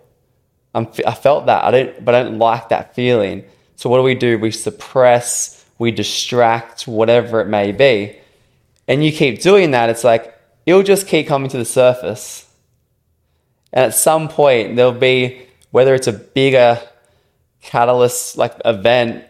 I'm, 0.72 0.86
I 1.04 1.14
felt 1.14 1.46
that. 1.46 1.64
I 1.64 1.70
don't, 1.70 2.04
but 2.04 2.14
I 2.14 2.22
don't 2.22 2.38
like 2.38 2.68
that 2.68 2.94
feeling. 2.94 3.44
So 3.74 3.90
what 3.90 3.96
do 3.96 4.02
we 4.02 4.14
do? 4.14 4.38
We 4.38 4.50
suppress, 4.52 5.64
we 5.78 5.90
distract, 5.90 6.86
whatever 6.86 7.40
it 7.40 7.46
may 7.46 7.72
be, 7.72 8.16
and 8.86 9.04
you 9.04 9.10
keep 9.10 9.40
doing 9.40 9.72
that. 9.72 9.88
It's 9.88 10.04
like 10.04 10.36
it'll 10.66 10.82
just 10.82 11.08
keep 11.08 11.26
coming 11.26 11.48
to 11.50 11.58
the 11.58 11.64
surface, 11.64 12.48
and 13.72 13.86
at 13.86 13.94
some 13.94 14.28
point 14.28 14.76
there'll 14.76 14.92
be 14.92 15.46
whether 15.70 15.94
it's 15.94 16.06
a 16.06 16.12
bigger 16.12 16.80
catalyst 17.62 18.36
like 18.36 18.54
event 18.64 19.24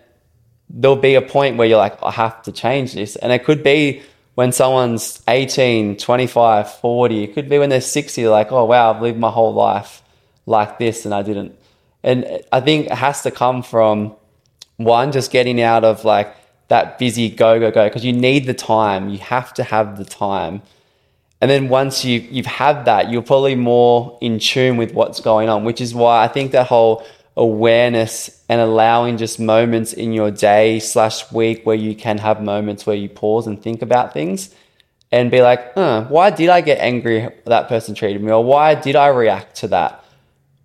there'll 0.73 0.97
be 0.97 1.15
a 1.15 1.23
point 1.23 1.57
where 1.57 1.67
you're 1.67 1.79
like, 1.79 2.01
I 2.03 2.11
have 2.13 2.43
to 2.45 2.53
change 2.53 2.95
this. 2.95 3.17
And 3.17 3.33
it 3.33 3.45
could 3.45 3.63
be 3.63 4.03
when 4.35 4.53
someone's 4.53 5.23
18, 5.29 5.97
25, 5.97 6.73
40. 6.73 7.25
It 7.25 7.35
could 7.35 7.49
be 7.49 7.59
when 7.59 7.71
they're 7.71 7.81
60, 7.81 8.29
like, 8.29 8.53
oh, 8.53 8.65
wow, 8.65 8.95
I've 8.95 9.03
lived 9.03 9.19
my 9.19 9.31
whole 9.31 9.53
life 9.53 10.03
like 10.47 10.79
this 10.79 11.05
and 11.05 11.15
I 11.15 11.23
didn't. 11.23 11.57
And 12.03 12.43
I 12.53 12.61
think 12.61 12.87
it 12.87 12.95
has 12.95 13.23
to 13.23 13.31
come 13.31 13.63
from 13.63 14.15
one, 14.77 15.13
just 15.13 15.31
getting 15.31 15.61
out 15.61 15.85
of 15.85 16.05
like 16.05 16.35
that 16.69 16.99
busy 16.99 17.29
go, 17.29 17.59
go, 17.61 17.71
go, 17.71 17.87
because 17.87 18.05
you 18.05 18.13
need 18.13 18.47
the 18.47 18.55
time. 18.55 19.11
You 19.11 19.19
have 19.19 19.53
to 19.55 19.65
have 19.65 19.99
the 19.99 20.05
time. 20.05 20.63
And 21.41 21.51
then 21.51 21.69
once 21.69 22.05
you, 22.05 22.21
you've 22.21 22.47
had 22.47 22.85
that, 22.85 23.11
you're 23.11 23.23
probably 23.23 23.55
more 23.55 24.19
in 24.21 24.39
tune 24.39 24.77
with 24.77 24.93
what's 24.93 25.21
going 25.21 25.49
on, 25.49 25.65
which 25.65 25.81
is 25.81 25.95
why 25.95 26.23
I 26.23 26.29
think 26.29 26.53
that 26.53 26.67
whole 26.67 27.05
awareness 27.40 28.44
and 28.50 28.61
allowing 28.61 29.16
just 29.16 29.40
moments 29.40 29.94
in 29.94 30.12
your 30.12 30.31
day 30.31 30.79
slash 30.79 31.33
week 31.33 31.64
where 31.64 31.74
you 31.74 31.94
can 31.94 32.18
have 32.18 32.42
moments 32.42 32.85
where 32.85 32.94
you 32.94 33.09
pause 33.09 33.46
and 33.46 33.62
think 33.62 33.81
about 33.81 34.12
things 34.12 34.55
and 35.11 35.31
be 35.31 35.40
like, 35.40 35.72
huh, 35.72 36.05
why 36.11 36.29
did 36.29 36.50
I 36.50 36.61
get 36.61 36.79
angry 36.81 37.31
that 37.46 37.68
person 37.68 37.94
treated 37.94 38.22
me? 38.22 38.31
Or 38.31 38.44
why 38.44 38.74
did 38.74 38.94
I 38.94 39.09
react 39.09 39.57
to 39.57 39.68
that? 39.68 40.05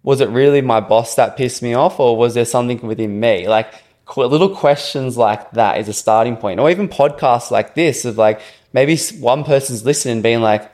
Was 0.04 0.20
it 0.20 0.28
really 0.28 0.62
my 0.62 0.82
boss 0.82 1.16
that 1.16 1.38
pissed 1.38 1.64
me 1.64 1.74
off 1.74 1.98
or 1.98 2.18
was 2.18 2.34
there 2.34 2.44
something 2.44 2.82
within 2.82 3.22
me? 3.22 3.48
Like 3.48 3.74
little 4.18 4.54
questions 4.54 5.16
like 5.16 5.52
that 5.52 5.80
is 5.80 5.88
a 5.88 5.94
starting 5.94 6.36
point. 6.36 6.60
Or 6.60 6.70
even 6.70 6.90
podcasts 6.90 7.52
like 7.52 7.74
this 7.74 8.04
of 8.04 8.18
like 8.18 8.42
maybe 8.74 8.98
one 9.22 9.46
person's 9.46 9.86
listening 9.86 10.22
being 10.22 10.42
like, 10.42 10.70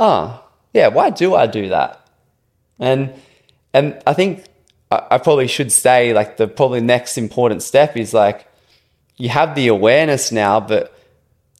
oh, 0.00 0.44
yeah, 0.74 0.88
why 0.88 1.10
do 1.10 1.36
I 1.36 1.46
do 1.46 1.68
that? 1.68 2.04
And 2.80 3.14
and 3.72 4.02
I 4.06 4.12
think 4.12 4.44
I, 4.90 5.02
I 5.12 5.18
probably 5.18 5.48
should 5.48 5.72
say 5.72 6.12
like 6.12 6.36
the 6.36 6.48
probably 6.48 6.80
next 6.80 7.18
important 7.18 7.62
step 7.62 7.96
is 7.96 8.14
like 8.14 8.46
you 9.16 9.28
have 9.30 9.54
the 9.54 9.68
awareness 9.68 10.30
now, 10.30 10.60
but 10.60 10.96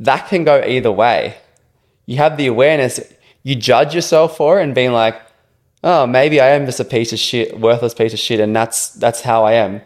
that 0.00 0.28
can 0.28 0.44
go 0.44 0.62
either 0.62 0.92
way. 0.92 1.36
You 2.04 2.18
have 2.18 2.36
the 2.36 2.46
awareness, 2.46 3.00
you 3.42 3.56
judge 3.56 3.94
yourself 3.94 4.36
for 4.36 4.60
it 4.60 4.62
and 4.62 4.74
being 4.74 4.92
like, 4.92 5.20
oh, 5.82 6.06
maybe 6.06 6.40
I 6.40 6.48
am 6.48 6.66
just 6.66 6.80
a 6.80 6.84
piece 6.84 7.12
of 7.12 7.18
shit, 7.18 7.58
worthless 7.58 7.94
piece 7.94 8.12
of 8.12 8.18
shit, 8.18 8.40
and 8.40 8.54
that's 8.54 8.90
that's 8.90 9.22
how 9.22 9.44
I 9.44 9.54
am. 9.54 9.80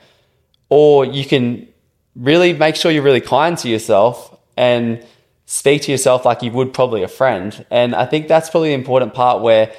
Or 0.68 1.05
you 1.05 1.24
can 1.24 1.68
really 2.16 2.53
make 2.53 2.76
sure 2.76 2.90
you're 2.90 3.03
really 3.03 3.20
kind 3.20 3.57
to 3.59 3.68
yourself 3.68 4.37
and 4.57 5.05
speak 5.46 5.83
to 5.83 5.90
yourself 5.90 6.24
like 6.24 6.42
you 6.42 6.50
would 6.53 6.72
probably 6.72 7.03
a 7.03 7.09
friend. 7.09 7.64
And 7.70 7.94
I 7.94 8.07
think 8.07 8.29
that's 8.29 8.50
probably 8.50 8.70
the 8.70 8.74
important 8.74 9.14
part 9.14 9.42
where 9.42 9.72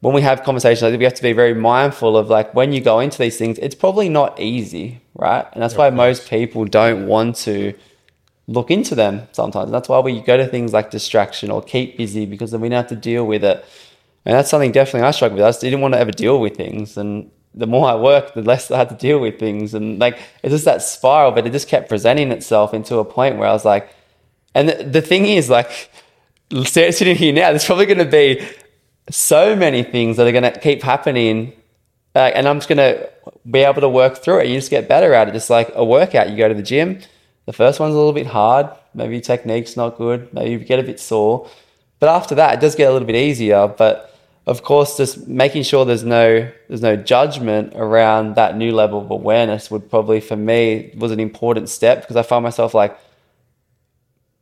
when 0.00 0.14
we 0.14 0.22
have 0.22 0.44
conversations, 0.44 0.80
think 0.80 0.98
we 0.98 1.04
have 1.04 1.14
to 1.14 1.22
be 1.22 1.32
very 1.32 1.54
mindful 1.54 2.16
of 2.16 2.28
like 2.28 2.54
when 2.54 2.72
you 2.72 2.80
go 2.80 3.00
into 3.00 3.18
these 3.18 3.36
things, 3.36 3.58
it's 3.58 3.74
probably 3.74 4.08
not 4.08 4.38
easy, 4.38 5.00
right? 5.14 5.46
And 5.52 5.62
that's 5.62 5.74
why 5.74 5.90
most 5.90 6.28
people 6.30 6.64
don't 6.64 7.06
want 7.08 7.36
to 7.36 7.74
look 8.46 8.70
into 8.70 8.94
them 8.94 9.26
sometimes. 9.32 9.66
And 9.66 9.74
that's 9.74 9.88
why 9.88 9.98
we 9.98 10.20
go 10.20 10.36
to 10.36 10.46
things 10.46 10.72
like 10.72 10.90
distraction 10.90 11.50
or 11.50 11.62
keep 11.62 11.98
busy 11.98 12.26
because 12.26 12.52
then 12.52 12.60
we 12.60 12.68
don't 12.68 12.76
have 12.76 12.88
to 12.88 12.96
deal 12.96 13.26
with 13.26 13.42
it. 13.42 13.64
And 14.24 14.34
that's 14.34 14.50
something 14.50 14.72
definitely 14.72 15.06
I 15.06 15.10
struggle 15.10 15.38
with. 15.38 15.44
I 15.44 15.58
didn't 15.58 15.80
want 15.80 15.94
to 15.94 16.00
ever 16.00 16.12
deal 16.12 16.40
with 16.40 16.56
things. 16.56 16.96
And 16.96 17.30
the 17.54 17.66
more 17.66 17.88
I 17.88 17.96
worked, 17.96 18.34
the 18.34 18.42
less 18.42 18.70
I 18.70 18.78
had 18.78 18.90
to 18.90 18.94
deal 18.94 19.18
with 19.18 19.38
things. 19.38 19.74
And 19.74 19.98
like, 19.98 20.18
it's 20.42 20.52
just 20.52 20.64
that 20.64 20.82
spiral, 20.82 21.32
but 21.32 21.46
it 21.46 21.50
just 21.50 21.68
kept 21.68 21.88
presenting 21.88 22.30
itself 22.30 22.72
into 22.72 22.98
a 22.98 23.04
point 23.04 23.36
where 23.36 23.48
I 23.48 23.52
was 23.52 23.64
like, 23.64 23.92
and 24.54 24.68
the, 24.68 24.84
the 24.84 25.02
thing 25.02 25.26
is, 25.26 25.50
like, 25.50 25.90
sitting 26.64 27.16
here 27.16 27.32
now, 27.32 27.50
there's 27.50 27.64
probably 27.64 27.86
going 27.86 27.98
to 27.98 28.04
be 28.04 28.46
so 29.10 29.56
many 29.56 29.82
things 29.82 30.16
that 30.16 30.26
are 30.26 30.32
going 30.32 30.44
to 30.44 30.58
keep 30.58 30.82
happening. 30.82 31.52
Uh, 32.14 32.30
and 32.34 32.48
I'm 32.48 32.58
just 32.58 32.68
going 32.68 32.78
to 32.78 33.10
be 33.50 33.60
able 33.60 33.80
to 33.80 33.88
work 33.88 34.18
through 34.18 34.40
it. 34.40 34.48
You 34.48 34.54
just 34.54 34.70
get 34.70 34.88
better 34.88 35.14
at 35.14 35.28
it. 35.28 35.32
Just 35.32 35.50
like 35.50 35.70
a 35.74 35.84
workout, 35.84 36.30
you 36.30 36.36
go 36.36 36.48
to 36.48 36.54
the 36.54 36.62
gym. 36.62 37.00
The 37.46 37.52
first 37.52 37.80
one's 37.80 37.94
a 37.94 37.96
little 37.96 38.12
bit 38.12 38.26
hard. 38.26 38.68
Maybe 38.94 39.14
your 39.14 39.22
technique's 39.22 39.76
not 39.76 39.96
good. 39.96 40.32
Maybe 40.32 40.50
you 40.50 40.58
get 40.58 40.78
a 40.78 40.82
bit 40.82 41.00
sore. 41.00 41.48
But 42.00 42.08
after 42.08 42.34
that, 42.36 42.54
it 42.54 42.60
does 42.60 42.74
get 42.74 42.88
a 42.88 42.92
little 42.92 43.06
bit 43.06 43.16
easier. 43.16 43.68
But 43.68 44.14
of 44.46 44.62
course, 44.62 44.96
just 44.96 45.28
making 45.28 45.62
sure 45.64 45.84
there's 45.84 46.04
no 46.04 46.50
there's 46.68 46.80
no 46.80 46.96
judgment 46.96 47.74
around 47.76 48.34
that 48.36 48.56
new 48.56 48.72
level 48.72 49.00
of 49.00 49.10
awareness 49.10 49.70
would 49.70 49.90
probably 49.90 50.20
for 50.20 50.36
me 50.36 50.92
was 50.96 51.12
an 51.12 51.20
important 51.20 51.68
step 51.68 52.00
because 52.00 52.16
I 52.16 52.22
find 52.22 52.42
myself 52.42 52.72
like 52.72 52.98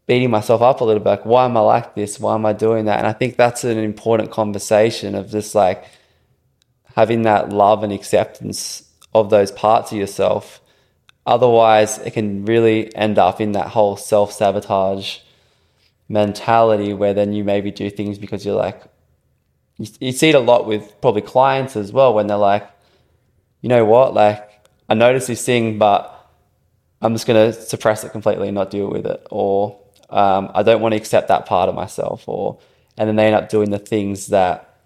beating 0.06 0.30
myself 0.30 0.62
up 0.62 0.80
a 0.80 0.84
little 0.84 1.02
bit. 1.02 1.10
Like, 1.10 1.26
why 1.26 1.44
am 1.44 1.56
I 1.56 1.60
like 1.60 1.94
this? 1.94 2.20
Why 2.20 2.34
am 2.34 2.46
I 2.46 2.52
doing 2.52 2.84
that? 2.84 2.98
And 2.98 3.06
I 3.06 3.12
think 3.12 3.36
that's 3.36 3.64
an 3.64 3.78
important 3.78 4.30
conversation 4.30 5.14
of 5.14 5.30
just 5.30 5.54
like 5.54 5.84
having 6.94 7.22
that 7.22 7.50
love 7.50 7.82
and 7.82 7.92
acceptance 7.92 8.88
of 9.14 9.30
those 9.30 9.50
parts 9.50 9.92
of 9.92 9.98
yourself. 9.98 10.60
Otherwise, 11.26 11.98
it 11.98 12.12
can 12.12 12.44
really 12.44 12.94
end 12.94 13.18
up 13.18 13.40
in 13.40 13.52
that 13.52 13.68
whole 13.68 13.96
self 13.96 14.32
sabotage 14.32 15.18
mentality 16.08 16.94
where 16.94 17.14
then 17.14 17.32
you 17.32 17.42
maybe 17.42 17.72
do 17.72 17.90
things 17.90 18.16
because 18.16 18.46
you're 18.46 18.54
like, 18.54 18.80
you, 19.76 19.86
you 19.98 20.12
see 20.12 20.28
it 20.28 20.36
a 20.36 20.40
lot 20.40 20.66
with 20.66 21.00
probably 21.00 21.22
clients 21.22 21.74
as 21.74 21.92
well 21.92 22.14
when 22.14 22.28
they're 22.28 22.36
like, 22.36 22.70
you 23.60 23.68
know 23.68 23.84
what, 23.84 24.14
like, 24.14 24.48
I 24.88 24.94
noticed 24.94 25.26
this 25.26 25.44
thing, 25.44 25.78
but 25.78 26.12
I'm 27.02 27.12
just 27.12 27.26
going 27.26 27.52
to 27.52 27.60
suppress 27.60 28.04
it 28.04 28.12
completely 28.12 28.48
and 28.48 28.54
not 28.54 28.70
deal 28.70 28.88
with 28.88 29.04
it. 29.04 29.26
Or 29.30 29.80
um, 30.10 30.50
I 30.54 30.62
don't 30.62 30.80
want 30.80 30.92
to 30.92 30.96
accept 30.96 31.28
that 31.28 31.46
part 31.46 31.68
of 31.68 31.74
myself, 31.74 32.28
or 32.28 32.58
and 32.96 33.08
then 33.08 33.16
they 33.16 33.26
end 33.26 33.34
up 33.34 33.48
doing 33.48 33.70
the 33.70 33.78
things 33.78 34.28
that 34.28 34.76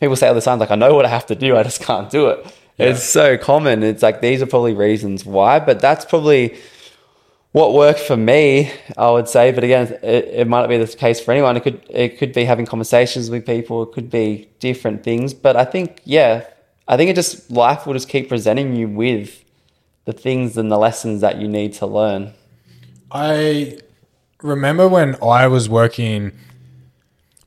people 0.00 0.16
say 0.16 0.28
all 0.28 0.34
the 0.34 0.40
time, 0.40 0.58
like 0.58 0.70
I 0.70 0.76
know 0.76 0.94
what 0.94 1.04
I 1.04 1.08
have 1.08 1.26
to 1.26 1.34
do, 1.34 1.56
I 1.56 1.62
just 1.62 1.80
can't 1.80 2.10
do 2.10 2.28
it. 2.28 2.44
Yeah. 2.76 2.86
It's 2.86 3.04
so 3.04 3.38
common. 3.38 3.82
It's 3.82 4.02
like 4.02 4.20
these 4.20 4.42
are 4.42 4.46
probably 4.46 4.74
reasons 4.74 5.24
why, 5.24 5.60
but 5.60 5.80
that's 5.80 6.04
probably 6.04 6.58
what 7.52 7.72
worked 7.72 8.00
for 8.00 8.16
me, 8.16 8.72
I 8.96 9.10
would 9.10 9.28
say. 9.28 9.52
But 9.52 9.62
again, 9.62 9.96
it, 10.02 10.24
it 10.40 10.48
might 10.48 10.60
not 10.60 10.68
be 10.68 10.76
the 10.76 10.88
case 10.88 11.20
for 11.20 11.30
anyone. 11.30 11.56
It 11.56 11.62
could 11.62 11.86
it 11.88 12.18
could 12.18 12.32
be 12.32 12.44
having 12.44 12.66
conversations 12.66 13.30
with 13.30 13.46
people. 13.46 13.84
It 13.84 13.92
could 13.92 14.10
be 14.10 14.48
different 14.58 15.04
things. 15.04 15.32
But 15.32 15.56
I 15.56 15.64
think 15.64 16.00
yeah, 16.04 16.44
I 16.88 16.96
think 16.96 17.10
it 17.10 17.14
just 17.14 17.50
life 17.50 17.86
will 17.86 17.94
just 17.94 18.08
keep 18.08 18.28
presenting 18.28 18.74
you 18.74 18.88
with 18.88 19.44
the 20.04 20.12
things 20.12 20.56
and 20.56 20.70
the 20.70 20.78
lessons 20.78 21.20
that 21.20 21.40
you 21.40 21.46
need 21.46 21.72
to 21.74 21.86
learn. 21.86 22.34
I 23.12 23.78
remember 24.44 24.86
when 24.86 25.16
I 25.22 25.46
was 25.48 25.68
working 25.68 26.32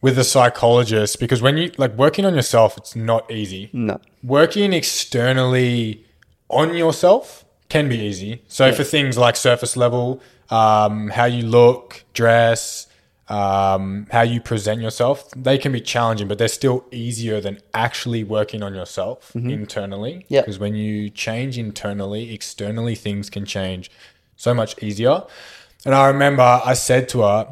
with 0.01 0.17
a 0.17 0.23
psychologist 0.23 1.19
because 1.19 1.41
when 1.41 1.57
you 1.57 1.71
like 1.77 1.93
working 1.93 2.25
on 2.25 2.36
yourself, 2.36 2.77
it's 2.77 2.95
not 2.95 3.29
easy. 3.31 3.69
No. 3.71 4.01
Working 4.23 4.73
externally 4.73 6.05
on 6.49 6.75
yourself 6.75 7.45
can 7.69 7.88
be 7.88 7.99
easy. 7.99 8.41
So 8.47 8.65
yeah. 8.65 8.73
for 8.73 8.83
things 8.83 9.17
like 9.17 9.36
surface 9.36 9.77
level, 9.77 10.21
um, 10.49 11.10
how 11.10 11.25
you 11.25 11.43
look, 11.43 12.03
dress, 12.13 12.88
um, 13.27 14.07
how 14.12 14.21
you 14.21 14.39
present 14.39 14.81
yourself, 14.81 15.29
they 15.36 15.57
can 15.57 15.71
be 15.71 15.81
challenging, 15.81 16.27
but 16.27 16.38
they're 16.38 16.47
still 16.47 16.86
easier 16.91 17.41
than 17.41 17.60
actually 17.73 18.23
working 18.23 18.63
on 18.63 18.73
yourself 18.73 19.33
mm-hmm. 19.36 19.49
internally. 19.49 20.25
Yeah. 20.29 20.41
Because 20.41 20.60
when 20.60 20.75
you 20.75 21.10
change 21.10 21.57
internally, 21.57 22.33
externally 22.33 22.95
things 22.95 23.29
can 23.29 23.45
change 23.45 23.91
so 24.36 24.53
much 24.53 24.81
easier. 24.81 25.23
And 25.88 25.95
I 25.95 26.08
remember 26.08 26.43
I 26.43 26.73
said 26.73 27.08
to 27.10 27.21
her, 27.21 27.47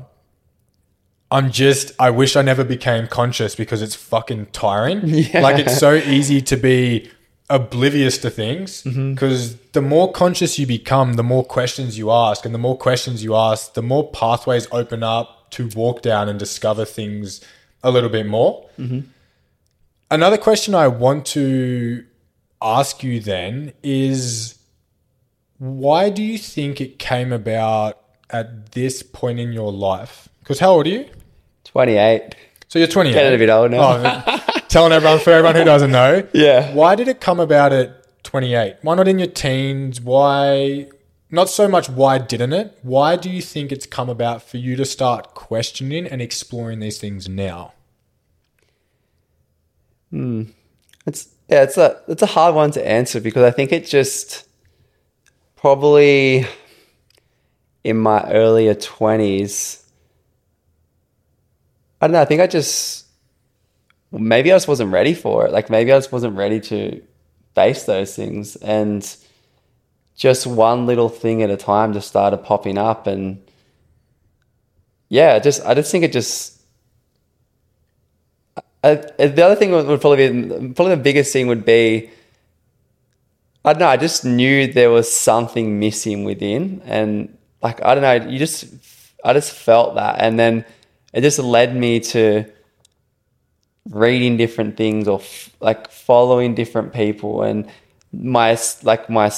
I'm 1.32 1.52
just, 1.52 1.94
I 1.98 2.10
wish 2.10 2.36
I 2.36 2.42
never 2.42 2.66
became 2.66 3.08
conscious 3.08 3.56
because 3.56 3.82
it's 3.82 3.96
fucking 3.96 4.48
tiring. 4.48 5.02
Yeah. 5.06 5.40
Like 5.40 5.58
it's 5.58 5.80
so 5.80 5.94
easy 5.94 6.42
to 6.42 6.58
be 6.58 7.10
oblivious 7.50 8.18
to 8.18 8.30
things 8.30 8.82
because 8.82 9.54
mm-hmm. 9.54 9.68
the 9.72 9.82
more 9.82 10.12
conscious 10.12 10.60
you 10.60 10.68
become, 10.68 11.14
the 11.14 11.24
more 11.24 11.46
questions 11.46 11.98
you 11.98 12.12
ask. 12.12 12.46
And 12.46 12.54
the 12.54 12.60
more 12.60 12.78
questions 12.78 13.24
you 13.24 13.36
ask, 13.36 13.74
the 13.74 13.82
more 13.82 14.12
pathways 14.12 14.68
open 14.70 15.02
up 15.02 15.50
to 15.52 15.70
walk 15.74 16.02
down 16.02 16.28
and 16.28 16.38
discover 16.38 16.84
things 16.84 17.40
a 17.84 17.90
little 17.90 18.10
bit 18.10 18.28
more. 18.28 18.68
Mm-hmm. 18.78 19.00
Another 20.12 20.38
question 20.38 20.76
I 20.76 20.90
want 20.90 21.26
to 21.28 22.04
ask 22.62 23.02
you 23.02 23.22
then 23.22 23.72
is 23.82 24.60
why 25.58 26.10
do 26.10 26.22
you 26.22 26.38
think 26.38 26.82
it 26.82 27.00
came 27.00 27.32
about 27.32 28.02
at 28.30 28.72
this 28.72 29.04
point 29.04 29.40
in 29.40 29.54
your 29.54 29.72
life? 29.72 30.30
Because 30.40 30.60
how 30.60 30.72
old 30.72 30.88
are 30.88 30.90
you? 30.90 31.06
28. 31.66 32.36
So 32.68 32.80
you're 32.80 32.88
28. 32.88 33.14
Getting 33.14 33.36
a 33.36 33.38
bit 33.38 33.50
old 33.50 33.72
now. 33.72 34.24
Oh, 34.26 34.60
telling 34.70 34.92
everyone, 34.92 35.20
for 35.20 35.32
everyone 35.32 35.56
who 35.56 35.64
doesn't 35.64 35.92
know. 35.92 36.28
Yeah. 36.34 36.74
Why 36.74 36.96
did 36.96 37.08
it 37.08 37.22
come 37.22 37.40
about 37.40 37.74
at 37.74 38.24
28? 38.24 38.78
Why 38.82 38.96
not 38.96 39.08
in 39.08 39.20
your 39.20 39.28
teens? 39.28 40.02
Why, 40.02 40.88
not 41.32 41.50
so 41.50 41.68
much 41.68 41.90
why 41.90 42.18
didn't 42.18 42.54
it? 42.54 42.78
Why 42.82 43.16
do 43.16 43.30
you 43.30 43.42
think 43.42 43.72
it's 43.72 43.86
come 43.86 44.10
about 44.10 44.42
for 44.44 44.58
you 44.58 44.76
to 44.76 44.86
start 44.86 45.34
questioning 45.34 46.06
and 46.06 46.22
exploring 46.22 46.80
these 46.80 46.98
things 46.98 47.30
now? 47.30 47.74
Hmm. 50.12 50.44
It's, 51.06 51.30
yeah, 51.50 51.64
it's 51.64 51.78
a, 51.78 52.02
it's 52.08 52.22
a 52.24 52.28
hard 52.28 52.56
one 52.56 52.72
to 52.72 52.88
answer 52.88 53.20
because 53.22 53.44
I 53.44 53.52
think 53.52 53.72
it 53.72 53.86
just 53.86 54.48
probably 55.56 56.46
in 57.86 57.98
my 57.98 58.24
earlier 58.32 58.74
20s, 58.74 59.84
I 62.02 62.08
don't 62.08 62.14
know, 62.14 62.22
I 62.22 62.26
think 62.26 62.42
I 62.42 62.48
just, 62.48 63.06
maybe 64.12 64.52
I 64.52 64.56
just 64.56 64.68
wasn't 64.68 64.92
ready 64.92 65.14
for 65.14 65.46
it. 65.46 65.52
Like 65.52 65.70
maybe 65.70 65.94
I 65.94 65.98
just 65.98 66.12
wasn't 66.12 66.36
ready 66.36 66.60
to 66.62 67.04
face 67.54 67.84
those 67.84 68.16
things. 68.16 68.56
And 68.56 69.16
just 70.16 70.48
one 70.48 70.88
little 70.88 71.10
thing 71.10 71.44
at 71.44 71.52
a 71.52 71.58
time 71.58 71.94
just 71.94 72.08
started 72.08 72.38
popping 72.38 72.80
up. 72.80 73.06
And 73.06 73.40
yeah, 75.10 75.38
just, 75.38 75.64
I 75.64 75.76
just 75.76 75.92
think 75.92 76.04
it 76.04 76.12
just, 76.12 76.60
I, 78.84 78.96
the 78.96 79.46
other 79.46 79.56
thing 79.56 79.72
would 79.74 80.02
probably 80.02 80.32
be, 80.32 80.74
probably 80.74 80.96
the 80.96 81.04
biggest 81.04 81.32
thing 81.32 81.46
would 81.46 81.66
be, 81.66 82.10
I 83.64 83.74
don't 83.74 83.80
know, 83.80 83.88
I 83.88 83.98
just 83.98 84.26
knew 84.26 84.74
there 84.74 84.90
was 84.90 85.12
something 85.12 85.80
missing 85.80 86.24
within. 86.24 86.82
And 86.86 87.35
like 87.66 87.84
I 87.84 87.96
don't 87.96 88.04
know, 88.04 88.30
you 88.30 88.38
just 88.38 88.66
I 89.24 89.34
just 89.34 89.52
felt 89.52 89.96
that, 89.96 90.22
and 90.22 90.38
then 90.38 90.66
it 91.14 91.22
just 91.22 91.40
led 91.40 91.76
me 91.76 92.00
to 92.12 92.46
reading 93.90 94.38
different 94.38 94.78
things 94.78 95.08
or 95.08 95.20
f- 95.20 95.50
like 95.60 95.90
following 95.90 96.54
different 96.54 96.94
people, 96.94 97.42
and 97.42 97.68
my 98.14 98.56
like 98.84 99.10
my 99.10 99.30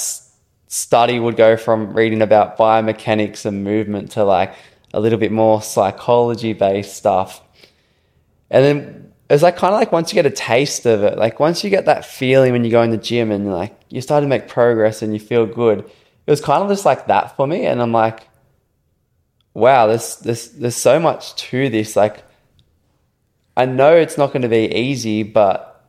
study 0.66 1.18
would 1.18 1.36
go 1.36 1.56
from 1.56 1.94
reading 1.94 2.20
about 2.20 2.58
biomechanics 2.58 3.46
and 3.46 3.64
movement 3.64 4.10
to 4.10 4.24
like 4.24 4.54
a 4.92 5.00
little 5.00 5.18
bit 5.18 5.32
more 5.32 5.62
psychology 5.62 6.52
based 6.52 6.94
stuff, 6.94 7.40
and 8.50 8.62
then 8.62 9.12
it's 9.30 9.42
like 9.42 9.56
kind 9.56 9.72
of 9.72 9.80
like 9.80 9.90
once 9.90 10.12
you 10.12 10.16
get 10.16 10.26
a 10.26 10.36
taste 10.36 10.84
of 10.84 11.02
it, 11.02 11.16
like 11.16 11.40
once 11.40 11.64
you 11.64 11.70
get 11.70 11.86
that 11.86 12.04
feeling 12.04 12.52
when 12.52 12.62
you 12.62 12.70
go 12.70 12.82
in 12.82 12.90
the 12.90 12.98
gym 12.98 13.30
and 13.30 13.50
like 13.50 13.74
you 13.88 14.02
start 14.02 14.22
to 14.22 14.28
make 14.28 14.48
progress 14.48 15.00
and 15.00 15.14
you 15.14 15.20
feel 15.20 15.46
good 15.46 15.90
it 16.28 16.30
was 16.30 16.42
kind 16.42 16.62
of 16.62 16.68
just 16.68 16.84
like 16.84 17.06
that 17.06 17.34
for 17.36 17.46
me. 17.46 17.64
And 17.64 17.80
I'm 17.80 17.90
like, 17.90 18.28
wow, 19.54 19.86
there's, 19.86 20.16
there's, 20.16 20.50
there's 20.50 20.76
so 20.76 21.00
much 21.00 21.34
to 21.36 21.70
this. 21.70 21.96
Like, 21.96 22.22
I 23.56 23.64
know 23.64 23.96
it's 23.96 24.18
not 24.18 24.34
going 24.34 24.42
to 24.42 24.48
be 24.48 24.70
easy, 24.70 25.22
but 25.22 25.82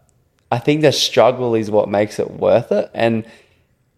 I 0.50 0.60
think 0.60 0.80
the 0.80 0.94
struggle 0.94 1.56
is 1.56 1.70
what 1.70 1.90
makes 1.90 2.20
it 2.20 2.32
worth 2.32 2.72
it. 2.72 2.90
And, 2.94 3.26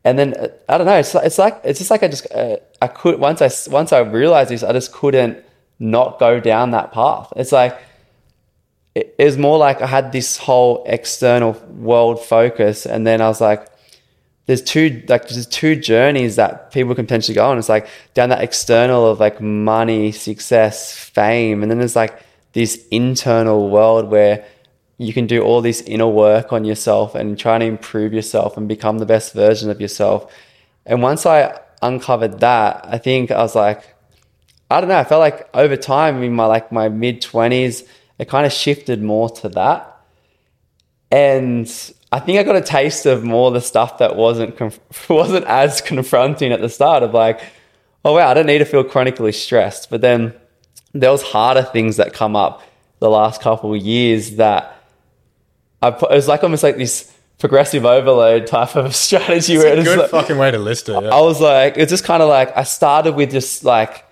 and 0.04 0.18
then 0.18 0.34
I 0.68 0.80
don't 0.80 0.88
know. 0.88 0.96
It's 0.98 1.14
like, 1.14 1.26
it's 1.28 1.38
like 1.38 1.62
it's 1.64 1.78
just 1.78 1.92
like 1.92 2.02
I 2.02 2.08
just 2.08 2.26
uh, 2.32 2.56
I 2.82 2.88
could 2.88 3.20
once 3.20 3.40
I 3.40 3.52
once 3.70 3.94
I 3.94 4.00
realized 4.00 4.50
this, 4.50 4.64
I 4.64 4.74
just 4.74 4.92
couldn't 4.92 5.46
not 5.78 6.18
go 6.20 6.40
down 6.40 6.72
that 6.72 6.92
path. 6.92 7.32
It's 7.36 7.52
like 7.52 7.80
it, 8.96 9.14
it 9.20 9.26
was 9.26 9.38
more 9.38 9.60
like 9.60 9.80
I 9.80 9.86
had 9.86 10.12
this 10.12 10.38
whole 10.38 10.84
external 10.88 11.52
world 11.70 12.20
focus, 12.20 12.88
and 12.88 13.06
then 13.06 13.22
I 13.22 13.28
was 13.28 13.42
like, 13.42 13.68
there's 14.46 14.62
two 14.62 15.04
like 15.08 15.28
there's 15.28 15.46
two 15.46 15.76
journeys 15.76 16.36
that 16.36 16.72
people 16.72 16.96
can 16.96 17.06
potentially 17.06 17.36
go 17.36 17.50
on. 17.50 17.58
It's 17.58 17.70
like 17.70 17.88
down 18.14 18.30
that 18.30 18.42
external 18.42 19.08
of 19.08 19.20
like 19.20 19.40
money, 19.40 20.12
success, 20.12 20.98
fame, 20.98 21.62
and 21.62 21.72
then 21.72 21.78
there's 21.78 21.96
like 21.96 22.22
this 22.54 22.86
internal 22.90 23.70
world 23.70 24.10
where 24.10 24.46
you 24.98 25.14
can 25.14 25.26
do 25.26 25.42
all 25.42 25.62
this 25.62 25.82
inner 25.82 26.08
work 26.08 26.54
on 26.54 26.66
yourself 26.66 27.16
and 27.16 27.38
try 27.38 27.58
to 27.58 27.66
improve 27.66 28.14
yourself 28.14 28.58
and 28.58 28.68
become 28.68 29.00
the 29.00 29.06
best 29.06 29.34
version 29.34 29.70
of 29.70 29.82
yourself. 29.82 30.32
And 30.86 31.02
once 31.02 31.26
I 31.26 31.60
uncovered 31.82 32.40
that, 32.42 32.86
I 32.88 32.98
think 32.98 33.32
I 33.32 33.38
was 33.38 33.56
like, 33.56 33.96
I 34.70 34.80
don't 34.80 34.90
know, 34.90 34.98
I 34.98 35.04
felt 35.04 35.20
like 35.20 35.50
over 35.54 35.76
time 35.76 36.24
in 36.24 36.34
my 36.34 36.46
like 36.46 36.72
my 36.72 36.90
mid 36.90 37.22
twenties, 37.22 37.84
it 38.20 38.28
kind 38.30 38.46
of 38.46 38.52
shifted 38.52 39.02
more 39.02 39.30
to 39.30 39.50
that. 39.50 39.88
And 41.10 41.68
I 42.12 42.20
think 42.20 42.38
I 42.40 42.44
got 42.44 42.56
a 42.58 42.62
taste 42.62 43.06
of 43.06 43.24
more 43.24 43.52
the 43.52 43.62
stuff 43.62 44.00
that 44.00 44.16
wasn't 44.16 44.58
conf- 44.58 44.80
wasn't 45.10 45.46
as 45.46 45.82
confronting 45.82 46.52
at 46.52 46.60
the 46.62 46.70
start 46.70 47.04
of 47.04 47.14
like, 47.14 47.42
oh 48.04 48.14
wow, 48.16 48.30
I 48.30 48.34
don't 48.34 48.46
need 48.48 48.58
to 48.60 48.66
feel 48.66 48.84
chronically 48.84 49.32
stressed. 49.32 49.90
But 49.90 50.02
then 50.02 50.34
there 50.94 51.12
was 51.12 51.22
harder 51.22 51.64
things 51.64 51.98
that 51.98 52.14
come 52.14 52.36
up 52.36 52.62
the 53.00 53.10
last 53.10 53.42
couple 53.42 53.74
of 53.74 53.82
years 53.82 54.36
that 54.36 54.76
I 55.82 55.92
put, 55.92 56.12
it 56.12 56.16
was 56.16 56.28
like 56.28 56.44
almost 56.44 56.64
like 56.64 56.78
this 56.78 57.12
progressive 57.40 57.86
overload 57.86 58.46
type 58.46 58.76
of 58.76 58.94
strategy 59.08 59.54
It's 59.56 59.64
where 59.64 59.74
a 59.74 59.78
it's 59.78 59.88
good 59.88 60.00
like, 60.00 60.10
fucking 60.12 60.38
way 60.38 60.52
to 60.52 60.60
list 60.60 60.90
it. 60.90 61.02
yeah. 61.02 61.10
I 61.10 61.22
was 61.22 61.40
like, 61.42 61.78
it's 61.78 61.90
just 61.90 62.04
kind 62.04 62.22
of 62.22 62.30
like 62.30 62.56
I 62.56 62.64
started 62.64 63.16
with 63.16 63.32
just 63.32 63.64
like 63.64 64.06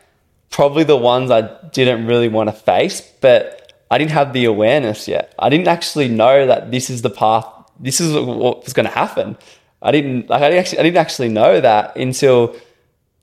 probably 0.49 0.83
the 0.83 0.97
ones 0.97 1.29
I 1.29 1.41
didn't 1.71 2.07
really 2.07 2.27
want 2.29 2.47
to 2.49 2.53
face, 2.53 3.01
but 3.21 3.73
I 3.91 3.97
didn't 3.99 4.11
have 4.11 4.33
the 4.33 4.45
awareness 4.45 5.07
yet. 5.07 5.33
I 5.37 5.49
didn't 5.49 5.67
actually 5.67 6.07
know 6.07 6.47
that 6.47 6.71
this 6.71 6.89
is 6.89 7.01
the 7.03 7.09
path. 7.11 7.45
This 7.79 8.01
is 8.01 8.13
what 8.13 8.63
was 8.63 8.73
going 8.73 8.85
to 8.85 8.91
happen. 8.91 9.37
I 9.81 9.91
didn't 9.91 10.29
like. 10.29 10.41
I 10.41 10.49
didn't 10.49 10.59
actually. 10.59 10.79
I 10.79 10.83
didn't 10.83 10.97
actually 10.97 11.29
know 11.29 11.61
that 11.61 11.95
until 11.95 12.55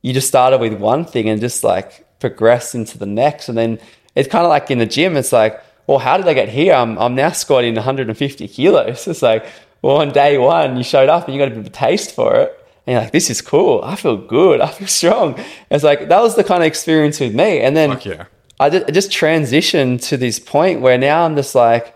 you 0.02 0.12
just 0.12 0.28
started 0.28 0.58
with 0.58 0.74
one 0.74 1.04
thing 1.04 1.28
and 1.28 1.40
just 1.40 1.62
like 1.62 2.06
progressed 2.20 2.74
into 2.74 2.96
the 2.96 3.06
next, 3.06 3.48
and 3.48 3.58
then 3.58 3.78
it's 4.14 4.28
kind 4.28 4.44
of 4.44 4.48
like 4.48 4.70
in 4.70 4.78
the 4.78 4.86
gym. 4.86 5.16
It's 5.16 5.32
like, 5.32 5.60
well, 5.86 5.98
how 5.98 6.16
did 6.16 6.26
I 6.26 6.34
get 6.34 6.48
here? 6.48 6.74
I'm 6.74 6.98
I'm 6.98 7.14
now 7.14 7.30
squatting 7.30 7.74
150 7.74 8.48
kilos. 8.48 9.06
It's 9.08 9.22
like, 9.22 9.46
well, 9.82 9.98
on 9.98 10.10
day 10.10 10.38
one 10.38 10.76
you 10.76 10.82
showed 10.82 11.08
up 11.08 11.26
and 11.26 11.34
you 11.34 11.40
got 11.40 11.48
a 11.48 11.50
bit 11.50 11.58
of 11.58 11.66
a 11.66 11.70
taste 11.70 12.14
for 12.14 12.36
it. 12.36 12.58
And 12.86 12.94
you're 12.94 13.02
like, 13.02 13.12
this 13.12 13.30
is 13.30 13.42
cool. 13.42 13.82
I 13.84 13.96
feel 13.96 14.16
good. 14.16 14.60
I 14.66 14.68
feel 14.68 14.88
strong. 14.88 15.38
It's 15.70 15.84
like 15.84 16.08
that 16.08 16.20
was 16.20 16.36
the 16.36 16.44
kind 16.44 16.62
of 16.62 16.66
experience 16.66 17.20
with 17.20 17.34
me. 17.34 17.60
And 17.60 17.76
then 17.76 18.00
yeah. 18.02 18.26
I 18.58 18.70
just, 18.70 18.86
I 18.86 18.90
just 18.90 19.10
transitioned 19.10 20.08
to 20.08 20.16
this 20.16 20.38
point 20.38 20.80
where 20.80 20.96
now 20.96 21.24
I'm 21.24 21.36
just 21.36 21.54
like, 21.54 21.95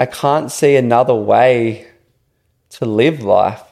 I 0.00 0.06
can't 0.06 0.50
see 0.50 0.76
another 0.76 1.14
way 1.14 1.86
to 2.70 2.86
live 2.86 3.20
life. 3.20 3.62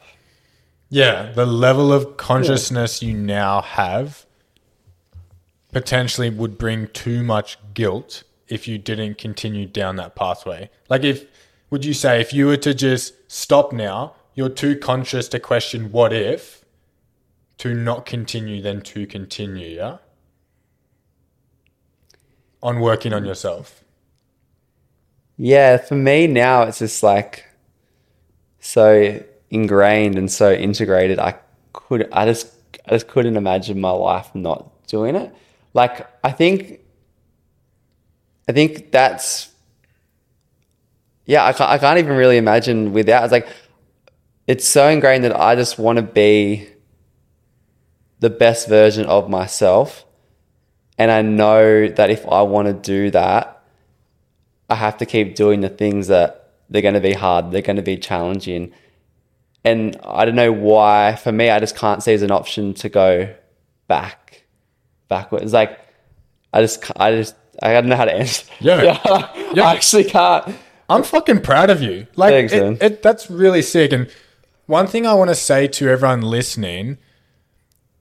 Yeah, 0.90 1.32
the 1.32 1.46
level 1.46 1.90
of 1.90 2.18
consciousness 2.18 3.02
you 3.02 3.14
now 3.14 3.62
have 3.62 4.26
potentially 5.72 6.28
would 6.28 6.58
bring 6.58 6.88
too 6.88 7.22
much 7.22 7.56
guilt 7.72 8.24
if 8.46 8.68
you 8.68 8.76
didn't 8.76 9.16
continue 9.16 9.64
down 9.64 9.96
that 9.96 10.14
pathway. 10.14 10.68
Like 10.90 11.02
if 11.02 11.24
would 11.70 11.86
you 11.86 11.94
say 11.94 12.20
if 12.20 12.34
you 12.34 12.46
were 12.46 12.58
to 12.58 12.74
just 12.74 13.14
stop 13.32 13.72
now, 13.72 14.14
you're 14.34 14.50
too 14.50 14.76
conscious 14.76 15.28
to 15.28 15.40
question 15.40 15.90
what 15.92 16.12
if 16.12 16.62
to 17.56 17.72
not 17.72 18.04
continue 18.04 18.60
then 18.60 18.82
to 18.82 19.06
continue, 19.06 19.76
yeah? 19.76 19.96
On 22.62 22.80
working 22.80 23.14
on 23.14 23.24
yourself. 23.24 23.82
Yeah, 25.38 25.76
for 25.76 25.94
me 25.94 26.26
now 26.26 26.62
it's 26.64 26.80
just 26.80 27.02
like 27.02 27.46
so 28.58 29.22
ingrained 29.50 30.18
and 30.18 30.30
so 30.30 30.52
integrated. 30.52 31.18
I 31.20 31.36
could, 31.72 32.08
I 32.12 32.26
just, 32.26 32.52
I 32.86 32.90
just 32.90 33.06
couldn't 33.06 33.36
imagine 33.36 33.80
my 33.80 33.90
life 33.92 34.34
not 34.34 34.86
doing 34.88 35.14
it. 35.14 35.32
Like 35.74 36.06
I 36.24 36.32
think, 36.32 36.80
I 38.48 38.52
think 38.52 38.90
that's, 38.90 39.50
yeah, 41.24 41.44
I 41.44 41.52
can't, 41.52 41.70
I 41.70 41.78
can't 41.78 41.98
even 41.98 42.16
really 42.16 42.38
imagine 42.38 42.92
without. 42.92 43.22
It's 43.24 43.32
like 43.32 43.48
it's 44.46 44.66
so 44.66 44.88
ingrained 44.88 45.24
that 45.24 45.38
I 45.38 45.54
just 45.54 45.78
want 45.78 45.98
to 45.98 46.02
be 46.02 46.66
the 48.18 48.30
best 48.30 48.66
version 48.66 49.04
of 49.04 49.28
myself, 49.28 50.06
and 50.96 51.10
I 51.10 51.20
know 51.20 51.86
that 51.86 52.08
if 52.08 52.26
I 52.26 52.42
want 52.42 52.68
to 52.68 52.72
do 52.72 53.10
that, 53.10 53.57
I 54.68 54.74
have 54.74 54.98
to 54.98 55.06
keep 55.06 55.34
doing 55.34 55.60
the 55.60 55.68
things 55.68 56.08
that 56.08 56.52
they're 56.68 56.82
going 56.82 56.94
to 56.94 57.00
be 57.00 57.14
hard, 57.14 57.50
they're 57.50 57.62
going 57.62 57.76
to 57.76 57.82
be 57.82 57.96
challenging. 57.96 58.72
And 59.64 59.98
I 60.04 60.24
don't 60.24 60.36
know 60.36 60.52
why, 60.52 61.16
for 61.16 61.32
me, 61.32 61.50
I 61.50 61.58
just 61.58 61.76
can't 61.76 62.02
see 62.02 62.14
as 62.14 62.22
an 62.22 62.30
option 62.30 62.74
to 62.74 62.88
go 62.88 63.34
back, 63.86 64.44
backwards. 65.08 65.52
Like, 65.52 65.78
I 66.52 66.62
just, 66.62 66.90
I 66.96 67.12
just, 67.12 67.34
I 67.62 67.72
don't 67.72 67.86
know 67.86 67.96
how 67.96 68.04
to 68.04 68.14
answer. 68.14 68.46
Yeah. 68.60 68.82
Yeah. 68.82 69.64
I 69.64 69.74
actually 69.74 70.04
can't. 70.04 70.54
I'm 70.88 71.02
fucking 71.02 71.42
proud 71.42 71.70
of 71.70 71.82
you. 71.82 72.06
Like 72.16 72.32
Thanks, 72.32 72.52
it, 72.52 72.82
it, 72.82 73.02
that's 73.02 73.30
really 73.30 73.62
sick. 73.62 73.92
And 73.92 74.10
one 74.66 74.86
thing 74.86 75.06
I 75.06 75.14
want 75.14 75.28
to 75.28 75.34
say 75.34 75.66
to 75.68 75.88
everyone 75.88 76.22
listening, 76.22 76.98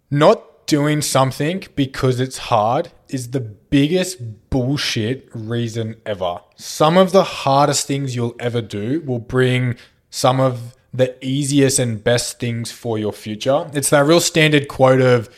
not 0.10 0.68
doing 0.68 1.02
something 1.02 1.66
because 1.76 2.20
it's 2.20 2.38
hard 2.38 2.92
is 3.10 3.32
the 3.32 3.40
biggest 3.40 4.47
bullshit 4.58 5.30
reason 5.36 5.96
ever. 6.04 6.40
Some 6.56 6.98
of 6.98 7.12
the 7.12 7.24
hardest 7.24 7.86
things 7.86 8.16
you'll 8.16 8.36
ever 8.40 8.60
do 8.60 9.02
will 9.02 9.20
bring 9.20 9.76
some 10.10 10.40
of 10.40 10.76
the 10.92 11.14
easiest 11.24 11.78
and 11.78 12.04
best 12.04 12.40
things 12.40 12.72
for 12.72 12.98
your 12.98 13.14
future. 13.14 13.70
It's 13.74 13.92
that 13.92 14.04
real 14.06 14.20
standard 14.20 14.68
quote 14.68 15.00
of 15.00 15.30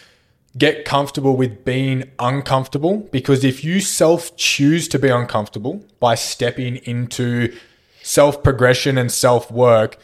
get 0.58 0.86
comfortable 0.86 1.36
with 1.36 1.66
being 1.66 2.10
uncomfortable 2.18 3.00
because 3.12 3.44
if 3.44 3.62
you 3.62 3.82
self 3.82 4.38
choose 4.38 4.88
to 4.88 4.98
be 4.98 5.10
uncomfortable 5.10 5.84
by 6.00 6.16
stepping 6.16 6.78
into 6.78 7.54
self 8.02 8.42
progression 8.42 8.98
and 8.98 9.12
self 9.12 9.52
work, 9.52 9.98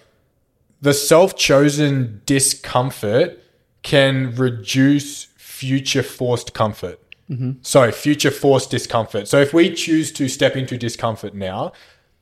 the 0.81 0.93
self 0.93 1.37
chosen 1.37 2.21
discomfort 2.25 3.41
can 3.81 4.35
reduce 4.35 5.25
future 5.37 6.03
forced 6.03 6.53
comfort. 6.53 6.99
Mm-hmm. 7.29 7.51
So, 7.61 7.91
future 7.91 8.31
forced 8.31 8.69
discomfort. 8.69 9.27
So, 9.27 9.39
if 9.39 9.53
we 9.53 9.73
choose 9.73 10.11
to 10.13 10.27
step 10.27 10.55
into 10.55 10.77
discomfort 10.77 11.33
now, 11.33 11.73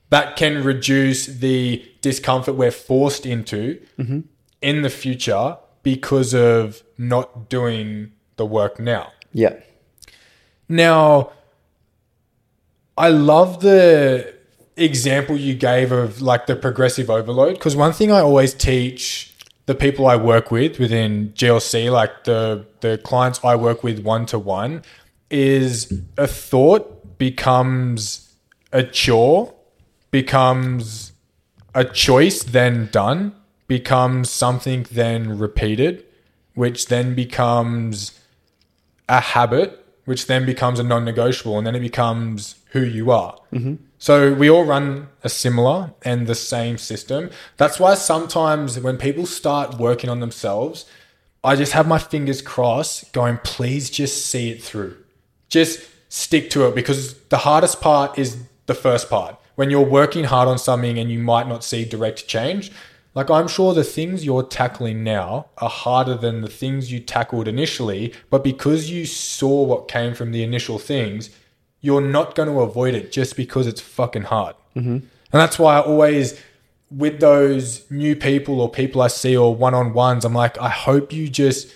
that 0.10 0.36
can 0.36 0.64
reduce 0.64 1.26
the 1.26 1.84
discomfort 2.02 2.56
we're 2.56 2.72
forced 2.72 3.26
into 3.26 3.82
mm-hmm. 3.98 4.20
in 4.62 4.82
the 4.82 4.90
future 4.90 5.58
because 5.82 6.34
of 6.34 6.84
not 6.98 7.50
doing 7.50 8.12
the 8.38 8.46
work 8.46 8.80
now. 8.80 9.12
Yeah. 9.34 9.56
Now, 10.70 11.32
I 12.98 13.10
love 13.10 13.62
the 13.62 14.34
example 14.78 15.38
you 15.38 15.54
gave 15.54 15.92
of 15.92 16.22
like 16.22 16.48
the 16.48 16.56
progressive 16.56 17.10
overload 17.10 17.56
because 17.56 17.76
one 17.76 17.94
thing 17.94 18.12
I 18.12 18.22
always 18.22 18.54
teach 18.54 19.33
the 19.66 19.76
people 19.76 20.08
I 20.08 20.16
work 20.16 20.52
with 20.52 20.80
within 20.80 21.32
GLC, 21.36 21.92
like 21.92 22.26
the 22.26 22.66
the 22.82 22.98
clients 22.98 23.40
I 23.44 23.56
work 23.56 23.84
with 23.84 24.00
one 24.00 24.26
to 24.28 24.40
one, 24.40 24.84
is 25.30 26.02
a 26.18 26.28
thought 26.28 27.18
becomes 27.18 28.36
a 28.72 28.84
chore, 28.84 29.54
becomes 30.12 31.14
a 31.74 31.86
choice 31.86 32.44
then 32.44 32.90
done, 32.92 33.36
becomes 33.68 34.30
something 34.30 34.86
then 34.92 35.38
repeated, 35.38 36.06
which 36.56 36.88
then 36.88 37.16
becomes 37.16 38.20
a 39.08 39.20
habit, 39.20 39.86
which 40.06 40.28
then 40.28 40.46
becomes 40.46 40.80
a 40.80 40.84
non 40.84 41.06
negotiable, 41.06 41.58
and 41.58 41.66
then 41.66 41.76
it 41.76 41.80
becomes 41.80 42.56
who 42.72 42.82
you 42.82 43.12
are. 43.12 43.38
Mm-hmm. 43.54 43.76
So 44.04 44.34
we 44.34 44.50
all 44.50 44.66
run 44.66 45.08
a 45.24 45.30
similar 45.30 45.94
and 46.02 46.28
the 46.28 46.36
same 46.36 46.78
system. 46.78 47.30
That's 47.56 47.80
why 47.80 47.94
sometimes 47.94 48.78
when 48.78 48.98
people 48.98 49.26
start 49.26 49.80
working 49.80 50.10
on 50.10 50.20
themselves, 50.20 50.84
I 51.42 51.56
just 51.56 51.72
have 51.72 51.88
my 51.88 52.00
fingers 52.00 52.42
crossed, 52.42 53.14
going, 53.14 53.38
please 53.46 53.90
just 53.90 54.26
see 54.28 54.50
it 54.50 54.62
through. 54.62 54.98
Just 55.48 55.88
stick 56.10 56.50
to 56.50 56.68
it 56.68 56.76
because 56.76 57.14
the 57.30 57.38
hardest 57.38 57.80
part 57.80 58.20
is 58.20 58.44
the 58.66 58.74
first 58.74 59.10
part. 59.10 59.40
When 59.56 59.70
you're 59.70 59.80
working 59.80 60.26
hard 60.26 60.50
on 60.50 60.58
something 60.58 61.00
and 61.00 61.10
you 61.10 61.20
might 61.20 61.48
not 61.48 61.64
see 61.64 61.86
direct 61.86 62.28
change, 62.28 62.74
like 63.16 63.30
I'm 63.30 63.48
sure 63.48 63.74
the 63.74 63.86
things 63.86 64.26
you're 64.26 64.44
tackling 64.44 65.06
now 65.06 65.46
are 65.60 65.70
harder 65.70 66.16
than 66.16 66.42
the 66.42 66.50
things 66.50 66.92
you 66.92 67.00
tackled 67.00 67.48
initially, 67.48 68.14
but 68.30 68.44
because 68.44 68.92
you 68.92 69.06
saw 69.06 69.64
what 69.64 69.88
came 69.88 70.14
from 70.14 70.34
the 70.34 70.44
initial 70.44 70.78
things, 70.78 71.30
you're 71.84 72.02
not 72.02 72.34
going 72.34 72.48
to 72.48 72.62
avoid 72.62 72.96
it 72.96 73.12
just 73.12 73.36
because 73.36 73.68
it's 73.68 73.82
fucking 73.82 74.24
hard. 74.24 74.56
Mm-hmm. 74.76 74.90
And 74.90 75.06
that's 75.32 75.60
why 75.60 75.76
I 75.76 75.82
always, 75.82 76.42
with 76.90 77.20
those 77.20 77.90
new 77.92 78.16
people 78.16 78.62
or 78.62 78.72
people 78.72 79.02
I 79.02 79.10
see 79.10 79.36
or 79.36 79.54
one 79.54 79.74
on 79.74 79.94
ones, 79.94 80.24
I'm 80.24 80.34
like, 80.34 80.58
I 80.60 80.70
hope 80.70 81.12
you 81.12 81.28
just 81.28 81.72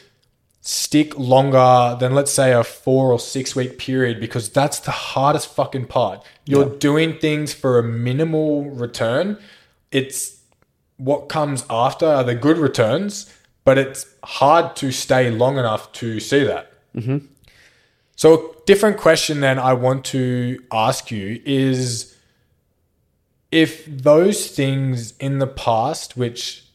stick 0.62 1.18
longer 1.18 1.97
than 1.99 2.16
let's 2.16 2.32
say 2.32 2.53
a 2.53 2.64
four 2.64 3.12
or 3.12 3.20
six 3.20 3.55
week 3.55 3.78
period 3.78 4.20
because 4.20 4.49
that's 4.49 4.80
the 4.80 4.91
hardest 4.91 5.53
fucking 5.53 5.88
part. 5.88 6.24
You're 6.45 6.70
doing 6.78 7.20
things 7.20 7.53
for 7.53 7.78
a 7.78 7.84
minimal 7.84 8.70
return. 8.70 9.38
It's 9.91 10.39
what 10.95 11.28
comes 11.28 11.66
after 11.70 12.05
are 12.05 12.24
the 12.24 12.36
good 12.36 12.58
returns, 12.58 13.32
but 13.66 13.78
it's 13.78 14.05
hard 14.24 14.78
to 14.78 14.91
stay 14.91 15.30
long 15.32 15.58
enough 15.58 15.91
to 15.93 16.22
see 16.22 16.45
that. 16.45 16.72
So, 18.16 18.34
a 18.34 18.57
different 18.68 18.97
question 18.97 19.39
then 19.39 19.57
I 19.57 19.74
want 19.74 20.03
to 20.05 20.61
ask 20.72 21.09
you 21.09 21.41
is 21.45 22.15
if 23.49 23.86
those 23.86 24.49
things 24.49 25.15
in 25.18 25.39
the 25.39 25.47
past, 25.47 26.18
which 26.18 26.65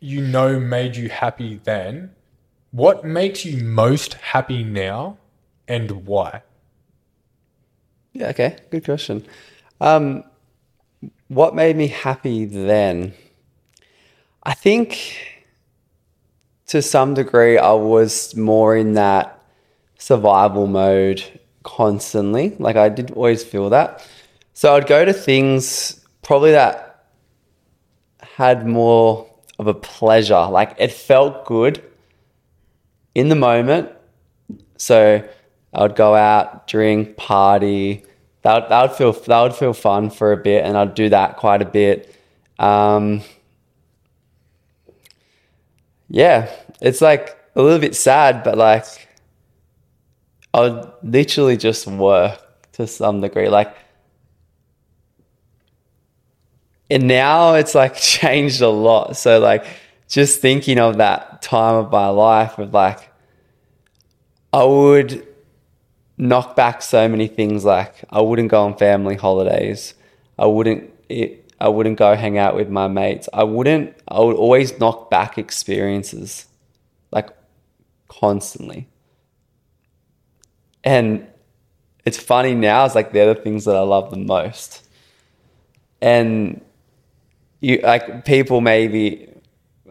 you 0.00 0.22
know 0.22 0.58
made 0.58 0.96
you 0.96 1.10
happy 1.10 1.60
then, 1.62 2.10
what 2.70 3.04
makes 3.04 3.44
you 3.44 3.62
most 3.62 4.14
happy 4.14 4.64
now 4.64 5.18
and 5.68 6.06
why? 6.06 6.42
Yeah, 8.14 8.28
okay. 8.28 8.56
Good 8.70 8.84
question. 8.84 9.26
Um, 9.80 10.24
what 11.28 11.54
made 11.54 11.76
me 11.76 11.88
happy 11.88 12.46
then? 12.46 13.12
I 14.42 14.54
think 14.54 15.18
to 16.68 16.80
some 16.80 17.12
degree 17.12 17.58
I 17.58 17.72
was 17.72 18.34
more 18.34 18.74
in 18.74 18.94
that 18.94 19.33
survival 20.04 20.66
mode 20.66 21.24
constantly. 21.62 22.54
Like 22.58 22.76
I 22.76 22.90
did 22.90 23.12
always 23.12 23.42
feel 23.42 23.70
that. 23.70 24.06
So 24.52 24.76
I'd 24.76 24.86
go 24.86 25.02
to 25.02 25.14
things 25.14 26.04
probably 26.20 26.50
that 26.50 27.06
had 28.20 28.66
more 28.66 29.26
of 29.58 29.66
a 29.66 29.72
pleasure. 29.72 30.46
Like 30.50 30.74
it 30.78 30.92
felt 30.92 31.46
good 31.46 31.82
in 33.14 33.30
the 33.30 33.34
moment. 33.34 33.92
So 34.76 35.26
I 35.72 35.82
would 35.82 35.96
go 35.96 36.14
out, 36.14 36.66
drink, 36.66 37.16
party. 37.16 38.04
That 38.42 38.54
would, 38.54 38.70
that 38.70 38.82
would 38.82 38.92
feel 38.98 39.12
that 39.12 39.40
would 39.40 39.54
feel 39.54 39.72
fun 39.72 40.10
for 40.10 40.32
a 40.32 40.36
bit, 40.36 40.66
and 40.66 40.76
I'd 40.76 40.94
do 40.94 41.08
that 41.08 41.38
quite 41.38 41.62
a 41.62 41.64
bit. 41.64 42.14
Um, 42.58 43.22
yeah, 46.10 46.50
it's 46.82 47.00
like 47.00 47.38
a 47.56 47.62
little 47.62 47.78
bit 47.78 47.96
sad, 47.96 48.44
but 48.44 48.58
like 48.58 48.84
I 50.54 50.60
would 50.60 50.92
literally 51.02 51.56
just 51.56 51.84
work 51.88 52.40
to 52.74 52.86
some 52.86 53.20
degree. 53.20 53.48
Like, 53.48 53.74
and 56.88 57.08
now 57.08 57.54
it's 57.54 57.74
like 57.74 57.96
changed 58.20 58.60
a 58.60 58.68
lot. 58.68 59.16
So 59.16 59.40
like, 59.40 59.66
just 60.08 60.40
thinking 60.40 60.78
of 60.78 60.98
that 60.98 61.42
time 61.42 61.74
of 61.74 61.90
my 61.90 62.06
life 62.08 62.56
of 62.58 62.72
like, 62.72 63.10
I 64.52 64.62
would 64.62 65.26
knock 66.18 66.54
back 66.54 66.82
so 66.82 67.08
many 67.08 67.26
things. 67.26 67.64
Like, 67.64 68.04
I 68.10 68.20
wouldn't 68.20 68.48
go 68.48 68.62
on 68.62 68.76
family 68.76 69.16
holidays. 69.16 69.94
I 70.38 70.46
wouldn't. 70.46 70.88
It, 71.08 71.52
I 71.60 71.68
wouldn't 71.68 71.98
go 71.98 72.14
hang 72.14 72.38
out 72.38 72.54
with 72.54 72.68
my 72.68 72.86
mates. 72.86 73.28
I 73.32 73.42
wouldn't. 73.42 73.96
I 74.06 74.20
would 74.20 74.36
always 74.36 74.78
knock 74.78 75.10
back 75.10 75.36
experiences, 75.36 76.46
like 77.10 77.30
constantly. 78.06 78.86
And 80.84 81.26
it's 82.04 82.18
funny 82.18 82.54
now. 82.54 82.84
It's 82.84 82.94
like 82.94 83.12
they're 83.12 83.32
the 83.34 83.40
things 83.40 83.64
that 83.64 83.74
I 83.76 83.80
love 83.80 84.10
the 84.10 84.18
most. 84.18 84.86
And 86.02 86.60
you 87.60 87.80
like 87.82 88.24
people 88.24 88.60
maybe 88.60 89.28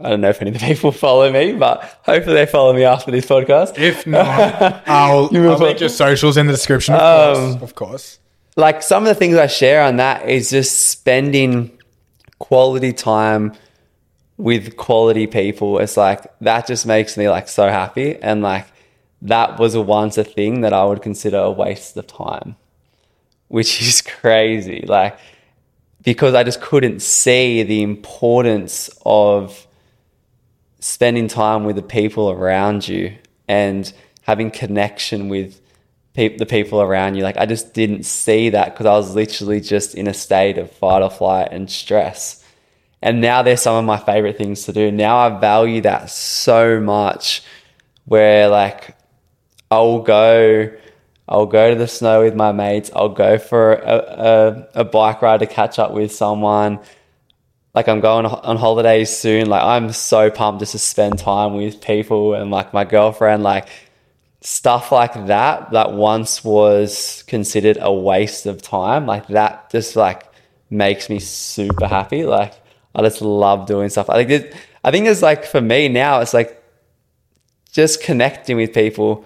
I 0.02 0.10
don't 0.10 0.22
know 0.22 0.30
if 0.30 0.41
any 0.41 0.52
of 0.52 0.60
the 0.60 0.66
people 0.66 0.91
follow 0.91 1.32
me, 1.32 1.54
but 1.54 1.82
hopefully 2.04 2.36
they 2.36 2.46
follow 2.46 2.74
me 2.74 2.84
after 2.84 3.12
this 3.12 3.26
podcast. 3.26 3.78
If 3.78 4.06
not, 4.06 4.84
I'll, 4.88 5.30
You 5.32 5.50
I'll 5.50 5.58
link 5.58 5.80
your 5.80 5.89
socials 5.89 6.36
in 6.38 6.48
the 6.48 6.54
description. 6.54 6.96
Of 6.96 7.38
Um, 7.38 7.52
course, 7.60 7.64
of 7.64 7.76
course. 7.76 8.20
like 8.56 8.82
some 8.84 9.04
of 9.04 9.08
the 9.08 9.16
things 9.16 9.36
I 9.38 9.48
share 9.48 9.84
on 9.84 9.98
that 9.98 10.28
is 10.30 10.50
just 10.50 10.89
spending 10.89 11.72
quality 12.39 12.91
time 12.94 13.54
with 14.38 14.78
quality 14.78 15.26
people. 15.28 15.80
It's 15.80 15.96
like 15.98 16.26
that 16.41 16.68
just 16.68 16.86
makes 16.86 17.16
me 17.18 17.30
like 17.30 17.48
so 17.48 17.70
happy. 17.70 18.18
And 18.18 18.41
like 18.41 18.66
that 19.24 19.58
was 19.58 19.76
once 19.76 20.18
a 20.18 20.24
thing 20.24 20.62
that 20.62 20.74
I 20.74 20.84
would 20.84 21.02
consider 21.02 21.38
a 21.38 21.52
waste 21.52 21.98
of 21.98 22.08
time, 22.08 22.56
which 23.48 23.82
is 23.88 24.02
crazy. 24.02 24.86
Like, 24.88 25.18
because 26.04 26.36
I 26.36 26.44
just 26.44 26.62
couldn't 26.62 27.02
see 27.02 27.64
the 27.64 27.82
importance 27.82 28.90
of 29.06 29.66
spending 30.80 31.30
time 31.30 31.64
with 31.64 31.78
the 31.78 31.82
people 31.82 32.30
around 32.30 32.88
you 32.88 33.16
and 33.48 33.92
having 34.24 34.52
connection 34.52 35.30
with 35.30 35.62
pe- 36.14 36.36
the 36.36 36.46
people 36.46 36.82
around 36.82 37.16
you. 37.16 37.24
Like 37.24 37.38
I 37.38 37.46
just 37.46 37.74
didn't 37.74 38.04
see 38.04 38.50
that 38.50 38.74
because 38.74 38.86
I 38.86 38.94
was 38.94 39.16
literally 39.16 39.62
just 39.62 39.96
in 39.96 40.08
a 40.08 40.14
state 40.14 40.58
of 40.58 40.70
fight 40.70 41.02
or 41.02 41.10
flight 41.10 41.50
and 41.52 41.72
stress. 41.72 42.44
And 43.02 43.22
now 43.22 43.42
they're 43.42 43.56
some 43.56 43.76
of 43.76 43.86
my 43.86 43.98
favorite 43.98 44.38
things 44.38 44.64
to 44.64 44.74
do. 44.74 44.92
Now 44.92 45.18
I 45.18 45.40
value 45.40 45.80
that 45.82 46.10
so 46.10 46.82
much 46.82 47.44
where 48.06 48.50
like 48.50 48.98
I'll 49.74 50.00
go 50.00 50.72
I'll 51.28 51.46
go 51.46 51.70
to 51.74 51.76
the 51.76 51.88
snow 51.88 52.22
with 52.24 52.36
my 52.36 52.52
mates. 52.52 52.92
I'll 52.96 53.10
go 53.26 53.38
for 53.38 53.74
a, 53.74 53.96
a, 53.96 54.82
a 54.82 54.84
bike 54.84 55.22
ride 55.22 55.40
to 55.40 55.48
catch 55.48 55.80
up 55.80 55.92
with 55.94 56.12
someone. 56.14 56.80
Like 57.74 57.88
I'm 57.88 58.02
going 58.02 58.26
on 58.26 58.58
holidays 58.58 59.10
soon. 59.10 59.50
Like 59.50 59.64
I'm 59.64 59.92
so 59.94 60.30
pumped 60.30 60.60
just 60.60 60.74
to 60.74 60.80
spend 60.80 61.18
time 61.18 61.56
with 61.56 61.82
people 61.82 62.34
and 62.36 62.52
like 62.52 62.74
my 62.74 62.84
girlfriend. 62.84 63.42
Like 63.42 63.70
stuff 64.42 64.92
like 64.92 65.14
that 65.28 65.72
that 65.72 65.94
once 65.94 66.44
was 66.44 67.24
considered 67.28 67.78
a 67.80 67.92
waste 67.94 68.46
of 68.46 68.62
time 68.62 69.06
like 69.06 69.26
that 69.30 69.72
just 69.72 69.96
like 69.96 70.24
makes 70.70 71.10
me 71.10 71.18
super 71.18 71.88
happy 71.88 72.26
like 72.26 72.54
i 72.94 73.02
just 73.02 73.22
love 73.22 73.66
doing 73.66 73.88
stuff 73.88 74.10
i 74.10 74.16
think 74.16 74.30
it, 74.30 74.54
i 74.84 74.92
think 74.92 75.08
it's 75.08 75.22
like 75.22 75.46
for 75.46 75.62
me 75.62 75.88
now 75.88 76.20
it's 76.20 76.34
like 76.34 76.62
just 77.72 78.04
connecting 78.04 78.58
with 78.58 78.74
people 78.74 79.24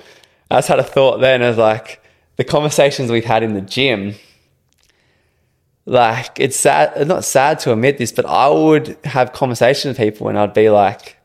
i 0.52 0.58
just 0.58 0.68
had 0.68 0.80
a 0.80 0.84
thought 0.84 1.20
then 1.20 1.42
of 1.42 1.58
like 1.58 2.04
the 2.38 2.44
conversations 2.44 3.12
we've 3.12 3.26
had 3.26 3.44
in 3.44 3.54
the 3.54 3.62
gym 3.62 4.14
like 5.86 6.40
it's 6.40 6.58
sad 6.58 7.08
not 7.08 7.24
sad 7.24 7.60
to 7.60 7.72
admit 7.72 7.98
this 7.98 8.12
but 8.12 8.26
i 8.26 8.50
would 8.50 8.98
have 9.04 9.34
conversations 9.34 9.98
with 9.98 9.98
people 9.98 10.28
and 10.28 10.38
i'd 10.38 10.54
be 10.54 10.70
like 10.70 11.18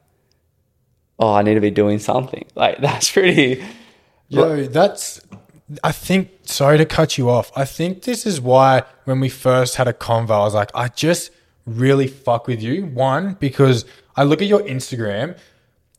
oh 1.18 1.34
i 1.34 1.42
need 1.42 1.54
to 1.54 1.60
be 1.60 1.70
doing 1.70 1.98
something 1.98 2.44
like 2.54 2.78
that's 2.80 3.10
pretty 3.10 3.62
Yo, 4.32 4.64
that's. 4.64 5.20
I 5.84 5.92
think. 5.92 6.30
Sorry 6.44 6.78
to 6.78 6.86
cut 6.86 7.18
you 7.18 7.28
off. 7.28 7.52
I 7.54 7.64
think 7.64 8.02
this 8.02 8.26
is 8.26 8.40
why 8.40 8.82
when 9.04 9.20
we 9.20 9.28
first 9.28 9.76
had 9.76 9.88
a 9.88 9.92
convo, 9.92 10.30
I 10.30 10.38
was 10.38 10.54
like, 10.54 10.70
I 10.74 10.88
just 10.88 11.30
really 11.66 12.06
fuck 12.06 12.46
with 12.46 12.62
you. 12.62 12.86
One 12.86 13.34
because 13.34 13.84
I 14.16 14.24
look 14.24 14.40
at 14.40 14.48
your 14.48 14.62
Instagram, 14.62 15.38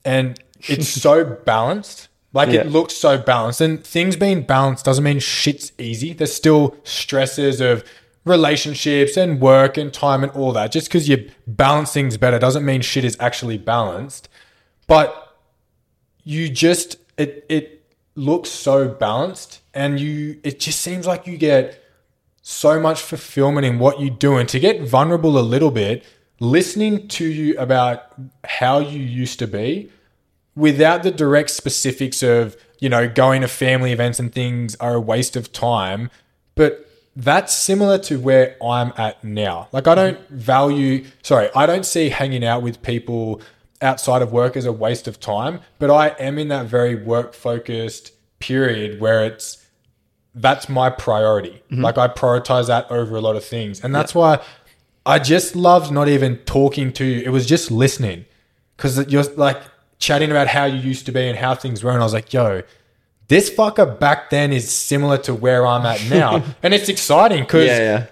and 0.03 0.39
it's 0.61 0.87
so 1.01 1.23
balanced. 1.23 2.09
Like 2.33 2.49
Yeah. 2.49 2.61
it 2.61 2.71
looks 2.71 2.95
so 2.95 3.17
balanced, 3.17 3.61
and 3.61 3.83
things 3.83 4.15
being 4.15 4.41
balanced 4.41 4.85
doesn't 4.85 5.03
mean 5.03 5.19
shit's 5.19 5.71
easy. 5.77 6.13
There's 6.13 6.33
still 6.33 6.75
stresses 6.83 7.61
of 7.61 7.83
relationships 8.25 9.15
and 9.17 9.39
work 9.39 9.77
and 9.77 9.93
time 9.93 10.23
and 10.23 10.31
all 10.31 10.51
that. 10.53 10.71
Just 10.71 10.87
because 10.87 11.07
you 11.07 11.29
balance 11.45 11.91
things 11.93 12.17
better 12.17 12.39
doesn't 12.39 12.65
mean 12.65 12.81
shit 12.81 13.05
is 13.05 13.15
actually 13.19 13.57
balanced. 13.57 14.29
But 14.87 15.35
you 16.23 16.49
just 16.49 16.97
it 17.17 17.45
it 17.49 17.83
looks 18.15 18.49
so 18.49 18.87
balanced 18.87 19.61
and 19.73 19.99
you 19.99 20.39
it 20.43 20.59
just 20.59 20.81
seems 20.81 21.05
like 21.05 21.27
you 21.27 21.37
get 21.37 21.83
so 22.41 22.79
much 22.79 23.01
fulfillment 23.01 23.65
in 23.65 23.79
what 23.79 23.99
you 23.99 24.09
do 24.09 24.37
and 24.37 24.47
to 24.49 24.59
get 24.59 24.81
vulnerable 24.81 25.37
a 25.37 25.41
little 25.41 25.71
bit 25.71 26.03
listening 26.39 27.07
to 27.07 27.25
you 27.25 27.57
about 27.57 28.13
how 28.43 28.79
you 28.79 28.99
used 28.99 29.39
to 29.39 29.47
be 29.47 29.89
without 30.55 31.03
the 31.03 31.11
direct 31.11 31.49
specifics 31.49 32.23
of 32.23 32.55
you 32.79 32.89
know 32.89 33.07
going 33.07 33.41
to 33.41 33.47
family 33.47 33.91
events 33.91 34.19
and 34.19 34.33
things 34.33 34.75
are 34.75 34.95
a 34.95 35.01
waste 35.01 35.35
of 35.35 35.51
time 35.51 36.09
but 36.55 36.89
that's 37.15 37.53
similar 37.53 37.97
to 37.97 38.19
where 38.19 38.55
I'm 38.63 38.93
at 38.97 39.23
now 39.23 39.67
like 39.71 39.87
I 39.87 39.95
don't 39.95 40.29
value 40.29 41.05
sorry 41.21 41.49
I 41.55 41.65
don't 41.65 41.85
see 41.85 42.09
hanging 42.09 42.43
out 42.43 42.61
with 42.61 42.81
people 42.81 43.41
outside 43.81 44.21
of 44.21 44.31
work 44.31 44.55
as 44.55 44.65
a 44.65 44.71
waste 44.71 45.07
of 45.07 45.19
time 45.19 45.61
but 45.79 45.89
I 45.89 46.09
am 46.19 46.37
in 46.37 46.47
that 46.49 46.65
very 46.65 46.95
work 46.95 47.33
focused 47.33 48.11
period 48.39 48.99
where 48.99 49.25
it's 49.25 49.63
that's 50.35 50.67
my 50.67 50.89
priority. 50.89 51.61
Mm-hmm. 51.71 51.81
Like 51.81 51.97
I 51.97 52.07
prioritize 52.07 52.67
that 52.67 52.89
over 52.89 53.15
a 53.15 53.21
lot 53.21 53.35
of 53.35 53.45
things. 53.45 53.83
And 53.83 53.93
that's 53.93 54.15
why 54.15 54.39
I 55.05 55.19
just 55.19 55.55
loved 55.55 55.91
not 55.91 56.07
even 56.07 56.37
talking 56.39 56.91
to 56.93 57.05
you. 57.05 57.21
It 57.21 57.29
was 57.29 57.45
just 57.45 57.71
listening. 57.71 58.25
Cause 58.77 59.07
you're 59.07 59.23
like 59.35 59.61
chatting 60.03 60.31
about 60.31 60.47
how 60.47 60.65
you 60.65 60.79
used 60.79 61.05
to 61.05 61.11
be 61.11 61.27
and 61.27 61.37
how 61.37 61.55
things 61.55 61.83
were. 61.83 61.91
And 61.91 62.01
I 62.01 62.03
was 62.03 62.13
like, 62.13 62.33
yo, 62.33 62.61
this 63.27 63.49
fucker 63.49 63.99
back 63.99 64.29
then 64.29 64.51
is 64.51 64.69
similar 64.71 65.17
to 65.19 65.33
where 65.33 65.65
I'm 65.65 65.85
at 65.85 66.03
now. 66.09 66.43
and 66.63 66.73
it's 66.73 66.89
exciting 66.89 67.43
because 67.43 67.67
yeah 67.67 67.79
yeah 67.79 68.05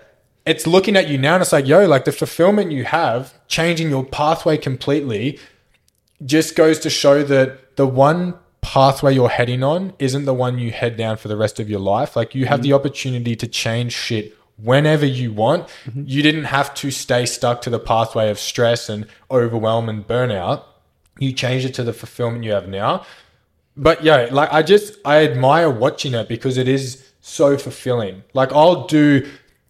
it's 0.46 0.66
looking 0.66 0.96
at 0.96 1.08
you 1.08 1.18
now 1.18 1.36
and 1.36 1.42
it's 1.42 1.54
like, 1.54 1.68
yo, 1.68 1.86
like 1.88 2.06
the 2.06 2.12
fulfillment 2.12 2.72
you 2.72 2.84
have, 2.86 3.34
changing 3.48 3.90
your 3.90 4.04
pathway 4.04 4.58
completely, 4.58 5.40
just 6.26 6.56
goes 6.56 6.80
to 6.80 6.90
show 6.90 7.24
that 7.24 7.76
the 7.76 7.88
one 7.88 8.36
pathway 8.62 9.14
you're 9.14 9.30
heading 9.30 9.64
on 9.64 9.94
isn't 10.00 10.26
the 10.26 10.34
one 10.34 10.58
you 10.58 10.72
head 10.72 10.98
down 10.98 11.18
for 11.18 11.28
the 11.28 11.38
rest 11.38 11.60
of 11.60 11.70
your 11.70 11.80
life. 11.80 12.16
Like 12.16 12.34
you 12.34 12.46
have 12.46 12.60
mm-hmm. 12.60 12.70
the 12.70 12.74
opportunity 12.74 13.36
to 13.36 13.48
change 13.48 13.94
shit 13.94 14.36
whenever 14.58 15.06
you 15.06 15.32
want. 15.32 15.68
Mm-hmm. 15.86 16.04
You 16.06 16.24
didn't 16.24 16.46
have 16.46 16.74
to 16.76 16.92
stay 16.92 17.26
stuck 17.26 17.62
to 17.64 17.70
the 17.70 17.80
pathway 17.80 18.30
of 18.30 18.40
stress 18.40 18.90
and 18.90 19.06
overwhelm 19.30 19.90
and 19.90 20.08
burnout. 20.08 20.64
You 21.20 21.34
change 21.34 21.66
it 21.66 21.74
to 21.76 21.84
the 21.84 21.94
fulfillment 21.94 22.44
you 22.44 22.52
have 22.52 22.68
now. 22.68 23.06
But 23.78 24.04
yeah, 24.04 24.28
like 24.32 24.52
I 24.52 24.64
just 24.64 24.96
I 25.06 25.24
admire 25.24 25.70
watching 25.70 26.14
it 26.14 26.28
because 26.28 26.58
it 26.58 26.68
is 26.68 27.08
so 27.22 27.58
fulfilling. 27.58 28.24
Like 28.34 28.52
I'll 28.54 28.86
do 28.88 29.30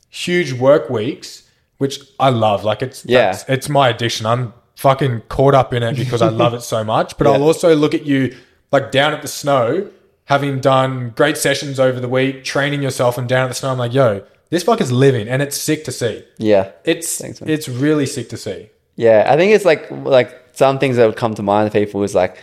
huge 0.09 0.53
work 0.53 0.89
weeks, 0.89 1.43
which 1.77 1.99
I 2.19 2.29
love. 2.29 2.63
Like 2.63 2.81
it's 2.81 3.05
Yeah. 3.05 3.37
it's 3.47 3.69
my 3.69 3.89
addiction. 3.89 4.25
I'm 4.25 4.53
fucking 4.75 5.23
caught 5.29 5.53
up 5.53 5.73
in 5.73 5.83
it 5.83 5.95
because 5.95 6.21
I 6.21 6.29
love 6.43 6.53
it 6.53 6.61
so 6.61 6.83
much. 6.83 7.17
But 7.17 7.27
Yeah. 7.27 7.33
I'll 7.33 7.43
also 7.43 7.75
look 7.75 7.93
at 7.93 8.05
you 8.05 8.35
like 8.71 8.91
down 8.91 9.13
at 9.13 9.21
the 9.21 9.27
snow, 9.27 9.89
having 10.25 10.59
done 10.59 11.13
great 11.15 11.37
sessions 11.37 11.79
over 11.79 11.99
the 11.99 12.09
week, 12.09 12.43
training 12.43 12.81
yourself 12.81 13.17
and 13.17 13.27
down 13.27 13.43
at 13.43 13.47
the 13.49 13.53
snow. 13.55 13.69
I'm 13.71 13.77
like, 13.77 13.93
yo, 13.93 14.23
this 14.49 14.63
fucker's 14.63 14.91
living 14.91 15.27
and 15.27 15.41
it's 15.41 15.57
sick 15.57 15.83
to 15.85 15.91
see. 15.91 16.23
Yeah. 16.37 16.71
It's 16.85 17.17
Thanks, 17.17 17.41
it's 17.41 17.69
really 17.69 18.05
sick 18.05 18.29
to 18.29 18.37
see. 18.37 18.69
Yeah, 18.95 19.25
I 19.27 19.35
think 19.37 19.53
it's 19.53 19.65
like 19.65 19.89
like 19.91 20.40
some 20.53 20.79
things 20.79 20.97
that 20.97 21.05
would 21.05 21.15
come 21.15 21.33
to 21.35 21.43
mind 21.43 21.71
to 21.71 21.79
people 21.79 22.03
is 22.03 22.15
like 22.15 22.37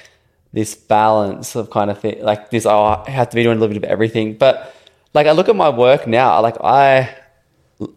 this 0.52 0.74
balance 0.74 1.54
of 1.54 1.70
kind 1.70 1.90
of 1.90 2.00
thing, 2.00 2.22
like 2.22 2.50
this. 2.50 2.66
Oh, 2.66 3.02
I 3.06 3.10
have 3.10 3.28
to 3.30 3.36
be 3.36 3.42
doing 3.42 3.58
a 3.58 3.60
little 3.60 3.74
bit 3.74 3.84
of 3.84 3.90
everything, 3.90 4.36
but 4.36 4.74
like 5.14 5.26
I 5.26 5.32
look 5.32 5.48
at 5.48 5.56
my 5.56 5.68
work 5.68 6.06
now, 6.06 6.40
like 6.40 6.56
I 6.62 7.14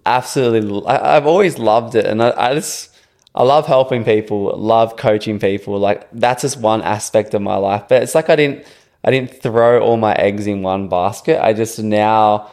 absolutely, 0.05 0.85
I, 0.85 1.17
I've 1.17 1.27
always 1.27 1.57
loved 1.57 1.95
it, 1.95 2.05
and 2.05 2.21
I, 2.21 2.33
I 2.35 2.53
just 2.53 2.95
I 3.33 3.43
love 3.43 3.67
helping 3.67 4.03
people, 4.03 4.57
love 4.57 4.97
coaching 4.97 5.39
people. 5.39 5.79
Like 5.79 6.07
that's 6.11 6.41
just 6.41 6.57
one 6.57 6.81
aspect 6.81 7.33
of 7.33 7.41
my 7.41 7.55
life, 7.55 7.85
but 7.87 8.03
it's 8.03 8.15
like 8.15 8.29
I 8.29 8.35
didn't 8.35 8.65
I 9.03 9.11
didn't 9.11 9.41
throw 9.41 9.79
all 9.79 9.97
my 9.97 10.13
eggs 10.13 10.47
in 10.47 10.61
one 10.61 10.89
basket. 10.89 11.43
I 11.43 11.53
just 11.53 11.79
now, 11.79 12.51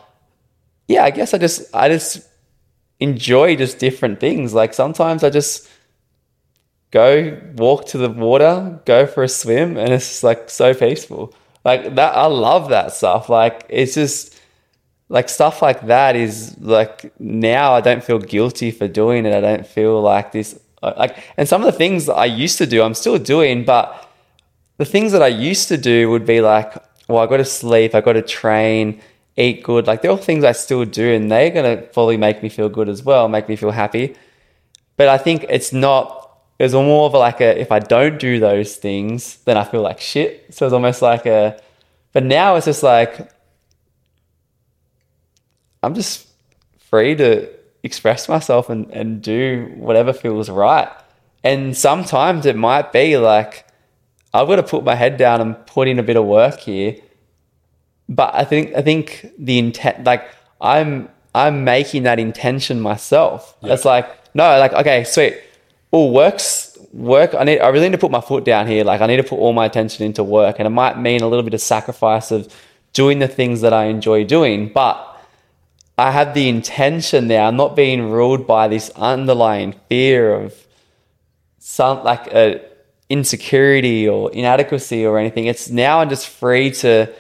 yeah, 0.86 1.04
I 1.04 1.10
guess 1.10 1.34
I 1.34 1.38
just 1.38 1.74
I 1.74 1.88
just 1.88 2.26
enjoy 3.00 3.56
just 3.56 3.78
different 3.78 4.20
things. 4.20 4.54
Like 4.54 4.74
sometimes 4.74 5.24
I 5.24 5.30
just 5.30 5.68
go 6.90 7.38
walk 7.56 7.86
to 7.88 7.98
the 7.98 8.10
water, 8.10 8.80
go 8.84 9.06
for 9.06 9.22
a 9.22 9.28
swim, 9.28 9.76
and 9.76 9.92
it's 9.92 10.08
just 10.08 10.24
like 10.24 10.50
so 10.50 10.74
peaceful. 10.74 11.34
Like 11.64 11.94
that, 11.96 12.16
I 12.16 12.26
love 12.26 12.70
that 12.70 12.92
stuff. 12.92 13.28
Like 13.28 13.66
it's 13.68 13.94
just 13.94 14.40
like 15.08 15.28
stuff 15.28 15.62
like 15.62 15.86
that 15.86 16.16
is 16.16 16.56
like 16.60 17.12
now 17.20 17.72
I 17.74 17.80
don't 17.80 18.02
feel 18.04 18.18
guilty 18.18 18.70
for 18.70 18.88
doing 18.88 19.26
it. 19.26 19.34
I 19.34 19.40
don't 19.40 19.66
feel 19.66 20.00
like 20.00 20.32
this. 20.32 20.58
uh, 20.82 20.92
Like, 20.96 21.16
and 21.36 21.48
some 21.48 21.62
of 21.62 21.66
the 21.72 21.78
things 21.78 22.08
I 22.08 22.26
used 22.26 22.58
to 22.58 22.66
do, 22.66 22.82
I'm 22.82 22.94
still 22.94 23.18
doing, 23.18 23.64
but 23.64 24.08
the 24.78 24.84
things 24.84 25.12
that 25.12 25.22
I 25.22 25.28
used 25.28 25.68
to 25.68 25.76
do 25.76 26.08
would 26.10 26.24
be 26.26 26.40
like, 26.40 26.74
well, 27.08 27.18
I 27.18 27.26
got 27.26 27.38
to 27.38 27.44
sleep, 27.44 27.94
I 27.94 28.00
got 28.00 28.12
to 28.14 28.22
train, 28.22 29.00
eat 29.36 29.62
good. 29.62 29.86
Like 29.86 30.02
they're 30.02 30.10
all 30.10 30.16
things 30.18 30.44
I 30.44 30.52
still 30.52 30.84
do, 30.84 31.12
and 31.12 31.30
they're 31.30 31.50
gonna 31.50 31.82
fully 31.92 32.16
make 32.16 32.42
me 32.42 32.48
feel 32.48 32.68
good 32.68 32.88
as 32.88 33.02
well, 33.02 33.28
make 33.28 33.48
me 33.48 33.56
feel 33.56 33.70
happy. 33.70 34.14
But 34.96 35.08
I 35.08 35.18
think 35.18 35.46
it's 35.48 35.72
not. 35.72 36.27
It's 36.58 36.74
more 36.74 37.06
of 37.06 37.14
like 37.14 37.40
a 37.40 37.60
if 37.60 37.70
I 37.70 37.78
don't 37.78 38.18
do 38.18 38.40
those 38.40 38.76
things, 38.76 39.36
then 39.44 39.56
I 39.56 39.64
feel 39.64 39.82
like 39.82 40.00
shit. 40.00 40.52
So 40.54 40.66
it's 40.66 40.72
almost 40.72 41.02
like 41.02 41.26
a. 41.26 41.60
But 42.12 42.24
now 42.24 42.56
it's 42.56 42.66
just 42.66 42.82
like 42.82 43.30
I'm 45.82 45.94
just 45.94 46.26
free 46.90 47.14
to 47.16 47.48
express 47.82 48.28
myself 48.28 48.70
and, 48.70 48.90
and 48.90 49.22
do 49.22 49.72
whatever 49.76 50.12
feels 50.12 50.50
right. 50.50 50.88
And 51.44 51.76
sometimes 51.76 52.44
it 52.44 52.56
might 52.56 52.92
be 52.92 53.16
like 53.16 53.66
I've 54.34 54.48
got 54.48 54.56
to 54.56 54.62
put 54.62 54.84
my 54.84 54.94
head 54.94 55.16
down 55.16 55.40
and 55.40 55.66
put 55.66 55.88
in 55.88 55.98
a 55.98 56.02
bit 56.02 56.16
of 56.16 56.24
work 56.24 56.60
here. 56.60 56.96
But 58.08 58.34
I 58.34 58.44
think 58.44 58.74
I 58.74 58.82
think 58.82 59.32
the 59.38 59.58
intent 59.58 60.04
like 60.04 60.28
I'm 60.60 61.08
I'm 61.34 61.64
making 61.64 62.02
that 62.02 62.18
intention 62.18 62.80
myself. 62.80 63.56
It's 63.62 63.84
like, 63.84 64.08
no, 64.34 64.58
like, 64.58 64.72
okay, 64.72 65.04
sweet. 65.04 65.38
Oh, 65.92 66.10
works 66.10 66.76
work. 66.92 67.34
I 67.34 67.44
need 67.44 67.60
I 67.60 67.68
really 67.68 67.88
need 67.88 67.92
to 67.92 67.98
put 67.98 68.10
my 68.10 68.20
foot 68.20 68.44
down 68.44 68.66
here. 68.66 68.84
Like 68.84 69.00
I 69.00 69.06
need 69.06 69.16
to 69.16 69.22
put 69.22 69.38
all 69.38 69.52
my 69.52 69.66
attention 69.66 70.04
into 70.04 70.22
work. 70.24 70.56
And 70.58 70.66
it 70.66 70.70
might 70.70 70.98
mean 70.98 71.22
a 71.22 71.28
little 71.28 71.42
bit 71.42 71.54
of 71.54 71.60
sacrifice 71.60 72.30
of 72.30 72.52
doing 72.92 73.18
the 73.18 73.28
things 73.28 73.60
that 73.60 73.72
I 73.72 73.86
enjoy 73.86 74.24
doing. 74.24 74.70
But 74.72 75.04
I 75.96 76.10
have 76.12 76.34
the 76.34 76.48
intention 76.48 77.28
there. 77.28 77.42
I'm 77.42 77.56
not 77.56 77.74
being 77.74 78.10
ruled 78.10 78.46
by 78.46 78.68
this 78.68 78.90
underlying 78.96 79.74
fear 79.88 80.32
of 80.34 80.54
some 81.58 82.04
like 82.04 82.26
a 82.28 82.60
insecurity 83.08 84.08
or 84.08 84.30
inadequacy 84.32 85.04
or 85.04 85.18
anything. 85.18 85.46
It's 85.46 85.70
now 85.70 86.00
I'm 86.00 86.08
just 86.08 86.28
free 86.28 86.70
to 86.72 87.12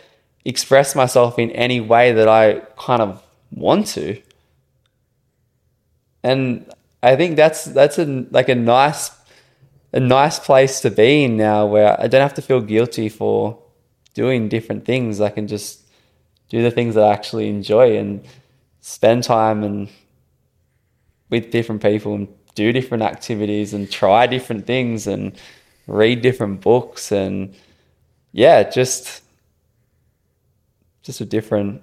express 0.44 0.94
myself 0.94 1.38
in 1.38 1.50
any 1.52 1.80
way 1.80 2.12
that 2.12 2.28
I 2.28 2.60
kind 2.78 3.02
of 3.02 3.22
want 3.50 3.86
to. 3.88 4.20
And 6.22 6.70
I 7.02 7.16
think 7.16 7.36
that's 7.36 7.64
that's 7.64 7.98
a 7.98 8.26
like 8.30 8.48
a 8.48 8.54
nice 8.54 9.10
a 9.92 10.00
nice 10.00 10.38
place 10.38 10.80
to 10.80 10.90
be 10.90 11.24
in 11.24 11.36
now 11.36 11.66
where 11.66 12.00
I 12.00 12.08
don't 12.08 12.20
have 12.22 12.34
to 12.34 12.42
feel 12.42 12.60
guilty 12.60 13.08
for 13.08 13.58
doing 14.14 14.48
different 14.48 14.84
things. 14.84 15.20
I 15.20 15.30
can 15.30 15.46
just 15.48 15.82
do 16.48 16.62
the 16.62 16.70
things 16.70 16.94
that 16.94 17.04
I 17.04 17.12
actually 17.12 17.48
enjoy 17.48 17.96
and 17.98 18.24
spend 18.80 19.24
time 19.24 19.62
and 19.64 19.88
with 21.30 21.50
different 21.50 21.82
people 21.82 22.14
and 22.14 22.28
do 22.54 22.72
different 22.72 23.02
activities 23.02 23.74
and 23.74 23.90
try 23.90 24.26
different 24.26 24.66
things 24.66 25.06
and 25.06 25.32
read 25.86 26.22
different 26.22 26.60
books 26.60 27.12
and 27.12 27.54
yeah, 28.32 28.62
just 28.68 29.22
just 31.02 31.20
a 31.20 31.24
different 31.24 31.82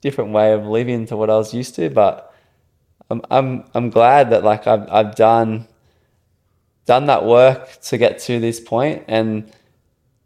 different 0.00 0.32
way 0.32 0.52
of 0.52 0.66
living 0.66 1.06
to 1.06 1.16
what 1.16 1.30
I 1.30 1.36
was 1.36 1.54
used 1.54 1.74
to. 1.76 1.90
But 1.90 2.25
I'm 3.10 3.22
I'm 3.30 3.64
I'm 3.74 3.90
glad 3.90 4.30
that 4.30 4.44
like 4.44 4.66
I've 4.66 4.88
I've 4.90 5.14
done 5.14 5.68
done 6.86 7.06
that 7.06 7.24
work 7.24 7.80
to 7.82 7.98
get 7.98 8.18
to 8.20 8.38
this 8.40 8.60
point 8.60 9.04
and 9.08 9.50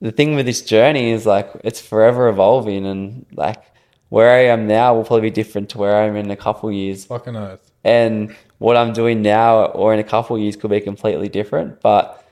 the 0.00 0.12
thing 0.12 0.34
with 0.34 0.46
this 0.46 0.62
journey 0.62 1.10
is 1.10 1.26
like 1.26 1.50
it's 1.64 1.80
forever 1.80 2.28
evolving 2.28 2.86
and 2.86 3.26
like 3.32 3.62
where 4.08 4.30
I 4.30 4.44
am 4.52 4.66
now 4.66 4.94
will 4.94 5.04
probably 5.04 5.30
be 5.30 5.34
different 5.34 5.70
to 5.70 5.78
where 5.78 5.96
I 5.96 6.06
am 6.06 6.16
in 6.16 6.30
a 6.30 6.36
couple 6.36 6.70
years 6.72 7.04
Fucking 7.04 7.36
earth. 7.36 7.70
and 7.84 8.34
what 8.58 8.76
I'm 8.76 8.92
doing 8.92 9.22
now 9.22 9.66
or 9.66 9.94
in 9.94 10.00
a 10.00 10.04
couple 10.04 10.36
of 10.36 10.42
years 10.42 10.54
could 10.54 10.70
be 10.70 10.80
completely 10.80 11.28
different. 11.28 11.80
But 11.80 12.22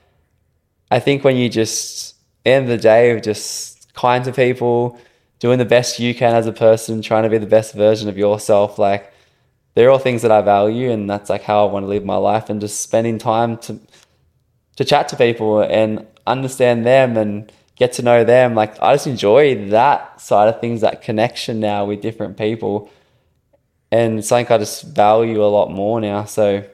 I 0.91 0.99
think 0.99 1.23
when 1.23 1.37
you 1.37 1.49
just 1.49 2.15
end 2.45 2.65
of 2.65 2.69
the 2.69 2.77
day 2.77 3.11
of 3.11 3.23
just 3.23 3.91
kind 3.95 4.23
to 4.25 4.31
people, 4.31 4.99
doing 5.39 5.57
the 5.57 5.65
best 5.65 5.99
you 5.99 6.13
can 6.13 6.35
as 6.35 6.45
a 6.45 6.51
person, 6.51 7.01
trying 7.01 7.23
to 7.23 7.29
be 7.29 7.39
the 7.39 7.47
best 7.47 7.73
version 7.73 8.09
of 8.09 8.17
yourself, 8.17 8.77
like 8.77 9.11
they're 9.79 9.89
all 9.89 9.97
things 9.97 10.23
that 10.23 10.31
I 10.31 10.41
value 10.41 10.91
and 10.91 11.09
that's 11.09 11.29
like 11.29 11.41
how 11.41 11.65
I 11.65 11.71
want 11.71 11.83
to 11.83 11.87
live 11.87 12.03
my 12.03 12.17
life 12.17 12.49
and 12.49 12.59
just 12.59 12.81
spending 12.81 13.17
time 13.17 13.55
to 13.59 13.79
to 14.75 14.83
chat 14.83 15.07
to 15.07 15.15
people 15.15 15.61
and 15.61 16.05
understand 16.27 16.85
them 16.85 17.15
and 17.15 17.49
get 17.77 17.93
to 17.93 18.01
know 18.01 18.25
them. 18.25 18.55
Like 18.55 18.77
I 18.81 18.93
just 18.95 19.07
enjoy 19.07 19.69
that 19.69 20.19
side 20.19 20.49
of 20.49 20.59
things, 20.59 20.81
that 20.81 21.01
connection 21.01 21.61
now 21.61 21.85
with 21.85 22.01
different 22.01 22.35
people 22.35 22.91
and 23.89 24.23
something 24.25 24.53
I 24.53 24.57
just 24.57 24.83
value 24.83 25.41
a 25.41 25.47
lot 25.47 25.71
more 25.71 26.01
now. 26.01 26.25
So, 26.25 26.65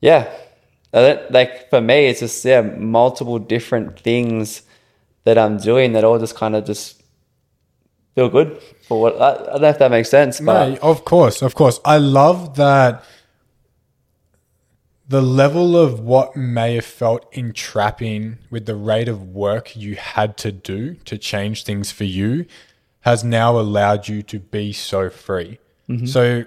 yeah, 0.00 0.28
like 0.92 1.70
for 1.70 1.80
me, 1.80 2.06
it's 2.06 2.18
just 2.18 2.44
yeah, 2.44 2.60
multiple 2.62 3.38
different 3.38 4.00
things 4.00 4.62
that 5.22 5.38
I'm 5.38 5.58
doing 5.58 5.92
that 5.92 6.02
all 6.02 6.18
just 6.18 6.34
kind 6.34 6.56
of 6.56 6.64
just 6.64 7.01
feel 8.14 8.28
good 8.28 8.60
for 8.86 9.00
what 9.00 9.20
I, 9.20 9.32
I 9.32 9.36
don't 9.52 9.62
know 9.62 9.68
if 9.68 9.78
that 9.78 9.90
makes 9.90 10.10
sense, 10.10 10.40
but 10.40 10.68
No, 10.68 10.76
of 10.82 11.04
course, 11.04 11.42
of 11.42 11.54
course. 11.54 11.80
I 11.84 11.98
love 11.98 12.56
that 12.56 13.04
the 15.08 15.22
level 15.22 15.76
of 15.76 16.00
what 16.00 16.36
may 16.36 16.76
have 16.76 16.84
felt 16.84 17.26
entrapping 17.32 18.38
with 18.50 18.66
the 18.66 18.74
rate 18.74 19.08
of 19.08 19.28
work 19.28 19.76
you 19.76 19.94
had 19.96 20.36
to 20.38 20.50
do 20.52 20.94
to 21.04 21.18
change 21.18 21.64
things 21.64 21.92
for 21.92 22.04
you 22.04 22.46
has 23.00 23.22
now 23.22 23.58
allowed 23.58 24.08
you 24.08 24.22
to 24.22 24.38
be 24.38 24.72
so 24.72 25.10
free. 25.10 25.58
Mm-hmm. 25.88 26.06
So, 26.06 26.44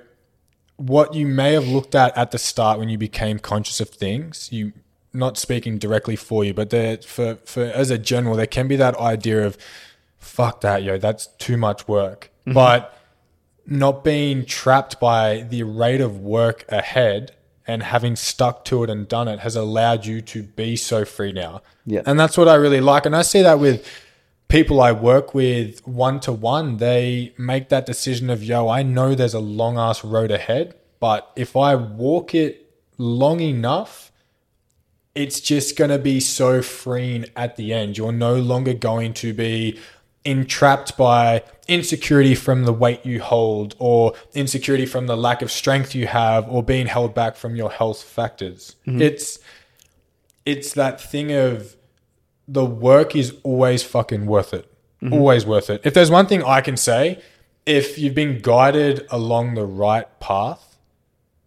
what 0.78 1.14
you 1.14 1.26
may 1.26 1.54
have 1.54 1.68
looked 1.68 1.96
at 1.96 2.18
at 2.18 2.32
the 2.32 2.38
start 2.38 2.80
when 2.80 2.90
you 2.90 2.98
became 2.98 3.40
conscious 3.40 3.80
of 3.80 3.90
things, 3.90 4.50
you 4.52 4.74
not 5.14 5.38
speaking 5.38 5.78
directly 5.78 6.16
for 6.16 6.44
you, 6.44 6.54
but 6.54 6.70
there 6.70 6.98
for 6.98 7.36
for 7.46 7.64
as 7.64 7.90
a 7.92 7.98
general, 7.98 8.36
there 8.36 8.48
can 8.48 8.68
be 8.68 8.76
that 8.76 8.98
idea 8.98 9.46
of 9.46 9.58
fuck 10.26 10.62
that, 10.62 10.84
yo, 10.84 10.98
that's 10.98 11.28
too 11.38 11.58
much 11.58 11.88
work. 11.88 12.32
Mm-hmm. 12.42 12.54
But 12.54 12.98
not 13.66 14.04
being 14.04 14.46
trapped 14.46 15.00
by 15.00 15.46
the 15.50 15.64
rate 15.64 16.02
of 16.02 16.20
work 16.20 16.66
ahead 16.70 17.36
and 17.68 17.82
having 17.82 18.16
stuck 18.16 18.64
to 18.66 18.84
it 18.84 18.90
and 18.90 19.08
done 19.08 19.28
it 19.28 19.40
has 19.40 19.56
allowed 19.56 20.06
you 20.06 20.22
to 20.22 20.44
be 20.44 20.76
so 20.76 21.04
free 21.04 21.32
now. 21.32 21.62
Yeah. 21.86 22.02
And 22.06 22.20
that's 22.20 22.38
what 22.38 22.48
I 22.48 22.56
really 22.56 22.82
like. 22.82 23.06
And 23.08 23.16
I 23.16 23.24
see 23.24 23.42
that 23.42 23.60
with 23.60 23.88
people 24.48 24.82
I 24.82 24.92
work 24.92 25.34
with 25.34 25.86
one 25.88 26.20
to 26.22 26.32
one. 26.32 26.78
They 26.78 27.34
make 27.38 27.70
that 27.70 27.86
decision 27.86 28.30
of, 28.30 28.44
yo, 28.44 28.68
I 28.68 28.84
know 28.84 29.16
there's 29.16 29.34
a 29.34 29.40
long 29.40 29.78
ass 29.78 30.04
road 30.04 30.32
ahead, 30.32 30.76
but 31.00 31.32
if 31.36 31.56
I 31.56 31.76
walk 31.76 32.36
it 32.36 32.72
long 32.98 33.40
enough, 33.40 34.12
it's 35.16 35.40
just 35.40 35.78
going 35.78 35.90
to 35.92 35.98
be 35.98 36.20
so 36.20 36.62
freeing 36.62 37.26
at 37.36 37.56
the 37.56 37.74
end. 37.74 37.98
You're 37.98 38.12
no 38.12 38.36
longer 38.36 38.74
going 38.74 39.14
to 39.16 39.34
be 39.34 39.80
entrapped 40.26 40.98
by 40.98 41.44
insecurity 41.68 42.36
from 42.36 42.66
the 42.66 42.74
weight 42.74 43.06
you 43.06 43.22
hold, 43.22 43.76
or 43.80 44.14
insecurity 44.34 44.86
from 44.86 45.08
the 45.08 45.16
lack 45.16 45.42
of 45.42 45.52
strength 45.52 45.96
you 45.96 46.08
have, 46.08 46.50
or 46.50 46.64
being 46.64 46.88
held 46.88 47.14
back 47.14 47.36
from 47.36 47.56
your 47.56 47.72
health 47.72 48.02
factors. 48.04 48.76
Mm-hmm. 48.88 49.02
It's 49.02 49.40
it's 50.46 50.74
that 50.74 51.00
thing 51.00 51.32
of 51.32 51.76
the 52.48 52.66
work 52.66 53.16
is 53.16 53.36
always 53.44 53.84
fucking 53.84 54.26
worth 54.26 54.54
it. 54.54 54.72
Mm-hmm. 55.02 55.14
Always 55.14 55.46
worth 55.46 55.70
it. 55.70 55.82
If 55.84 55.94
there's 55.94 56.12
one 56.12 56.28
thing 56.28 56.44
I 56.44 56.62
can 56.62 56.78
say, 56.78 57.22
if 57.66 57.98
you've 57.98 58.16
been 58.16 58.40
guided 58.42 59.08
along 59.10 59.56
the 59.56 59.66
right 59.66 60.08
path, 60.20 60.78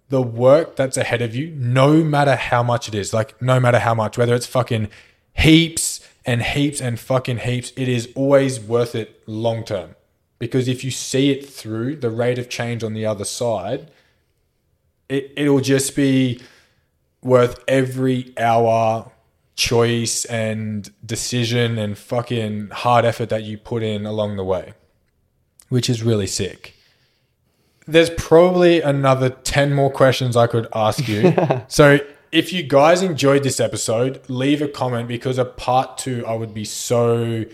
the 0.09 0.23
work 0.23 0.75
that's 0.75 0.97
ahead 0.97 1.23
of 1.23 1.35
you, 1.35 1.55
no 1.55 2.03
matter 2.03 2.35
how 2.35 2.63
much 2.63 2.89
it 2.89 2.95
is, 2.95 3.13
like 3.13 3.41
no 3.41 3.61
matter 3.61 3.79
how 3.79 3.95
much, 3.95 4.19
whether 4.19 4.35
it's 4.35 4.47
fucking 4.47 4.89
heaps 5.35 5.98
and 6.29 6.43
heaps 6.43 6.79
and 6.79 7.01
fucking 7.01 7.39
heaps, 7.39 7.73
it 7.75 7.89
is 7.89 8.11
always 8.15 8.61
worth 8.61 8.95
it 8.95 9.23
long 9.27 9.65
term. 9.65 9.97
Because 10.39 10.69
if 10.69 10.85
you 10.85 10.91
see 10.91 11.31
it 11.31 11.49
through 11.49 11.97
the 11.97 12.11
rate 12.11 12.39
of 12.39 12.51
change 12.51 12.85
on 12.85 12.93
the 12.93 13.07
other 13.07 13.25
side, 13.25 13.91
it, 15.09 15.33
it'll 15.39 15.63
just 15.63 15.97
be 15.97 16.39
worth 17.23 17.59
every 17.67 18.35
hour 18.39 19.11
choice 19.57 20.27
and 20.27 20.93
decision 21.05 21.79
and 21.79 21.97
fucking 21.97 22.69
hard 22.73 23.07
effort 23.07 23.31
that 23.31 23.45
you 23.45 23.57
put 23.57 23.83
in 23.83 24.05
along 24.05 24.37
the 24.37 24.45
way, 24.45 24.75
which 25.71 25.89
is 25.89 26.03
really 26.03 26.27
sick. 26.27 26.75
There's 27.87 28.11
probably 28.11 28.83
another 28.83 29.31
10 29.31 29.73
more 29.73 29.91
questions 29.91 30.37
I 30.37 30.47
could 30.47 30.69
ask 30.75 31.09
you. 31.09 31.35
so, 31.69 32.01
if 32.33 32.53
you 32.53 32.63
guys 32.63 33.03
enjoyed 33.03 33.43
this 33.43 33.61
episode, 33.61 34.21
leave 34.29 34.63
a 34.63 34.69
comment 34.69 35.09
because 35.09 35.39
a 35.39 35.45
part 35.45 35.99
two 35.99 36.25
I 36.27 36.35
would 36.35 36.55
be 36.55 36.65
so 36.65 37.45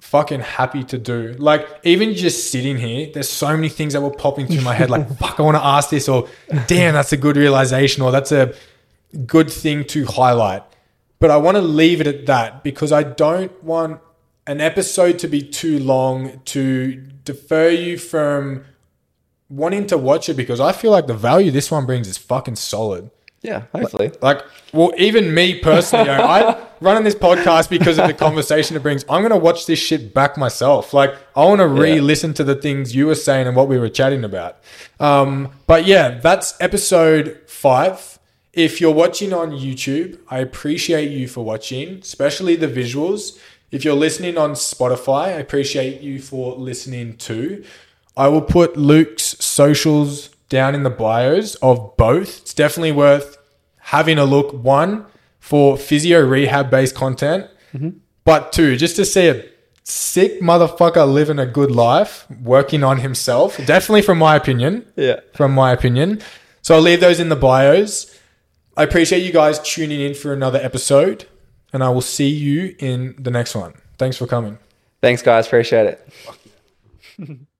fucking 0.00 0.40
happy 0.40 0.84
to 0.84 0.98
do. 0.98 1.34
Like, 1.38 1.66
even 1.82 2.14
just 2.14 2.50
sitting 2.50 2.76
here, 2.76 3.10
there's 3.12 3.28
so 3.28 3.48
many 3.48 3.68
things 3.68 3.92
that 3.92 4.00
were 4.00 4.10
popping 4.10 4.46
through 4.46 4.62
my 4.62 4.74
head 4.74 4.88
like, 4.88 5.08
fuck, 5.18 5.40
I 5.40 5.42
want 5.42 5.56
to 5.56 5.64
ask 5.64 5.90
this, 5.90 6.08
or 6.08 6.28
damn, 6.66 6.94
that's 6.94 7.12
a 7.12 7.16
good 7.16 7.36
realization, 7.36 8.02
or 8.02 8.12
that's 8.12 8.32
a 8.32 8.54
good 9.26 9.50
thing 9.50 9.84
to 9.86 10.06
highlight. 10.06 10.62
But 11.18 11.30
I 11.30 11.38
want 11.38 11.56
to 11.56 11.62
leave 11.62 12.00
it 12.00 12.06
at 12.06 12.26
that 12.26 12.62
because 12.62 12.92
I 12.92 13.02
don't 13.02 13.62
want 13.64 14.00
an 14.46 14.60
episode 14.60 15.18
to 15.20 15.28
be 15.28 15.42
too 15.42 15.78
long 15.78 16.40
to 16.46 16.94
defer 17.24 17.70
you 17.70 17.98
from 17.98 18.64
wanting 19.48 19.86
to 19.88 19.98
watch 19.98 20.28
it 20.28 20.34
because 20.34 20.60
I 20.60 20.72
feel 20.72 20.90
like 20.90 21.06
the 21.06 21.14
value 21.14 21.50
this 21.50 21.70
one 21.70 21.86
brings 21.86 22.06
is 22.06 22.18
fucking 22.18 22.56
solid. 22.56 23.10
Yeah, 23.46 23.62
hopefully. 23.72 24.10
Like, 24.20 24.42
well, 24.72 24.92
even 24.98 25.32
me 25.32 25.60
personally, 25.60 26.10
you 26.10 26.16
know, 26.16 26.24
I 26.24 26.66
run 26.80 26.96
on 26.96 27.04
this 27.04 27.14
podcast 27.14 27.70
because 27.70 27.96
of 27.96 28.08
the 28.08 28.12
conversation 28.14 28.76
it 28.76 28.82
brings. 28.82 29.04
I'm 29.08 29.22
going 29.22 29.30
to 29.30 29.38
watch 29.38 29.66
this 29.66 29.78
shit 29.78 30.12
back 30.12 30.36
myself. 30.36 30.92
Like, 30.92 31.14
I 31.36 31.44
want 31.44 31.60
to 31.60 31.68
re 31.68 32.00
listen 32.00 32.34
to 32.34 32.44
the 32.44 32.56
things 32.56 32.96
you 32.96 33.06
were 33.06 33.14
saying 33.14 33.46
and 33.46 33.54
what 33.54 33.68
we 33.68 33.78
were 33.78 33.88
chatting 33.88 34.24
about. 34.24 34.58
Um, 34.98 35.52
but 35.68 35.86
yeah, 35.86 36.18
that's 36.18 36.54
episode 36.58 37.40
five. 37.46 38.18
If 38.52 38.80
you're 38.80 38.94
watching 38.94 39.32
on 39.32 39.52
YouTube, 39.52 40.18
I 40.28 40.38
appreciate 40.38 41.12
you 41.12 41.28
for 41.28 41.44
watching, 41.44 42.00
especially 42.00 42.56
the 42.56 42.66
visuals. 42.68 43.38
If 43.70 43.84
you're 43.84 43.94
listening 43.94 44.36
on 44.36 44.52
Spotify, 44.52 45.26
I 45.26 45.30
appreciate 45.38 46.00
you 46.00 46.20
for 46.20 46.56
listening 46.56 47.16
too. 47.16 47.64
I 48.16 48.26
will 48.26 48.42
put 48.42 48.76
Luke's 48.76 49.36
socials 49.38 50.30
down 50.48 50.74
in 50.74 50.82
the 50.82 50.90
bios 50.90 51.54
of 51.56 51.96
both. 51.96 52.40
It's 52.40 52.54
definitely 52.54 52.92
worth 52.92 53.35
having 53.86 54.18
a 54.18 54.24
look. 54.24 54.52
One 54.52 55.06
for 55.38 55.76
physio 55.76 56.20
rehab 56.20 56.70
based 56.70 56.94
content, 56.94 57.48
mm-hmm. 57.72 57.90
but 58.24 58.52
two, 58.52 58.76
just 58.76 58.96
to 58.96 59.04
see 59.04 59.28
a 59.28 59.44
sick 59.84 60.40
motherfucker 60.40 61.10
living 61.10 61.38
a 61.38 61.46
good 61.46 61.70
life, 61.70 62.26
working 62.42 62.82
on 62.82 62.98
himself. 62.98 63.56
Definitely 63.64 64.02
from 64.02 64.18
my 64.18 64.34
opinion. 64.34 64.84
Yeah. 64.96 65.20
From 65.34 65.52
my 65.52 65.72
opinion. 65.72 66.20
So 66.62 66.74
I'll 66.74 66.80
leave 66.80 67.00
those 67.00 67.20
in 67.20 67.28
the 67.28 67.36
bios. 67.36 68.12
I 68.76 68.82
appreciate 68.82 69.20
you 69.20 69.32
guys 69.32 69.58
tuning 69.60 70.00
in 70.00 70.14
for 70.14 70.32
another 70.32 70.58
episode, 70.58 71.26
and 71.72 71.82
I 71.84 71.88
will 71.90 72.02
see 72.02 72.28
you 72.28 72.74
in 72.78 73.14
the 73.18 73.30
next 73.30 73.54
one. 73.54 73.74
Thanks 73.98 74.16
for 74.16 74.26
coming. 74.26 74.58
Thanks, 75.00 75.22
guys. 75.22 75.46
Appreciate 75.46 75.98
it. 77.18 77.46